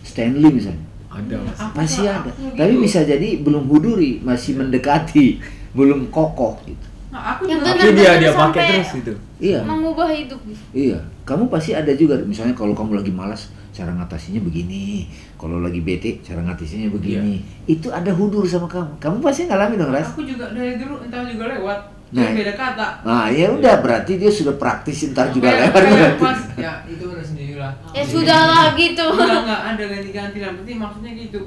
Stanley 0.00 0.48
misalnya, 0.50 0.80
Ada 1.06 1.36
mas. 1.38 1.56
Aku 1.58 1.72
pasti 1.74 2.00
nggak- 2.02 2.16
ada. 2.18 2.30
aku 2.30 2.56
Tapi 2.56 2.72
gitu. 2.72 2.82
bisa 2.82 3.00
jadi 3.04 3.28
belum 3.38 3.64
huduri, 3.66 4.20
masih 4.20 4.56
mendekati, 4.56 5.38
belum 5.76 6.08
kokoh 6.08 6.56
gitu. 6.64 6.86
Nah, 7.08 7.36
aku 7.36 7.46
Yang 7.46 7.60
benar. 7.62 7.92
dia 7.92 8.12
dia 8.18 8.32
pakai 8.34 8.62
terus 8.74 8.92
itu. 8.98 9.14
Iya, 9.38 9.60
Mengubah 9.62 10.08
hidup. 10.08 10.40
iya. 10.72 10.98
Kamu 11.22 11.46
pasti 11.46 11.70
ada 11.70 11.92
juga. 11.92 12.16
Misalnya 12.18 12.52
kalau 12.52 12.72
kamu 12.72 12.96
lagi 12.96 13.12
malas, 13.12 13.52
cara 13.74 13.90
ngatasinya 13.90 14.38
begini. 14.38 15.10
Kalau 15.34 15.58
lagi 15.58 15.82
bete, 15.82 16.22
cara 16.22 16.38
ngatasinya 16.40 16.88
begini. 16.88 17.42
Itu 17.66 17.90
ada 17.90 18.08
hudur 18.08 18.46
sama 18.46 18.70
kamu. 18.70 18.96
Kamu 18.96 19.16
pasti 19.18 19.44
ngalamin 19.44 19.76
dong, 19.76 19.90
Ras. 19.90 20.14
Aku 20.14 20.22
juga 20.22 20.54
dari 20.54 20.78
dulu 20.78 21.02
entah 21.02 21.26
juga 21.26 21.50
lewat. 21.50 21.78
Nah. 22.14 22.30
Beda 22.30 22.54
kata. 22.54 22.86
Nah, 23.02 23.26
ya 23.26 23.50
udah 23.50 23.82
berarti 23.82 24.14
dia 24.14 24.30
sudah 24.30 24.54
praktis 24.54 25.10
ntar 25.10 25.34
juga 25.34 25.50
Kayak- 25.50 25.60
lewat 25.66 25.74
kayak 25.74 25.90
berarti. 25.90 26.22
pas 26.22 26.40
ya 26.54 26.72
itu 26.86 27.04
udah 27.04 27.24
sendiri 27.26 27.54
lah. 27.58 27.72
Ya 27.90 28.02
sudah 28.06 28.40
lah 28.46 28.66
gitu. 28.72 29.02
Enggak 29.10 29.40
enggak 29.42 29.60
ada 29.66 29.84
ganti-ganti 29.90 30.38
lah. 30.38 30.50
Berarti 30.54 30.72
maksudnya 30.78 31.10
gitu. 31.12 31.40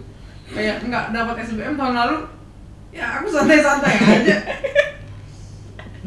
Kayak 0.52 0.76
enggak 0.84 1.04
dapat 1.16 1.36
SBM 1.42 1.80
tahun 1.80 1.96
lalu. 1.96 2.18
Ya 2.92 3.06
aku 3.16 3.28
santai-santai 3.32 3.96
aja. 3.96 4.36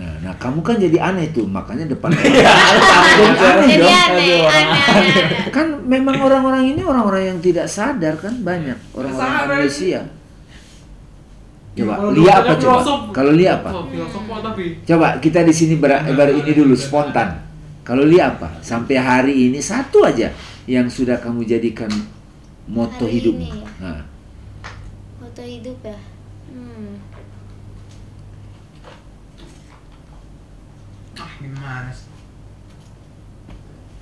Nah, 0.00 0.16
nah 0.18 0.32
kamu 0.34 0.64
kan 0.64 0.80
jadi 0.80 0.96
aneh 0.98 1.28
tuh, 1.28 1.44
makanya 1.44 1.84
depan 1.84 2.08
Iya, 2.16 2.24
jadi 2.24 3.36
aneh 3.36 3.68
Jadi 3.68 3.76
dong. 3.76 3.92
aneh, 3.92 4.16
Aduh, 4.16 4.48
aneh, 4.48 4.48
aneh, 4.48 5.12
aneh. 5.12 5.50
Kan 5.52 5.66
memang 5.84 6.16
orang-orang 6.18 6.64
ini 6.66 6.80
orang-orang 6.80 7.22
yang 7.26 7.38
tidak 7.38 7.68
sadar 7.68 8.16
kan 8.16 8.40
banyak 8.40 8.80
orang-orang 8.90 9.28
Sadar. 9.44 9.60
amnesia. 9.60 10.00
Coba 11.70 11.92
Kalau 11.94 12.10
Lia 12.10 12.32
apa 12.34 12.52
coba? 12.56 12.80
Kalau 13.12 13.32
Lia 13.32 13.50
apa? 13.54 13.70
Coba 14.82 15.06
kita 15.18 15.44
di 15.44 15.52
sini 15.52 15.76
ber- 15.76 16.02
baru 16.10 16.32
ini 16.34 16.50
dulu 16.50 16.72
spontan. 16.72 17.36
Kalau 17.80 18.02
Lia 18.02 18.32
apa? 18.32 18.56
Sampai 18.60 18.96
hari 18.96 19.48
ini 19.48 19.60
satu 19.60 20.02
aja 20.02 20.32
yang 20.64 20.88
sudah 20.88 21.20
kamu 21.20 21.44
jadikan 21.44 21.92
moto 22.66 23.04
Hari 23.04 23.20
hidupmu. 23.20 23.44
ini 23.44 23.60
ya? 23.60 23.68
Nah, 23.80 24.00
Foto 25.20 25.42
hidup 25.42 25.76
ya. 25.84 25.98
Hmm. 26.48 26.96
Gimana 31.70 31.94
sih? 31.94 32.10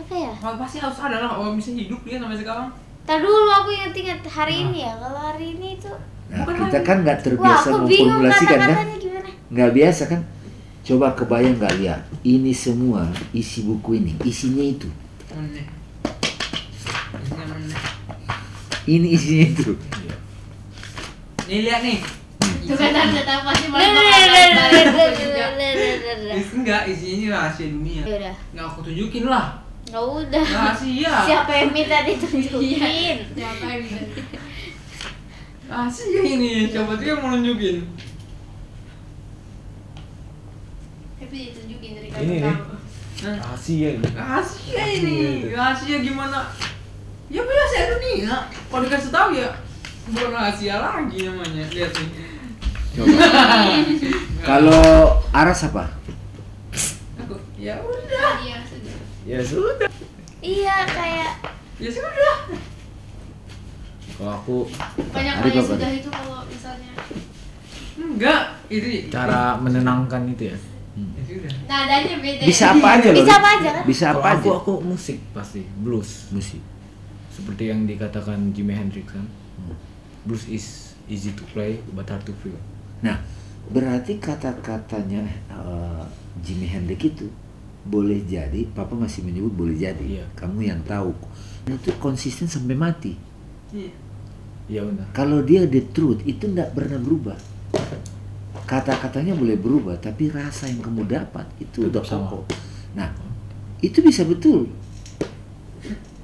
Apa 0.00 0.14
ya? 0.16 0.32
Oh, 0.40 0.56
pasti 0.56 0.80
harus 0.80 0.96
ada 1.04 1.20
lah 1.20 1.36
orang 1.36 1.60
bisa 1.60 1.76
hidup 1.76 2.00
dia 2.00 2.16
sampai 2.16 2.40
sekarang. 2.40 2.72
Tar 3.04 3.20
dulu 3.20 3.44
aku 3.44 3.68
inget-inget 3.76 4.24
hari 4.24 4.64
ini 4.64 4.88
ya. 4.88 4.96
Kalau 4.96 5.20
hari 5.20 5.52
ini 5.52 5.76
itu 5.76 5.92
nah 6.32 6.44
Bukan 6.48 6.64
kita 6.64 6.80
kan 6.80 6.96
nggak 7.04 7.20
terbiasa 7.20 7.68
memformulasikan 7.76 8.60
kan? 8.72 8.76
Nggak 9.52 9.70
biasa 9.76 10.02
kan? 10.08 10.20
Coba 10.80 11.12
kebayang 11.12 11.60
nggak 11.60 11.76
Lia? 11.76 12.00
Ini 12.24 12.56
semua 12.56 13.04
isi 13.36 13.68
buku 13.68 14.00
ini, 14.00 14.16
isinya 14.24 14.64
itu. 14.64 14.88
Ini 18.88 19.08
isinya 19.12 19.44
itu. 19.44 19.76
Nih 21.52 21.68
lihat 21.68 21.84
nih. 21.84 22.00
Tuh 22.68 22.76
kan 22.76 22.90
tanda 22.92 23.22
tahu 23.24 23.40
pasti. 23.48 23.66
Is- 26.38 26.52
Enggak, 26.54 26.82
isinya 26.86 27.28
rahasia 27.34 27.66
dunia. 27.72 28.02
Ya 28.04 28.14
udah. 28.20 28.34
Nggak 28.52 28.64
aku 28.68 28.78
tunjukin 28.84 29.24
lah. 29.26 29.46
Nggak 29.88 30.04
udah. 30.04 30.44
Rahasia. 30.44 31.12
Siapa 31.24 31.52
yang 31.54 31.70
minta 31.72 31.98
ditunjukin? 32.04 33.16
Siapa 33.32 33.64
yang 33.64 33.80
bisa? 33.82 34.00
Rahasia 35.68 36.20
ini. 36.22 36.68
Coba 36.68 36.92
tuh 36.94 37.06
yang 37.08 37.20
mau 37.24 37.30
nunjukin. 37.32 37.76
Tapi 41.18 41.36
ditunjukin 41.50 41.90
dari 41.96 42.08
kamu. 42.12 42.36
Nah, 43.18 43.34
Rahasia 43.42 43.88
ini. 43.98 44.08
rahasia 44.14 44.82
ini. 44.94 45.18
Rahasia 45.50 45.96
gimana? 46.04 46.40
Ya 47.28 47.42
rahasia 47.42 47.90
dunia. 47.90 48.34
Kalau 48.46 48.82
dikasih 48.86 49.10
tahu 49.10 49.30
ya 49.34 49.48
bukan 50.06 50.30
rahasia 50.30 50.74
lagi 50.78 51.26
namanya. 51.26 51.64
Lihat 51.66 51.92
nih. 51.96 52.08
Kalau 54.42 54.82
Aras 55.30 55.60
apa? 55.70 55.84
Aku, 57.22 57.36
ya 57.60 57.78
udah. 57.82 58.30
Iya 58.42 58.58
sudah. 58.66 58.96
Ya 59.28 59.38
sudah. 59.44 59.88
Iya 60.38 60.76
kayak 60.86 61.32
Ya 61.78 61.90
sudah. 61.94 62.36
Kalau 64.18 64.32
aku 64.34 64.56
Banyak 65.14 65.34
berapa 65.46 65.62
sudah 65.62 65.90
itu 65.94 66.10
kalau 66.10 66.42
misalnya 66.50 66.92
Enggak. 67.98 68.42
Itu 68.66 68.88
cara 69.14 69.54
menenangkan 69.62 70.26
itu 70.30 70.50
ya. 70.50 70.58
Ya 70.98 71.22
sudah. 71.22 71.52
nadanya 71.70 72.16
beda. 72.18 72.42
Bisa 72.42 72.64
apa 72.74 72.88
aja 72.98 73.08
loh. 73.14 73.18
Bisa 73.22 73.32
apa 73.38 73.48
aja 73.54 73.68
kan? 73.70 73.84
Bisa 73.86 74.04
Kalau 74.10 74.18
apa 74.18 74.28
aku 74.34 74.48
aja. 74.50 74.58
aku 74.58 74.72
musik 74.82 75.18
pasti 75.30 75.60
blues. 75.78 76.10
Musik. 76.34 76.62
Seperti 77.30 77.70
yang 77.70 77.86
dikatakan 77.86 78.50
Jimi 78.50 78.74
Hendrix 78.74 79.06
kan. 79.14 79.26
Blues 80.26 80.50
is 80.50 80.98
easy 81.06 81.30
to 81.38 81.46
play 81.54 81.78
but 81.94 82.10
hard 82.10 82.26
to 82.26 82.34
feel. 82.42 82.58
Nah, 83.04 83.16
berarti 83.70 84.18
kata-katanya 84.18 85.22
eh, 85.52 86.04
Jimi 86.42 86.66
Hendrix 86.66 87.00
itu 87.04 87.26
boleh 87.88 88.20
jadi, 88.28 88.68
Papa 88.74 88.92
masih 88.92 89.24
menyebut 89.24 89.54
boleh 89.54 89.76
jadi. 89.78 90.04
Iya. 90.20 90.24
Kamu 90.36 90.60
yang 90.60 90.80
tahu. 90.84 91.14
Itu 91.68 91.94
konsisten 91.96 92.50
sampai 92.50 92.76
mati. 92.76 93.16
Iya. 93.72 93.92
Iya 94.68 94.80
benar. 94.84 95.06
Kalau 95.16 95.40
dia 95.40 95.64
the 95.64 95.80
truth 95.96 96.20
itu 96.28 96.44
tidak 96.44 96.76
pernah 96.76 97.00
berubah. 97.00 97.38
Kata-katanya 98.68 99.32
boleh 99.32 99.56
berubah, 99.56 99.96
tapi 99.96 100.28
rasa 100.28 100.68
yang 100.68 100.84
kamu 100.84 101.08
dapat 101.08 101.48
itu 101.56 101.88
udah 101.88 102.04
Tetap 102.04 102.04
sama. 102.04 102.44
Nah, 102.92 103.08
itu 103.80 104.04
bisa 104.04 104.28
betul. 104.28 104.68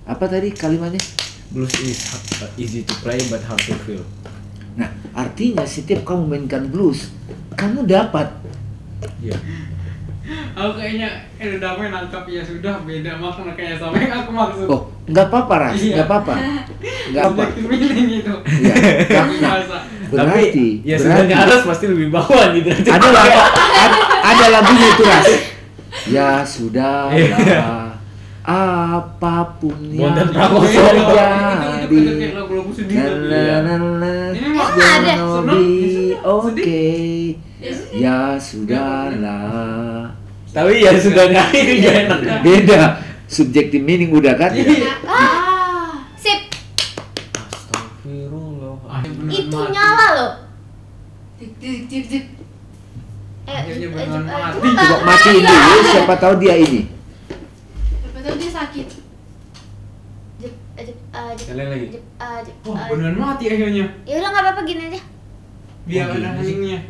Apa 0.04 0.28
tadi 0.28 0.52
kalimatnya? 0.52 1.00
Blues 1.48 1.72
is 1.80 2.12
uh, 2.44 2.50
easy 2.60 2.84
to 2.84 2.92
play 3.00 3.16
but 3.32 3.40
hard 3.48 3.62
to 3.64 3.72
feel. 3.88 4.04
Nah, 4.74 4.90
artinya 5.14 5.62
setiap 5.62 6.02
kamu 6.02 6.26
mainkan 6.26 6.66
blues, 6.66 7.14
kamu 7.54 7.86
dapat. 7.86 8.26
Iya. 9.22 9.38
Aku 10.54 10.80
kayaknya 10.80 11.28
eh 11.36 11.60
damai 11.60 11.92
nangkap 11.92 12.24
ya 12.24 12.40
sudah 12.40 12.80
beda 12.82 13.20
makna 13.20 13.52
kayaknya 13.52 13.76
sama 13.76 13.94
yang 14.00 14.14
aku 14.24 14.30
maksud. 14.32 14.66
Oh, 14.66 14.80
nggak 15.04 15.26
apa-apa, 15.28 15.54
Ras. 15.68 15.74
Iya. 15.76 15.94
Nggak 16.00 16.06
apa-apa. 16.08 16.34
Nggak 17.12 17.24
apa. 17.28 17.42
Subjective 17.44 17.68
meaning 17.68 18.08
itu. 18.24 18.34
Iya. 18.64 18.74
Nah, 20.14 20.20
berarti, 20.20 20.68
Tapi 20.78 20.86
ya 20.86 20.94
berarti 20.94 21.26
sebenarnya 21.26 21.36
atas 21.42 21.62
pasti 21.66 21.86
lebih 21.90 22.08
bawah 22.14 22.44
gitu. 22.54 22.68
ada 22.70 23.08
lagu, 23.10 23.38
ada, 23.82 23.98
ada 24.22 24.44
lagunya 24.52 24.86
itu, 24.94 25.02
Ras. 25.02 25.28
Ya 26.06 26.28
sudah 26.46 27.10
Iya. 27.10 27.83
Apa 28.44 29.56
pun 29.56 29.72
yang 29.88 30.12
Bondan 30.12 30.28
Prakoso. 30.28 30.68
Terjadi. 30.84 32.00
Ini 32.76 34.60
ada. 34.76 35.14
gonna 35.16 35.40
Senang, 35.40 35.48
be 35.48 35.64
ya. 37.56 37.64
Ya 37.64 37.72
sudah. 37.72 37.96
Ya 37.96 38.18
sudahlah. 38.36 40.12
Tapi 40.52 40.84
ya 40.84 40.92
sudah 41.00 41.24
gak 41.32 41.48
enak. 41.56 42.44
Beda. 42.44 42.80
Subjective 43.24 43.80
meaning 43.80 44.12
udah 44.12 44.36
kan? 44.36 44.52
Iya. 44.52 44.92
Ah. 45.08 46.04
sip. 46.20 46.52
Itu 49.32 49.58
nyala 49.72 50.06
loh. 50.20 50.32
Eh, 51.40 51.48
Akhirnya 53.44 53.86
eh, 53.92 54.04
eh, 54.04 54.08
mati. 54.08 54.68
coba. 54.72 54.76
Coba 54.88 54.96
matiin 55.04 55.44
dulu, 55.44 55.78
siapa 55.92 56.14
tahu 56.16 56.34
dia 56.40 56.54
ini. 56.56 56.93
Tahu 58.24 58.34
dia 58.34 58.50
sakit. 58.50 58.88
Jep, 60.34 60.50
eh, 60.74 60.82
jep, 60.82 60.96
eh, 61.12 61.30
jep, 61.34 61.46
Kalian 61.46 61.68
lagi. 61.68 61.86
jep, 61.92 62.04
eh, 62.16 62.38
jep, 62.40 62.56
Wah, 62.64 62.74
eh. 62.74 62.88
beneran 62.90 63.14
mati 63.14 63.44
akhirnya. 63.46 63.86
Ya 64.02 64.14
udah 64.16 64.28
nggak 64.30 64.42
apa-apa 64.42 64.60
gini 64.64 64.82
aja. 64.88 65.00
Biar 65.84 66.04
Oh, 66.06 66.10
ada 66.10 66.16
gini 66.16 66.24
sih. 66.24 66.38
heningnya. 66.40 66.80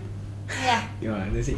Ya, 0.47 0.79
Gimana 1.01 1.41
sih? 1.43 1.57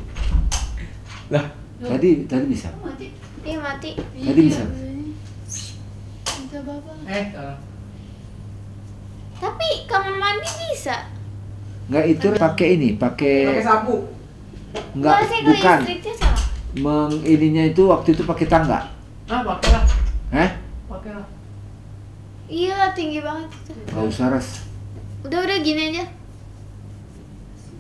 Lah, 1.29 1.45
Tadi 1.77 2.25
tadi 2.25 2.45
bisa. 2.49 2.73
Oh, 2.73 2.89
mati. 2.89 3.13
dia 3.45 3.61
mati. 3.61 3.91
Tadi 3.99 4.41
bisa. 4.43 4.63
Minta 6.33 6.59
bapak. 6.65 6.95
Eh, 7.05 7.25
salah. 7.31 7.59
Tapi 9.37 9.69
kamar 9.85 10.15
mandi 10.17 10.49
bisa. 10.65 10.97
Enggak 11.87 12.05
itu 12.09 12.27
pakai 12.33 12.69
ini, 12.73 12.89
pakai 12.97 13.37
Pakai 13.53 13.63
sapu. 13.63 13.97
enggak 14.97 15.13
Kalau 15.13 15.29
saya 15.29 15.37
kalau 15.37 15.51
bukan. 15.53 15.79
listriknya 15.85 16.15
salah. 16.17 16.41
Meng 16.77 17.13
ininya 17.23 17.65
itu 17.67 17.83
waktu 17.85 18.09
itu 18.11 18.25
pakai 18.25 18.47
tangga. 18.47 18.81
Ah, 19.27 19.43
pakai 19.43 19.71
lah. 19.71 19.85
Eh? 20.33 20.51
Pakai 20.87 21.11
lah. 21.13 21.27
Iya 22.47 22.73
lah 22.73 22.91
tinggi 22.95 23.19
banget 23.19 23.51
itu. 23.51 23.73
Enggak 23.91 24.07
usah 24.07 24.27
ras. 24.31 24.49
Udah 25.27 25.43
udah 25.43 25.59
gini 25.59 25.83
aja. 25.91 26.05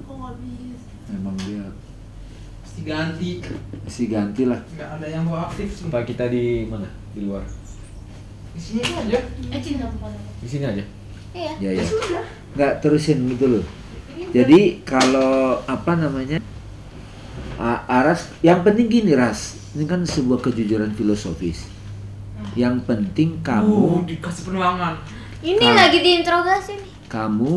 Oh 0.04 0.14
nggak 0.16 0.34
bisa. 0.42 0.88
Memang 1.08 1.36
dia 1.38 1.70
Pasti 2.60 2.80
ganti. 2.82 3.30
mesti 3.78 4.04
ganti 4.10 4.42
lah. 4.42 4.58
Nggak 4.74 4.90
ada 4.98 5.06
yang 5.06 5.22
bawa 5.24 5.46
aktif 5.46 5.70
sih. 5.70 5.86
apa 5.86 6.02
kita 6.02 6.26
di 6.26 6.66
mana? 6.66 6.90
Di 7.14 7.22
luar. 7.22 7.46
Di 8.52 8.60
sini 8.60 8.82
aja. 8.82 9.18
Eh 9.54 9.60
cinta 9.62 9.86
kepada 9.86 10.18
Di 10.42 10.48
sini 10.50 10.64
aja. 10.66 10.84
Iya. 11.30 11.52
Ya 11.62 11.70
Ya 11.78 11.84
sudah. 11.86 12.24
Enggak 12.58 12.72
terusin 12.82 13.22
gitu 13.30 13.46
loh. 13.46 13.64
Jadi 14.34 14.82
kalau 14.82 15.62
apa 15.62 15.94
namanya? 15.94 16.42
A- 17.56 17.86
Aras, 17.88 18.28
yang 18.42 18.60
penting 18.60 18.84
gini 18.90 19.16
Ras, 19.16 19.55
ini 19.76 19.84
kan 19.84 20.00
sebuah 20.00 20.40
kejujuran 20.40 20.88
filosofis. 20.90 21.68
Yang 22.56 22.88
penting 22.88 23.36
Uh, 23.36 23.44
kamu 23.44 24.08
dikasih 24.08 24.42
penerangan. 24.48 24.94
Ini 25.38 25.60
Kalau- 25.60 25.76
lagi 25.76 25.98
diinterogasi 26.00 26.72
nih. 26.74 26.92
kamu 27.06 27.54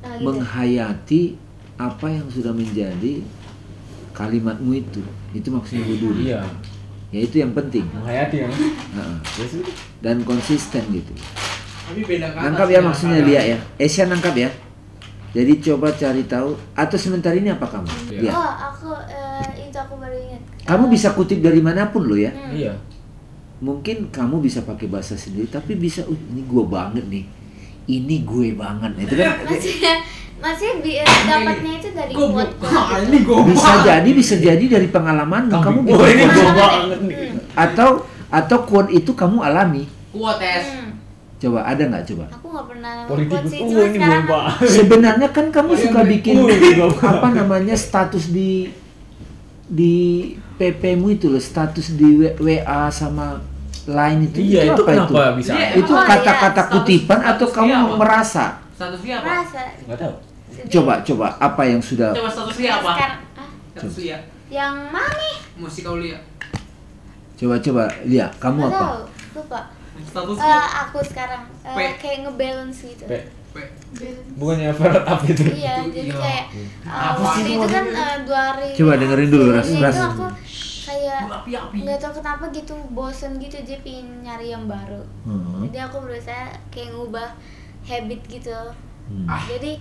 Nah, 0.00 0.14
gitu. 0.16 0.24
menghayati 0.24 1.22
apa 1.76 2.06
yang 2.08 2.26
sudah 2.26 2.50
menjadi 2.50 3.20
kalimatmu 4.12 4.72
itu. 4.74 5.02
Itu 5.30 5.52
maksudnya 5.52 5.84
wudhu. 5.84 6.16
Iya. 6.24 6.40
Ya 7.08 7.20
itu 7.22 7.36
yang 7.38 7.52
penting. 7.52 7.84
Menghayati 7.92 8.36
ya. 8.40 8.48
Ya 8.48 9.44
sudah. 9.44 9.68
Dan 10.00 10.24
konsisten 10.24 10.82
gitu. 10.90 11.12
Tapi 11.84 12.00
beda 12.02 12.32
kata. 12.32 12.42
Nangkap 12.42 12.68
ya 12.68 12.80
sih, 12.80 12.86
maksudnya. 12.88 13.20
Lia 13.22 13.42
ya. 13.44 13.58
Esya 13.76 14.08
nangkap 14.08 14.32
ya. 14.32 14.48
Jadi 15.28 15.60
coba 15.60 15.92
cari 15.92 16.24
tahu 16.24 16.56
atau 16.72 16.96
sementara 16.96 17.36
ini 17.36 17.52
apa 17.52 17.68
kamu? 17.68 17.88
Iya. 18.10 18.20
Ya. 18.22 18.32
Oh, 18.32 18.52
aku 18.72 18.90
itu 19.52 19.57
aku 19.88 19.96
baru 19.96 20.16
ingat. 20.20 20.42
Kamu 20.62 20.84
bisa 20.86 21.08
kutip 21.10 21.40
dari 21.40 21.58
mana 21.58 21.88
pun 21.88 22.04
loh 22.04 22.14
ya. 22.14 22.28
Hmm. 22.28 22.52
Iya. 22.52 22.74
Mungkin 23.58 23.96
kamu 24.08 24.38
bisa 24.38 24.62
pakai 24.62 24.86
bahasa 24.86 25.16
sendiri 25.16 25.48
tapi 25.48 25.74
bisa 25.74 26.04
"Uh, 26.04 26.14
ini 26.28 26.44
gue 26.44 26.64
banget 26.64 27.04
nih. 27.04 27.24
Ini 27.88 28.16
gue 28.22 28.48
banget. 28.52 28.92
Itu 29.00 29.14
kan 29.14 29.32
Maksudnya 29.48 29.94
masih 30.38 30.68
bi- 30.78 30.94
eh, 30.94 31.08
dapatnya 31.24 31.72
itu 31.74 31.88
dari 31.90 32.12
quote 32.12 32.52
Ah, 32.62 33.02
ini 33.02 33.18
goblok. 33.20 33.50
bisa 33.50 33.72
jadi 33.82 34.10
bisa 34.12 34.34
jadi 34.38 34.64
dari 34.68 34.86
pengalaman 34.86 35.50
kamu 35.50 35.78
oh, 35.82 35.98
ini 35.98 36.14
bikin 36.14 36.28
gua 36.28 36.44
quote. 36.44 36.54
banget 36.54 37.00
nih. 37.02 37.16
atau 37.56 37.88
atau 38.30 38.58
quote 38.62 38.90
itu 38.92 39.10
kamu 39.12 39.40
alami. 39.40 39.90
Kuat 40.08 40.38
tes. 40.38 40.62
Hmm. 40.68 40.94
Coba 41.38 41.62
ada 41.64 41.82
nggak 41.82 42.04
coba? 42.04 42.24
Aku 42.30 42.46
nggak 42.48 42.66
pernah 42.68 42.92
Politik. 43.04 43.30
quote 43.32 43.46
sih, 43.48 43.58
Oh, 43.58 43.66
cuma 43.68 43.82
ini 43.82 43.96
sekarang. 43.96 44.24
Sebenarnya 44.68 45.28
kan 45.32 45.46
kamu 45.48 45.66
Oh, 45.66 45.74
iya, 45.74 45.82
suka 45.82 46.00
bikin 46.04 46.34
ini 46.38 46.70
apa 46.86 47.28
namanya 47.32 47.74
status 47.74 48.24
di 48.28 48.70
di 49.68 49.96
PP-mu 50.54 51.08
itu 51.10 51.28
loh, 51.28 51.38
status 51.38 51.92
di 51.92 52.08
WA 52.34 52.88
sama 52.88 53.38
Line 53.84 54.26
itu. 54.26 54.38
Iya, 54.42 54.62
itu 54.68 54.82
apa 54.82 54.90
kenapa 55.06 55.32
bisa? 55.34 55.52
Iya, 55.54 55.68
Itu 55.78 55.92
Oh, 55.92 55.96
iya, 55.96 56.08
kata-kata 56.10 56.52
status- 56.58 56.72
kutipan 56.74 57.20
atau 57.22 57.46
status 57.46 57.54
kamu 57.54 57.72
apa? 57.72 57.94
merasa? 57.96 58.44
Status 58.70 59.00
dia 59.00 59.14
apa? 59.14 59.26
merasa. 59.26 59.60
Enggak 59.78 59.98
tahu. 59.98 60.14
Coba 60.68 60.92
coba 61.00 61.26
apa 61.38 61.62
yang 61.62 61.80
sudah 61.80 62.10
Coba 62.10 62.28
status 62.28 62.56
dia 62.58 62.72
apa? 62.74 62.90
Sekarang, 62.90 63.20
ah, 63.34 63.48
Status 63.72 63.96
dia. 63.96 64.18
yang 64.48 64.74
mana? 64.88 65.28
Mesti 65.54 65.80
kau 65.80 65.96
lihat. 65.96 66.20
coba 67.34 67.54
coba 67.56 67.82
lihat 68.02 68.30
kamu 68.36 68.58
Nggak 68.58 68.70
apa? 68.70 68.82
tahu, 68.82 69.00
lupa. 69.36 69.60
Status 70.00 70.36
Eh, 70.36 70.66
aku 70.78 70.98
sekarang 71.00 71.42
P. 71.64 71.78
kayak 71.96 72.18
ngebalance 72.24 72.78
gitu. 72.84 73.04
P. 73.04 73.12
Bukannya 74.38 74.70
Ferret 74.70 75.04
up 75.08 75.20
itu. 75.26 75.42
Iya, 75.48 75.82
jadi 75.90 76.10
iya. 76.12 76.20
kayak 76.20 76.44
uh, 76.86 77.08
Apa 77.16 77.20
waktu 77.24 77.40
sih 77.42 77.54
itu 77.56 77.66
kan 77.66 77.84
uh, 77.90 78.16
dua 78.22 78.40
hari. 78.54 78.68
Coba 78.76 78.92
dengerin 79.00 79.30
dulu, 79.32 79.46
Ras, 79.56 79.68
Ras. 79.80 79.96
Itu 79.96 80.04
aku 80.04 80.26
kayak 80.88 81.20
nggak 81.84 81.98
tahu 82.00 82.12
kenapa 82.24 82.44
gitu 82.48 82.72
bosen 82.96 83.36
gitu 83.36 83.60
jadi 83.60 83.80
pengen 83.84 84.24
nyari 84.24 84.54
yang 84.54 84.64
baru. 84.70 85.02
Hmm. 85.26 85.66
Jadi 85.68 85.78
aku 85.84 85.96
berusaha 86.00 86.54
kayak 86.70 86.94
ngubah 86.94 87.28
habit 87.84 88.20
gitu. 88.28 88.60
Hmm. 89.08 89.26
Jadi 89.48 89.80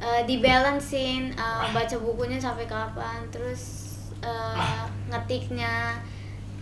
uh, 0.00 0.22
dibalancein 0.24 1.34
uh, 1.34 1.68
baca 1.74 1.96
bukunya 2.00 2.38
sampai 2.38 2.68
kapan, 2.68 3.24
terus 3.32 3.96
uh, 4.22 4.86
ngetiknya, 5.08 5.98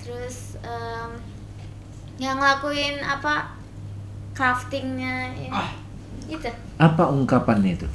terus 0.01 0.57
um, 0.63 1.11
yang 2.17 2.41
ngelakuin 2.41 3.03
apa 3.05 3.53
craftingnya, 4.33 5.33
ya. 5.37 5.53
Ah. 5.53 5.86
Gitu. 6.25 6.49
Apa 6.81 7.13
ungkapannya 7.13 7.77
itu? 7.77 7.89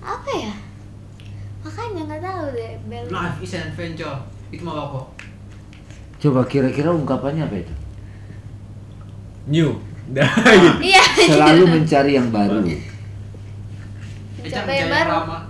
Apa 0.00 0.30
ya? 0.32 0.52
Makanya 1.60 2.00
nggak 2.08 2.22
tahu 2.24 2.44
deh 2.56 2.72
balance. 2.88 3.12
Life 3.12 3.38
is 3.44 3.54
an 3.54 3.62
adventure. 3.68 4.16
Itu 4.48 4.64
mau 4.64 4.88
apa? 4.88 5.00
Coba 6.18 6.40
kira-kira 6.48 6.90
ungkapannya 6.90 7.44
apa 7.44 7.56
itu? 7.60 7.74
New. 9.48 9.70
Gitu. 9.76 9.84
Iya. 10.88 11.04
Selalu 11.28 11.64
mencari 11.68 12.16
yang 12.16 12.32
baru. 12.32 12.64
Mencoba 14.40 14.72
yang 14.72 14.88
baru. 14.88 15.12
namanya 15.12 15.48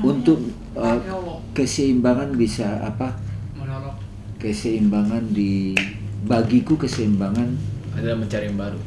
untuk 0.00 0.38
Allah. 0.72 1.36
keseimbangan 1.52 2.32
bisa 2.38 2.80
apa? 2.80 3.12
Keseimbangan 4.40 5.36
di 5.36 5.76
bagiku 6.24 6.80
keseimbangan 6.80 7.52
Adalah 7.92 8.16
mencari 8.16 8.48
yang 8.48 8.56
baru. 8.56 8.80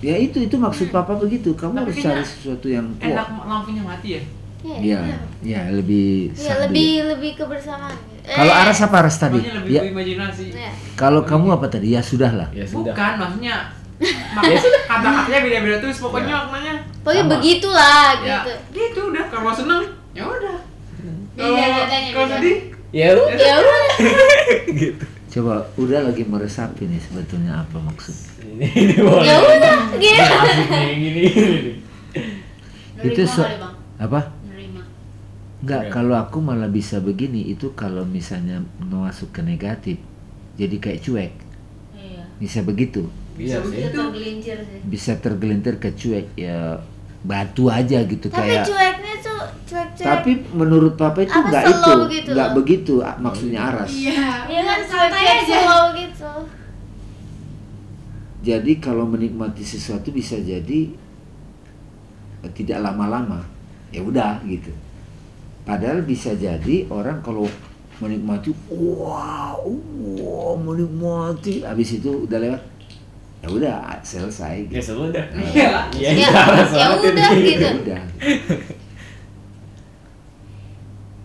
Ya 0.00 0.14
itu 0.16 0.38
itu 0.40 0.56
maksud 0.56 0.88
papa 0.88 1.14
begitu 1.14 1.52
kamu 1.52 1.74
Tapi 1.76 1.82
harus 1.84 1.96
cari 2.00 2.22
sesuatu 2.22 2.66
yang 2.66 2.86
Enak 2.96 3.26
kuat 3.28 3.46
lampunya 3.46 3.82
mati 3.82 4.08
ya? 4.12 4.22
ya 4.60 5.00
ya 5.40 5.60
lebih 5.70 6.30
Iya 6.30 6.50
sahdu. 6.52 6.62
lebih 6.66 6.90
lebih 7.08 7.32
kebersamaan. 7.36 7.94
gitu. 7.94 8.26
kalau 8.28 8.48
Eh, 8.48 8.60
aras 8.60 8.78
apa 8.80 8.96
aras 8.98 9.16
tadi 9.16 9.38
lebih 9.38 9.70
ya 9.70 9.80
berimajinasi. 9.82 10.44
iya. 10.50 10.70
kalau 10.94 11.22
kamu 11.22 11.52
apa 11.52 11.66
tadi 11.68 11.92
ya 11.92 12.00
sudahlah 12.00 12.50
Ya 12.50 12.62
sudah. 12.62 12.90
Bukan, 12.90 13.12
maksudnya 13.16 13.54
makanya 14.34 14.58
kata-katanya 14.84 15.40
beda-beda 15.42 15.76
terus 15.80 15.98
pokoknya 15.98 16.30
Ya. 16.30 16.38
maknanya 16.44 16.74
Pokoknya 17.00 17.24
Sama. 17.24 17.32
begitulah 17.34 18.06
ya 18.16 18.36
gitu. 18.36 18.52
gitu 18.72 19.00
udah 19.08 19.24
kalau 19.26 19.50
seneng 19.52 19.82
ya 20.12 20.22
udah 20.22 20.56
Iya, 21.34 21.44
kalau 21.44 21.54
nadanya 21.54 22.10
kalau 22.12 22.28
sedih 22.32 22.56
Ya 22.88 23.08
udah. 23.12 23.36
Ya 23.36 23.54
udah. 23.54 23.84
gitu. 24.80 25.04
Coba 25.38 25.54
udah 25.76 26.00
lagi 26.04 26.24
meresapi 26.24 26.82
nih 26.84 26.98
sebetulnya 26.98 27.62
apa 27.62 27.78
maksud 27.78 28.16
Ini, 28.40 28.66
ini 28.66 28.96
boleh. 28.98 29.22
Ya 29.22 29.36
udah 29.38 29.76
gitu. 29.94 30.24
Nih 30.66 30.94
gini. 30.96 31.22
gini. 31.24 31.72
itu 33.04 33.22
so 33.24 33.46
apa 33.96 34.34
Nerima. 34.44 34.82
Enggak, 35.58 35.82
kalau 35.90 36.14
aku 36.14 36.38
malah 36.38 36.66
bisa 36.66 36.98
begini 36.98 37.46
itu 37.46 37.70
kalau 37.72 38.02
misalnya 38.02 38.58
masuk 38.80 39.30
ke 39.30 39.40
negatif 39.40 39.98
jadi 40.54 40.76
kayak 40.76 41.00
cuek 41.00 41.32
Iya. 41.94 42.22
bisa 42.36 42.58
begitu 42.62 43.06
Iya 43.38 43.62
Bisa 43.62 43.70
sih. 43.70 43.78
Itu 43.80 43.94
tergelincir 43.96 44.56
sih. 44.60 44.80
bisa 44.84 45.12
tergelintir 45.16 45.74
ke 45.78 45.90
cuek 45.92 46.26
ya 46.34 46.82
batu 47.20 47.66
aja 47.66 47.98
gitu 48.02 48.26
Tapi 48.26 48.38
kayak 48.40 48.64
cueknya 48.64 49.14
tuh 49.18 49.40
cuek-cuek. 49.66 50.06
tapi 50.06 50.30
menurut 50.50 50.94
papa 50.94 51.20
itu 51.20 51.34
slow 51.34 51.50
itu 51.66 51.92
gitu 52.14 52.30
enggak 52.32 52.48
loh? 52.48 52.56
begitu 52.56 52.94
maksudnya 53.18 53.60
aras 53.64 53.90
Iya. 53.90 54.26
Iya 54.46 54.60
kan 54.62 54.80
santai 54.84 55.24
aja. 55.26 55.56
slow 55.60 55.84
gitu. 55.94 56.30
jadi 58.40 58.72
kalau 58.78 59.04
menikmati 59.04 59.60
sesuatu 59.60 60.08
bisa 60.08 60.38
jadi 60.38 60.94
eh, 62.40 62.50
tidak 62.54 62.78
lama-lama 62.80 63.42
ya 63.90 64.00
udah 64.00 64.40
gitu 64.44 64.70
padahal 65.64 66.00
bisa 66.00 66.32
jadi 66.32 66.86
orang 66.88 67.20
kalau 67.20 67.44
menikmati 67.98 68.54
wow, 68.70 69.58
wow 69.58 70.54
menikmati 70.56 71.60
habis 71.60 71.98
itu 71.98 72.24
udah 72.24 72.38
lewat 72.38 72.62
ya 73.38 73.48
udah 73.48 73.74
selesai 74.00 74.66
Ya 74.66 74.76
gitu. 74.76 74.98
sudah. 74.98 75.24
Iya. 75.30 75.68
Iya. 75.94 76.10
Ya, 76.12 76.28
salah, 76.28 76.56
ya 76.56 76.64
salah, 76.66 76.96
udah 76.98 77.28
ini. 77.32 77.42
gitu. 77.48 77.62
ya 77.62 77.72
udah 77.72 78.00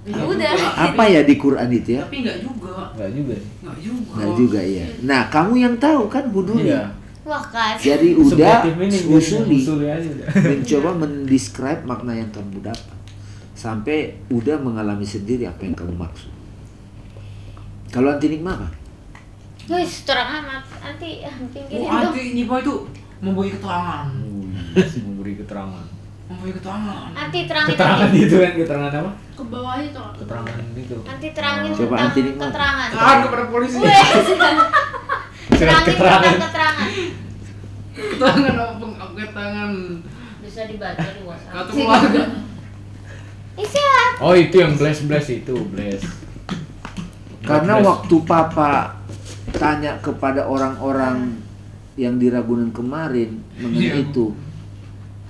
Ya 0.04 0.20
udah. 0.20 0.52
apa 0.76 1.04
ya 1.08 1.24
di 1.24 1.36
Quran 1.36 1.72
itu 1.72 1.96
ya 1.96 2.04
tapi 2.04 2.22
enggak 2.22 2.38
juga 2.38 2.92
Enggak 2.92 3.10
juga. 3.10 3.36
enggak 3.64 3.78
juga 3.80 4.12
Enggak 4.14 4.32
juga 4.36 4.60
ya 4.62 4.86
nah 5.02 5.22
kamu 5.28 5.54
yang 5.58 5.76
tahu 5.78 6.04
kan 6.06 6.24
Buduli 6.28 6.68
Iya. 6.68 6.84
Wah 7.24 7.40
kan. 7.42 7.80
jadi 7.80 8.10
udah 8.14 8.68
usuli 9.10 9.64
mencoba 10.52 10.90
mendescribe 10.94 11.82
makna 11.84 12.14
yang 12.14 12.28
kamu 12.30 12.60
dapat 12.62 12.98
sampai 13.54 13.98
udah 14.28 14.60
mengalami 14.60 15.08
sendiri 15.08 15.48
apa 15.48 15.64
yang 15.64 15.72
kamu 15.72 15.96
maksud 15.96 16.28
kalau 17.88 18.12
anti 18.12 18.28
nikma 18.28 18.60
apa 18.60 18.68
Wis, 19.66 20.04
terang 20.04 20.30
amat. 20.38 20.64
Nanti 20.78 21.24
pinggir 21.50 21.78
oh 21.78 21.88
itu. 21.88 21.96
anti 21.98 22.22
nyipa 22.34 22.56
itu 22.60 22.74
memberi 23.20 23.50
keterangan 23.52 24.08
Memberi 24.74 25.34
keterangan. 25.38 25.86
memberi 26.24 26.52
keterangan 26.52 27.10
Nanti 27.14 27.40
terangin 27.46 27.70
Keterangan 27.72 28.00
nanti. 28.06 28.20
itu 28.22 28.36
kan 28.38 28.52
keterangan 28.54 28.92
apa? 28.94 29.12
Ke 29.34 29.44
bawah 29.46 29.76
itu. 29.80 30.04
Keterangan 30.18 30.56
itu. 30.74 30.96
Nanti 31.02 31.28
terangin 31.32 31.70
Coba 31.72 31.84
tentang 31.86 32.04
anti 32.04 32.20
nikmat. 32.22 32.44
keterangan. 32.46 32.90
Tahan 32.92 33.18
kepada 33.22 33.44
polisi 33.48 33.76
Wes. 33.78 33.98
Terangin 35.54 35.86
keterangan. 35.86 36.34
keterangan. 36.42 36.88
keterangan 37.94 38.54
apa 38.58 38.86
keterangan 39.16 39.72
Bisa 40.42 40.62
dibaca 40.66 41.08
di 41.08 41.22
WhatsApp. 41.24 41.54
kartu 41.54 41.72
keluarga. 41.74 42.24
Oh 44.20 44.34
itu 44.34 44.56
yang 44.56 44.74
bless 44.74 45.00
bless 45.02 45.28
itu 45.30 45.56
bless. 45.68 46.02
karena 47.44 47.76
Bless. 47.76 47.86
waktu 47.86 48.16
papa 48.24 49.03
tanya 49.54 49.96
kepada 49.98 50.44
orang-orang 50.44 51.38
yang 51.94 52.18
di 52.18 52.28
Ragunan 52.28 52.70
kemarin 52.70 53.38
mengenai 53.56 53.86
Iya. 53.86 54.04
itu. 54.04 54.34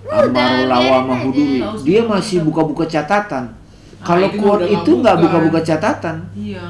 Udah, 0.03 0.27
Amaro 0.27 0.67
lawa 0.67 0.97
mahuduri. 1.05 1.63
dia 1.83 2.01
masih 2.03 2.43
buka-buka 2.43 2.83
catatan. 2.85 3.55
Kalau 3.99 4.27
itu 4.27 4.35
quote 4.35 4.67
udah 4.67 4.75
itu 4.75 4.91
nggak 4.91 4.99
nggak 4.99 5.15
buka. 5.15 5.23
buka-buka 5.39 5.59
catatan. 5.61 6.15
Iya. 6.33 6.67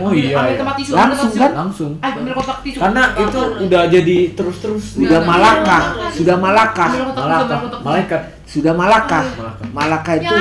Oh, 0.00 0.12
iya, 0.12 0.40
iya. 0.48 0.64
Langsung, 0.88 1.28
kan? 1.34 1.50
Langsung. 1.52 1.92
ambil 2.00 2.32
kotak 2.32 2.58
tisu. 2.62 2.78
Karena 2.80 3.02
itu 3.14 3.40
udah 3.68 3.82
jadi 3.84 4.16
terus-terus. 4.32 4.84
Sudah 4.96 5.20
Iya, 5.20 5.28
malakah 5.28 5.82
sudah 6.10 6.36
malakah 6.38 6.88
Ambil 6.88 7.04
kotak 7.12 7.24
tisu, 7.60 7.84
malaikat. 7.84 8.22
Sudah 8.44 8.72
malakah 8.72 9.24
Malakah. 9.26 9.66
malakah 9.72 10.14
itu 10.16 10.34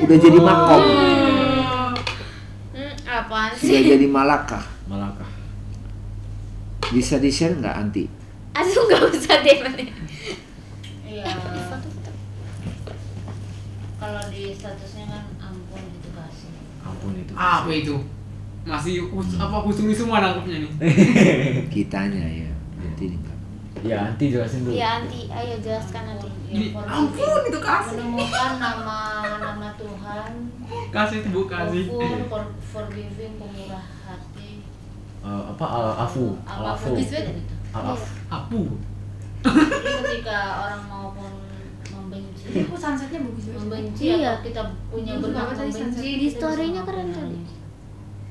udah 0.00 0.16
jadi 0.16 0.38
makom. 0.38 0.80
Oh. 0.80 1.92
Hmm, 2.72 2.92
apaan 3.04 3.50
sudah 3.52 3.80
sih? 3.80 3.90
jadi 3.90 4.06
malakah 4.08 4.62
malakah. 4.86 5.28
Bisa 6.88 7.16
di 7.16 7.28
share 7.28 7.54
nggak 7.54 7.76
anti 7.76 8.04
Aduh 8.52 8.82
nggak 8.82 9.02
usah 9.10 9.36
deh. 9.38 9.58
Iya. 11.04 11.28
Kalau 13.96 14.22
di 14.28 14.42
statusnya 14.50 15.04
kan 15.06 15.24
ampun 15.42 15.82
itu 15.90 16.08
kasih. 16.10 16.50
Ampun 16.80 17.12
itu. 17.14 17.32
apa 17.32 17.68
itu 17.68 17.96
masih 18.62 18.94
us- 19.08 19.36
apa 19.36 19.62
kusumi 19.62 19.92
semua 19.92 20.18
nangkepnya 20.18 20.58
nih 20.58 20.72
kitanya 21.74 22.18
ya 22.18 22.50
jadi 22.76 23.02
ini 23.04 23.16
nggak 23.16 23.34
Ya, 23.84 24.02
nanti 24.02 24.32
jelasin 24.32 24.64
dulu. 24.64 24.72
Iya 24.72 24.88
anti, 24.98 25.28
ayo 25.28 25.54
jelaskan 25.60 26.02
nanti. 26.08 26.26
Ini 26.48 26.72
For 26.72 26.82
ampun 26.82 27.40
itu 27.44 27.60
kasih. 27.60 27.94
menemukan 27.94 28.52
nama 28.56 28.98
nama 29.36 29.68
Tuhan 29.76 30.32
Kasih 30.90 31.16
itu 31.20 31.28
bu 31.28 31.44
kasih. 31.46 31.84
Ghafur, 31.86 32.18
for, 32.26 32.42
forgiving 32.64 33.36
pemurah 33.36 33.84
Eh, 35.26 35.42
apa 35.50 35.66
al 35.66 35.86
afu, 35.98 36.38
al 36.46 36.62
afu, 36.70 36.94
gitu. 36.94 37.18
al 37.74 37.84
af. 37.90 38.02
Apu. 38.28 38.78
Jadi 39.42 39.90
ketika 40.06 40.38
orang 40.60 40.82
maupun 40.86 41.30
membenci 41.88 42.46
kok 42.62 42.74
sunsetnya 42.76 43.18
bagus 43.20 43.44
banget. 43.44 43.58
membenci 43.58 44.04
Iya. 44.12 44.38
kita 44.40 44.62
punya 44.86 45.18
tadi 45.18 45.26
membenci 45.26 45.74
sunset. 45.74 45.98
Di 45.98 46.12
bisa 46.20 46.38
story-nya 46.38 46.82
keren 46.82 47.08
tadi. 47.10 47.36
itu. 47.36 47.54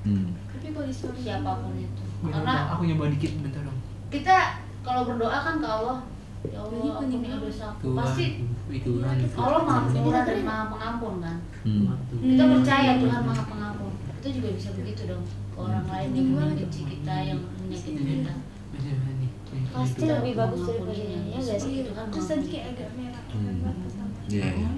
Hmm. 0.06 0.28
Tapi 0.50 0.68
kalau 0.72 0.86
di 0.86 0.94
story 0.94 1.20
siapa 1.20 1.52
pun 1.58 1.74
itu 1.76 2.04
Aku 2.16 2.32
karena 2.32 2.54
aku 2.72 2.82
nyoba 2.86 3.04
dikit 3.12 3.32
bentar 3.40 3.62
dong. 3.62 3.80
kita 4.08 4.38
kalau 4.80 5.02
berdoa 5.04 5.36
kan 5.36 5.56
ke 5.60 5.68
Allah 5.68 5.98
ya 6.46 6.58
Allah 6.58 6.78
ampuni 6.96 7.20
penting 7.20 7.42
dosa 7.42 7.68
Tuhan, 7.76 7.98
pasti 7.98 8.26
Tuhan. 8.72 9.16
Allah 9.36 9.62
maha 9.62 9.80
pemurah 9.90 10.24
dan 10.24 10.38
maha 10.42 10.64
pengampun 10.70 11.14
kan 11.20 11.38
Hmm. 11.60 11.92
kita 12.24 12.40
Hmm. 12.40 12.54
percaya 12.56 12.92
Tuhan 12.96 13.22
maha 13.22 13.44
pengampun 13.44 13.92
itu 14.16 14.28
juga 14.32 14.50
bisa 14.54 14.70
begitu 14.74 15.02
dong 15.06 15.26
ke 15.56 15.62
orang 15.62 15.86
lain 15.88 16.10
yang 16.12 16.28
membenci 16.30 16.82
kita 16.84 17.16
yang 17.24 17.40
menyakiti 17.40 17.92
kita 17.96 18.34
Macam 18.76 19.08
ini. 19.08 19.28
Pasti 19.72 20.04
lebih 20.04 20.34
bagus 20.36 20.62
daripada 20.68 20.94
ini, 20.94 21.32
ya 21.32 21.40
guys. 21.40 21.48
seperti 21.64 21.80
Tuhan 21.88 22.06
Terus 22.12 22.28
tadi 22.28 22.46
kayak 22.46 22.66
agak 22.76 22.90
merah. 22.94 23.24
Hmm. 23.24 23.40
Keren 23.40 23.56
banget 23.64 23.80
pertama. 23.82 24.16
Iya, 24.28 24.48
iya. 24.52 24.70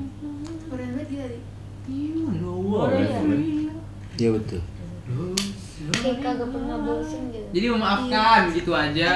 Keren 0.69 0.89
banget 0.93 1.07
gitu 1.09 1.25
ya? 1.25 1.41
Iya 4.17 4.29
betul. 4.33 4.61
Kayak 5.87 6.17
kagak 6.19 6.49
pernah 6.49 6.77
bosen 6.81 7.21
gitu. 7.29 7.47
Jadi 7.53 7.65
memaafkan 7.69 8.39
gitu 8.51 8.71
aja. 8.73 9.09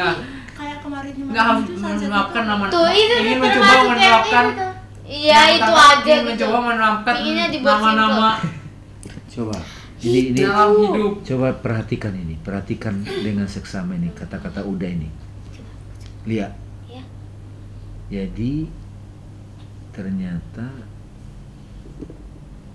Kayak 0.51 0.77
kemarin 0.81 1.11
Nggak 1.17 1.43
harus 1.43 1.63
itu 1.63 1.73
memaafkan 1.77 2.41
itu- 2.41 2.49
nama. 2.49 2.63
Tuh 2.69 2.89
itu 2.89 3.13
ingin 3.17 3.33
tuh 3.33 3.41
mencoba 3.41 3.73
menerapkan. 3.85 4.45
itu. 4.45 4.65
Iya 5.11 5.33
Yang 5.35 5.49
itu 5.57 5.73
aja 5.75 5.97
ingin 6.07 6.21
gitu. 6.21 6.29
Mencoba 6.31 6.57
menerapkan 6.63 7.15
nama-nama 7.59 8.29
Coba. 9.27 9.57
Ini 10.01 10.33
ini 10.33 10.39
dalam 10.41 10.81
hidup. 10.81 11.21
coba 11.21 11.53
perhatikan 11.61 12.17
ini, 12.17 12.33
perhatikan 12.41 13.05
dengan 13.05 13.45
seksama 13.45 13.93
ini 13.93 14.09
kata-kata 14.09 14.65
udah 14.65 14.89
ini. 14.89 15.09
Lihat. 16.25 16.53
Ya. 16.89 17.03
Jadi 18.09 18.65
ternyata 19.93 20.65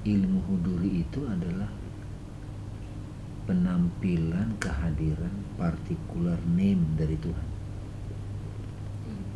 ilmu 0.06 0.38
huduri 0.46 1.02
itu 1.02 1.26
adalah 1.26 1.66
penampilan 3.50 4.54
kehadiran 4.62 5.34
partikular 5.58 6.38
name 6.46 6.82
dari 6.94 7.18
Tuhan. 7.18 7.48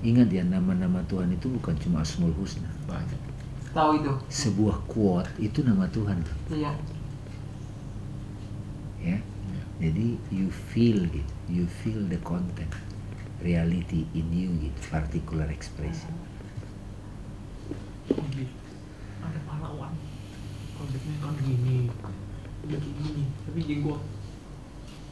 Ingat 0.07 0.31
ya 0.31 0.47
nama-nama 0.47 1.03
Tuhan 1.11 1.35
itu 1.35 1.51
bukan 1.51 1.75
cuma 1.83 2.07
Asmaul 2.07 2.33
Husna. 2.39 2.71
Banyak. 2.87 3.19
Tahu 3.75 3.91
itu. 3.99 4.13
Sebuah 4.31 4.79
quote 4.87 5.31
itu 5.43 5.67
nama 5.67 5.91
Tuhan. 5.91 6.23
Iya. 6.55 6.71
Ya 9.01 9.19
jadi 9.81 10.17
you 10.29 10.49
feel 10.53 11.01
gitu 11.09 11.35
you 11.49 11.65
feel 11.67 12.01
the 12.13 12.21
content 12.21 12.73
reality 13.41 14.05
in 14.13 14.29
you 14.33 14.53
gitu 14.61 14.81
particular 14.93 15.49
expression 15.49 16.13
Ada 19.21 19.39
pahlawan. 19.47 19.95
Konsepnya 20.75 21.15
kan 21.23 21.39
gini. 21.39 21.87
Udah 22.67 22.79
kayak 22.83 22.95
gini. 22.99 23.25
Tapi 23.47 23.61
jenggot. 23.63 24.03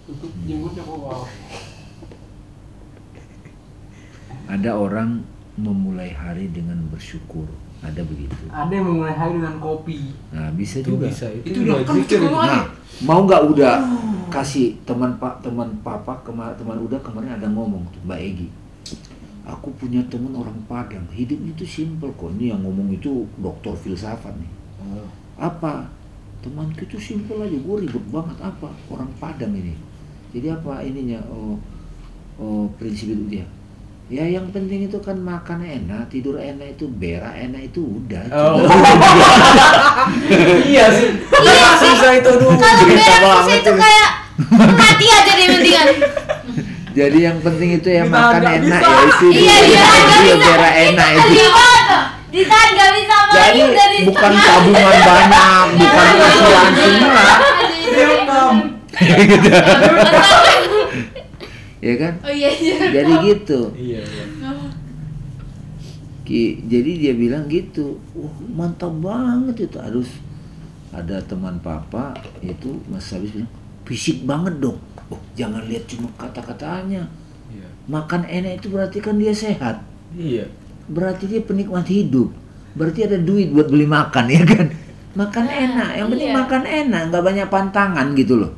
Tutup 0.09 0.33
jenggotnya 0.49 0.83
ke 0.83 0.91
bawah. 0.91 1.31
ada 4.49 4.81
orang 4.81 5.29
memulai 5.61 6.09
hari 6.17 6.49
dengan 6.49 6.89
bersyukur 6.89 7.45
ada 7.79 8.03
begitu. 8.03 8.35
Ada 8.51 8.73
yang 8.75 8.87
memulai 8.91 9.15
hari 9.15 9.39
dengan 9.39 9.57
kopi. 9.63 10.11
nah 10.35 10.51
bisa 10.51 10.83
Itu 10.83 10.99
juga. 10.99 11.07
bisa. 11.11 11.27
Itu 11.47 11.59
udah 11.63 11.77
kan 11.87 11.97
nah 12.35 12.65
mau 13.07 13.23
nggak 13.23 13.43
udah 13.55 13.75
kasih 14.29 14.75
teman 14.83 15.15
pak 15.17 15.41
teman 15.41 15.71
papa 15.87 16.19
kemarin 16.27 16.59
teman 16.59 16.77
udah 16.83 16.99
kemarin 17.01 17.31
ada 17.39 17.47
ngomong 17.47 17.87
tuh 17.95 18.03
mbak 18.03 18.19
Egi. 18.19 18.49
Aku 19.49 19.73
punya 19.81 20.05
teman 20.13 20.37
orang 20.37 20.59
Padang 20.69 21.09
hidupnya 21.15 21.57
itu 21.57 21.65
simple 21.65 22.13
kok. 22.19 22.29
Ini 22.37 22.53
yang 22.53 22.61
ngomong 22.67 22.93
itu 22.93 23.25
dokter 23.41 23.73
filsafat 23.73 24.35
nih. 24.37 24.53
Oh. 24.79 25.09
apa? 25.39 25.89
Temanku 26.39 26.87
itu 26.87 26.99
simpel 27.03 27.43
aja 27.43 27.57
gue 27.59 27.77
ribet 27.83 28.05
banget. 28.15 28.39
Apa? 28.39 28.71
Orang 28.93 29.11
Padang 29.19 29.57
ini. 29.57 29.75
Jadi 30.31 30.53
apa 30.53 30.85
ininya 30.85 31.19
oh, 31.33 31.57
oh 32.37 32.69
prinsip 32.77 33.11
itu 33.11 33.25
dia 33.41 33.47
ya 34.09 34.25
yang 34.25 34.49
penting 34.49 34.85
itu 34.85 34.97
kan 34.99 35.15
makan 35.15 35.61
enak 35.61 36.09
tidur 36.09 36.37
enak 36.37 36.73
itu 36.73 36.89
berak 36.89 37.37
enak 37.39 37.69
itu 37.69 37.85
udah 37.85 38.25
Oh. 38.31 38.65
iya 40.65 40.89
sih. 40.91 41.13
Iya 41.15 41.69
Susah 41.77 42.13
itu 42.15 42.31
aduh. 42.31 42.53
Kalau 42.55 42.85
berak 42.85 43.21
banget 43.21 43.61
itu 43.61 43.73
kayak 43.75 44.09
mati 44.73 45.07
aja 45.07 45.33
deh 45.35 45.47
mendingan. 45.51 45.89
jadi 46.91 47.19
yang 47.23 47.39
penting 47.39 47.77
itu 47.77 47.89
ya 47.91 48.03
makan 48.03 48.43
enak 48.43 48.81
bisa. 48.81 48.89
ya 48.89 49.05
itu 49.05 49.27
Iya, 49.31 49.55
dia 49.61 49.77
iya, 49.77 49.85
nggak 49.85 50.19
dia 50.19 50.35
bisa. 50.35 50.49
berak 50.49 50.75
enak 50.85 51.09
itu 51.11 51.21
Sedih 51.29 51.51
banget 51.51 51.85
tuh. 51.85 52.03
Di 52.29 52.45
saat 52.45 52.69
gak 52.71 52.91
bisa 52.93 53.17
jadi 53.29 53.57
main 53.57 53.73
dari 53.73 53.99
bukan 54.05 54.33
tabungan 54.35 54.85
banyak 54.99 55.67
bukan 55.75 56.07
kasihan 56.15 56.69
semua 56.73 57.25
Direkam. 57.89 58.55
ya 61.79 61.95
kan 61.95 62.15
Oh 62.23 62.33
iya 62.33 62.51
iya. 62.51 62.77
jadi 62.91 63.13
gitu 63.27 63.61
Iya, 63.75 64.01
iya. 64.03 64.25
Ki- 66.29 66.61
jadi 66.69 66.91
dia 67.01 67.15
bilang 67.17 67.49
gitu, 67.49 67.97
wah 68.13 68.29
mantap 68.53 68.93
banget 69.01 69.65
itu 69.65 69.81
harus 69.81 70.21
ada 70.93 71.25
teman 71.25 71.57
papa 71.65 72.13
itu 72.45 72.85
Mas 72.85 73.09
Sabis 73.09 73.33
bilang 73.33 73.49
fisik 73.89 74.29
banget 74.29 74.61
dong. 74.61 74.77
Oh 75.09 75.17
jangan 75.33 75.65
lihat 75.65 75.89
cuma 75.89 76.13
kata-katanya. 76.21 77.09
Iya. 77.49 77.69
Makan 77.89 78.29
enak 78.29 78.61
itu 78.61 78.69
berarti 78.69 79.01
kan 79.01 79.17
dia 79.17 79.33
sehat. 79.33 79.81
Iya. 80.13 80.53
Berarti 80.93 81.25
dia 81.33 81.41
penikmat 81.41 81.89
hidup. 81.89 82.29
Berarti 82.77 83.09
ada 83.09 83.17
duit 83.17 83.49
buat 83.49 83.73
beli 83.73 83.89
makan 83.89 84.25
ya 84.37 84.45
kan. 84.45 84.69
Makan 85.17 85.47
enak, 85.49 85.91
yang 85.97 86.09
penting 86.13 86.31
iya. 86.31 86.37
makan 86.37 86.63
enak, 86.69 87.01
nggak 87.09 87.25
banyak 87.25 87.47
pantangan 87.49 88.07
gitu 88.13 88.35
loh. 88.37 88.53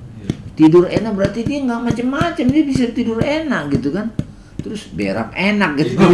Tidur 0.61 0.85
enak 0.93 1.17
berarti 1.17 1.41
dia 1.41 1.65
nggak 1.65 1.81
macem-macem, 1.89 2.45
dia 2.53 2.63
bisa 2.69 2.85
tidur 2.93 3.17
enak 3.25 3.73
gitu 3.73 3.97
kan. 3.97 4.13
Terus 4.61 4.93
berak 4.93 5.33
enak 5.33 5.73
gitu. 5.81 5.97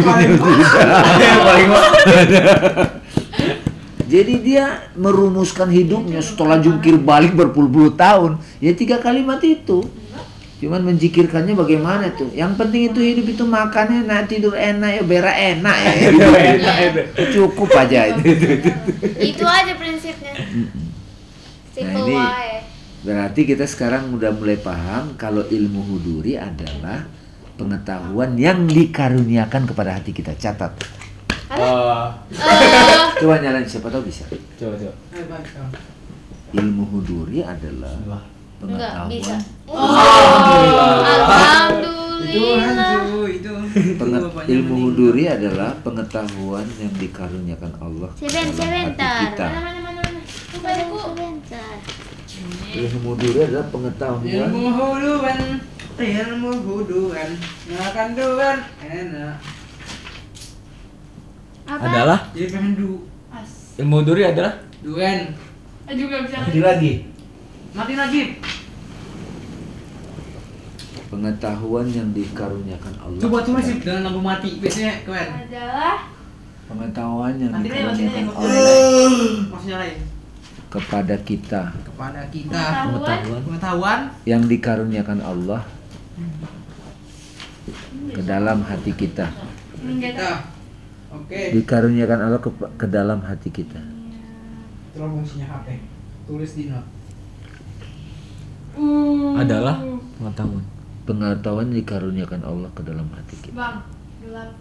Jadi 4.07 4.33
dia 4.39 4.87
merumuskan 4.95 5.67
hidupnya 5.67 6.23
setelah 6.23 6.63
jungkir 6.63 6.95
balik 6.95 7.35
berpuluh-puluh 7.35 7.99
tahun. 7.99 8.39
Ya 8.63 8.71
tiga 8.71 9.03
kalimat 9.03 9.43
itu. 9.43 9.83
Cuman 10.63 10.79
menjikirkannya 10.95 11.51
bagaimana 11.51 12.15
tuh. 12.15 12.31
Yang 12.31 12.55
penting 12.55 12.87
itu 12.87 13.03
hidup 13.03 13.27
itu 13.27 13.43
makan 13.43 14.07
enak, 14.07 14.31
tidur 14.31 14.55
enak, 14.55 14.89
ya 14.95 15.03
berak 15.03 15.35
enak 15.35 15.75
ya. 15.75 15.91
Itu 16.07 16.29
enak 16.33 16.75
itu. 16.87 17.01
Cukup 17.35 17.69
aja 17.75 18.15
itu. 18.15 18.21
Itu 19.21 19.43
aja 19.43 19.75
prinsipnya. 19.75 20.33
Simple 21.75 21.99
Nah, 21.99 22.07
ini-. 22.09 22.76
Berarti 23.07 23.47
kita 23.47 23.63
sekarang 23.63 24.11
udah 24.11 24.35
mulai 24.35 24.59
paham 24.59 25.15
kalau 25.15 25.39
ilmu 25.41 25.79
huduri 25.87 26.35
adalah 26.35 27.07
pengetahuan 27.55 28.35
yang 28.35 28.67
dikaruniakan 28.67 29.63
kepada 29.63 29.95
hati 29.95 30.11
kita. 30.11 30.35
Catat. 30.35 30.75
Eh, 31.47 32.05
Coba 33.17 33.39
nyalain 33.39 33.63
siapa 33.63 33.87
tahu 33.87 34.03
bisa. 34.03 34.27
Coba 34.59 34.75
coba. 34.75 34.93
Eh. 35.15 35.23
Ilmu 36.53 36.83
huduri 36.91 37.39
adalah 37.41 37.95
Wah. 38.03 38.23
enggak 38.59 39.07
bisa. 39.07 39.35
pengetahuan 39.63 41.71
Itu 42.27 42.43
Alhamdulillah. 42.59 43.29
itu. 43.29 43.53
Penget- 43.95 44.49
ilmu 44.49 44.75
huduri 44.83 45.23
adalah 45.27 45.71
pengetahuan 45.79 46.67
yang 46.75 46.91
dikaruniakan 46.93 47.71
Allah 47.79 48.09
Seben, 48.15 48.51
dalam 48.51 48.51
hati 48.51 48.59
sebentar. 48.59 49.19
kita. 49.23 49.47
Mana 49.47 49.59
mana 49.63 49.79
mana 49.79 49.99
mana. 50.03 50.19
Sebentar, 50.27 51.07
sebentar. 51.07 51.75
Ilmu 52.77 53.17
huduri 53.17 53.39
adalah 53.41 53.67
pengetahuan 53.73 54.21
Ilmu 54.21 54.69
huduan, 54.69 55.39
ilmu 55.97 56.51
huduan, 56.61 57.29
makan 57.73 58.07
duan, 58.13 58.57
enak. 58.85 59.35
Apa? 61.67 61.83
Adalah 61.83 62.19
Jadi 62.31 62.47
pengen 62.53 62.73
du, 62.79 62.89
As. 63.27 63.75
ilmu 63.81 64.05
duri 64.07 64.23
adalah 64.23 64.55
duan. 64.79 65.35
Ah, 65.83 65.93
juga 65.95 66.23
bisa. 66.23 66.47
Lagi 66.47 66.61
lagi. 66.63 66.91
Mati 67.75 67.93
lagi. 67.95 68.23
pengetahuan 71.07 71.87
yang 71.87 72.11
dikaruniakan 72.11 72.93
Allah. 72.99 73.21
Coba 73.23 73.39
tulis 73.39 73.63
kepada- 73.63 73.79
sih 73.79 73.87
dalam 73.87 74.01
lampu 74.03 74.21
mati. 74.21 74.49
Biasanya 74.59 74.93
keren. 75.07 75.29
Adalah 75.47 75.95
Pengetahuan 76.67 77.33
yang 77.39 77.51
dikaruniakan 77.63 78.25
Allah. 78.27 79.11
Maksudnya 79.55 79.77
lain. 79.79 79.97
Kepada 80.67 81.15
kita. 81.23 81.71
Kepada 81.83 82.21
kita. 82.27 82.61
pengetahuan. 82.91 83.41
Pengetahuan. 83.43 83.99
Yang 84.27 84.43
dikaruniakan 84.51 85.19
Allah 85.23 85.61
ke 88.11 88.21
dalam 88.23 88.63
hati 88.67 88.91
kita. 88.91 89.31
Oke. 91.13 91.41
Dikaruniakan 91.55 92.19
Allah 92.19 92.39
ke, 92.43 92.49
ke 92.51 92.87
dalam 92.87 93.19
hati 93.23 93.49
kita. 93.51 93.79
Itulah 94.91 95.09
fungsinya 95.11 95.47
HP. 95.59 95.67
Tulis 96.27 96.51
di 96.55 96.63
note. 96.67 96.89
Uh. 98.77 99.39
Adalah 99.39 99.79
pengetahuan. 100.19 100.65
Pengetahuan 101.07 101.67
dikaruniakan 101.71 102.41
Allah 102.43 102.69
ke 102.75 102.81
dalam 102.83 103.07
hati 103.15 103.35
kita. 103.39 103.55
Bang, 103.55 103.79
gelap. 104.19 104.51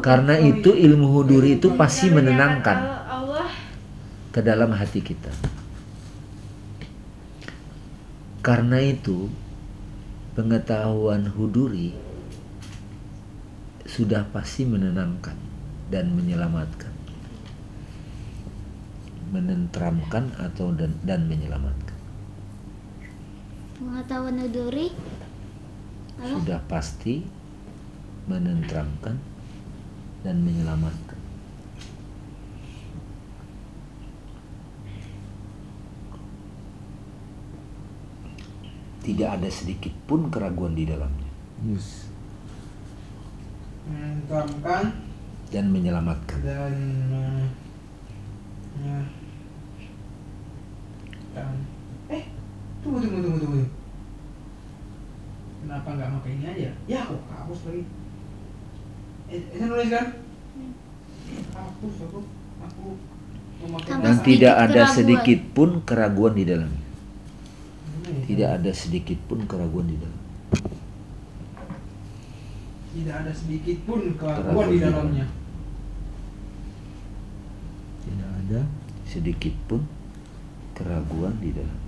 Karena 0.00 0.40
itu 0.40 0.72
ilmu 0.72 1.08
huduri 1.12 1.60
itu 1.60 1.72
pasti 1.76 2.08
menenangkan 2.08 2.78
Allah. 3.08 3.48
Ke 4.36 4.44
dalam 4.44 4.68
hati 4.76 5.00
kita. 5.00 5.32
Karena 8.44 8.76
itu 8.84 9.32
pengetahuan 10.36 11.24
huduri 11.32 11.96
sudah 13.88 14.28
pasti 14.28 14.68
menenangkan 14.68 15.40
dan 15.88 16.12
menyelamatkan. 16.12 16.92
Menenteramkan 19.32 20.36
atau 20.36 20.68
dan, 20.76 20.92
dan 21.00 21.24
menyelamatkan. 21.32 21.96
Pengetahuan 23.80 24.36
nuduri. 24.36 24.92
Apa? 26.20 26.28
Sudah 26.28 26.60
pasti 26.68 27.24
menenteramkan 28.28 29.16
dan 30.20 30.44
menyelamatkan. 30.44 31.15
Tidak 39.06 39.28
ada 39.30 39.46
sedikit 39.46 39.94
pun 40.04 40.26
keraguan 40.28 40.74
di 40.74 40.82
dalamnya 40.82 41.30
Yes. 41.62 42.10
Menentukan 43.86 44.84
dan 45.46 45.64
menyelamatkan. 45.70 46.42
dan 46.42 46.74
eh, 47.14 47.46
ya. 48.82 48.98
dan 51.32 51.54
eh 52.08 52.24
tunggu 52.82 52.98
tunggu 52.98 53.18
tunggu 53.22 53.38
tunggu 53.40 53.62
kenapa 55.62 55.88
nggak 55.92 56.10
pakai 56.18 56.30
ini 56.34 56.44
aja 56.46 56.70
ya 56.84 57.00
kok 57.02 57.22
hapus 57.26 57.60
lagi 57.66 57.82
eh 59.26 59.34
eh, 59.34 59.42
saya 59.54 59.66
nulis 59.66 59.88
kan 59.88 60.06
hapus 61.52 61.94
aku 62.04 62.18
aku 62.58 62.84
mau 63.62 63.78
pakai 63.78 63.88
Tambah 63.88 64.04
Dan 64.04 64.16
tidak 64.20 64.54
ada 64.56 64.66
keraguan. 64.82 64.92
sedikit 64.92 65.40
pun 65.52 65.70
keraguan 65.82 66.34
di 66.34 66.44
dalamnya. 66.44 66.85
Tidak 68.26 68.48
ada 68.58 68.70
sedikit 68.74 69.18
pun 69.26 69.46
keraguan 69.46 69.86
di 69.86 69.96
dalam. 69.96 70.20
tidak 72.96 73.14
ada 73.20 73.32
sedikit 73.32 73.76
pun 73.84 74.00
Keraguan 74.16 74.40
keraguan 74.40 74.66
di 74.72 74.78
dalamnya 74.80 75.26
Tidak 78.00 78.30
ada. 78.40 78.60
Sedikit 79.04 79.54
pun 79.68 79.80
keraguan 80.72 81.36
di 81.38 81.50
dalam. 81.52 81.78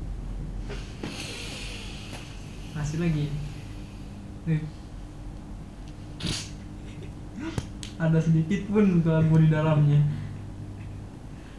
masih 2.76 3.02
lagi 3.02 3.26
Nih. 4.46 4.62
ada 7.98 8.18
sedikit 8.22 8.60
pun 8.70 9.02
keraguan 9.02 9.42
di 9.42 9.50
dalamnya 9.50 10.00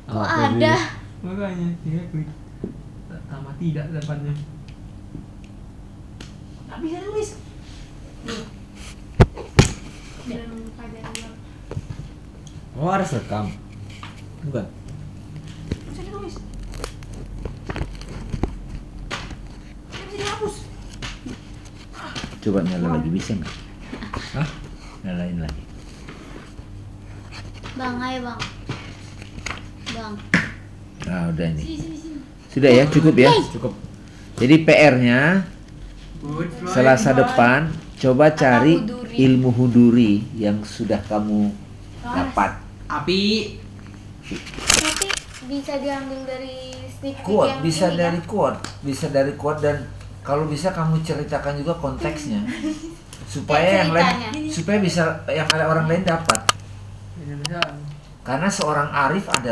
Kok 0.08 0.16
Apa 0.16 0.56
ada? 0.56 0.76
makanya 1.20 1.68
tinggal 1.84 2.06
klik 2.10 2.30
tambah 3.28 3.54
tidak 3.60 3.86
depannya 3.92 4.32
nggak 6.80 6.88
bisa 6.96 7.04
nulis 7.12 7.30
Dan 10.32 10.48
pada 10.80 11.00
gelap. 11.12 11.36
Oh 12.80 12.88
harus 12.88 13.12
rekam. 13.20 13.52
Bukan. 14.48 14.64
bisa 15.92 16.40
dihapus 20.08 20.56
Coba 22.40 22.64
nyala 22.64 22.96
lagi 22.96 23.10
bisa 23.12 23.36
nggak? 23.36 23.56
Hah? 24.40 24.48
Nyalain 25.04 25.36
lagi. 25.44 25.64
Bang, 27.76 28.00
ayo 28.00 28.20
bang. 28.24 28.40
Bang. 29.92 30.14
Nah 31.04 31.28
udah 31.28 31.48
ini. 31.52 31.60
Sini, 31.60 31.76
sini, 31.76 31.98
sini. 32.00 32.20
Sudah 32.48 32.72
ya 32.72 32.88
cukup 32.88 33.20
ya. 33.20 33.36
Cukup. 33.52 33.76
Jadi 34.40 34.64
PR-nya 34.64 35.44
Selasa 36.67 37.15
depan 37.15 37.72
coba 37.95 38.36
cari 38.36 38.76
huduri? 38.84 39.15
ilmu 39.24 39.49
huduri 39.55 40.13
yang 40.36 40.59
sudah 40.67 40.99
kamu 41.07 41.47
dapat. 42.03 42.59
api 42.89 43.55
Nanti 44.30 45.07
bisa 45.47 45.80
diambil 45.80 46.20
dari 46.28 46.76
stick 46.91 47.24
Quote 47.24 47.49
yang 47.55 47.61
bisa 47.63 47.88
ini, 47.89 47.97
dari 47.97 48.20
kan? 48.20 48.28
quote, 48.28 48.59
bisa 48.84 49.05
dari 49.07 49.34
quote 49.39 49.59
dan 49.63 49.78
kalau 50.22 50.45
bisa 50.45 50.76
kamu 50.76 50.99
ceritakan 51.01 51.63
juga 51.63 51.80
konteksnya 51.80 52.43
supaya 53.34 53.86
yang 53.86 53.95
lain 53.95 54.51
supaya 54.51 54.78
bisa 54.84 55.24
yang 55.32 55.47
ada 55.47 55.72
orang 55.72 55.88
lain 55.88 56.03
dapat. 56.03 56.41
Karena 58.20 58.51
seorang 58.51 58.91
arif 58.91 59.26
adalah 59.32 59.47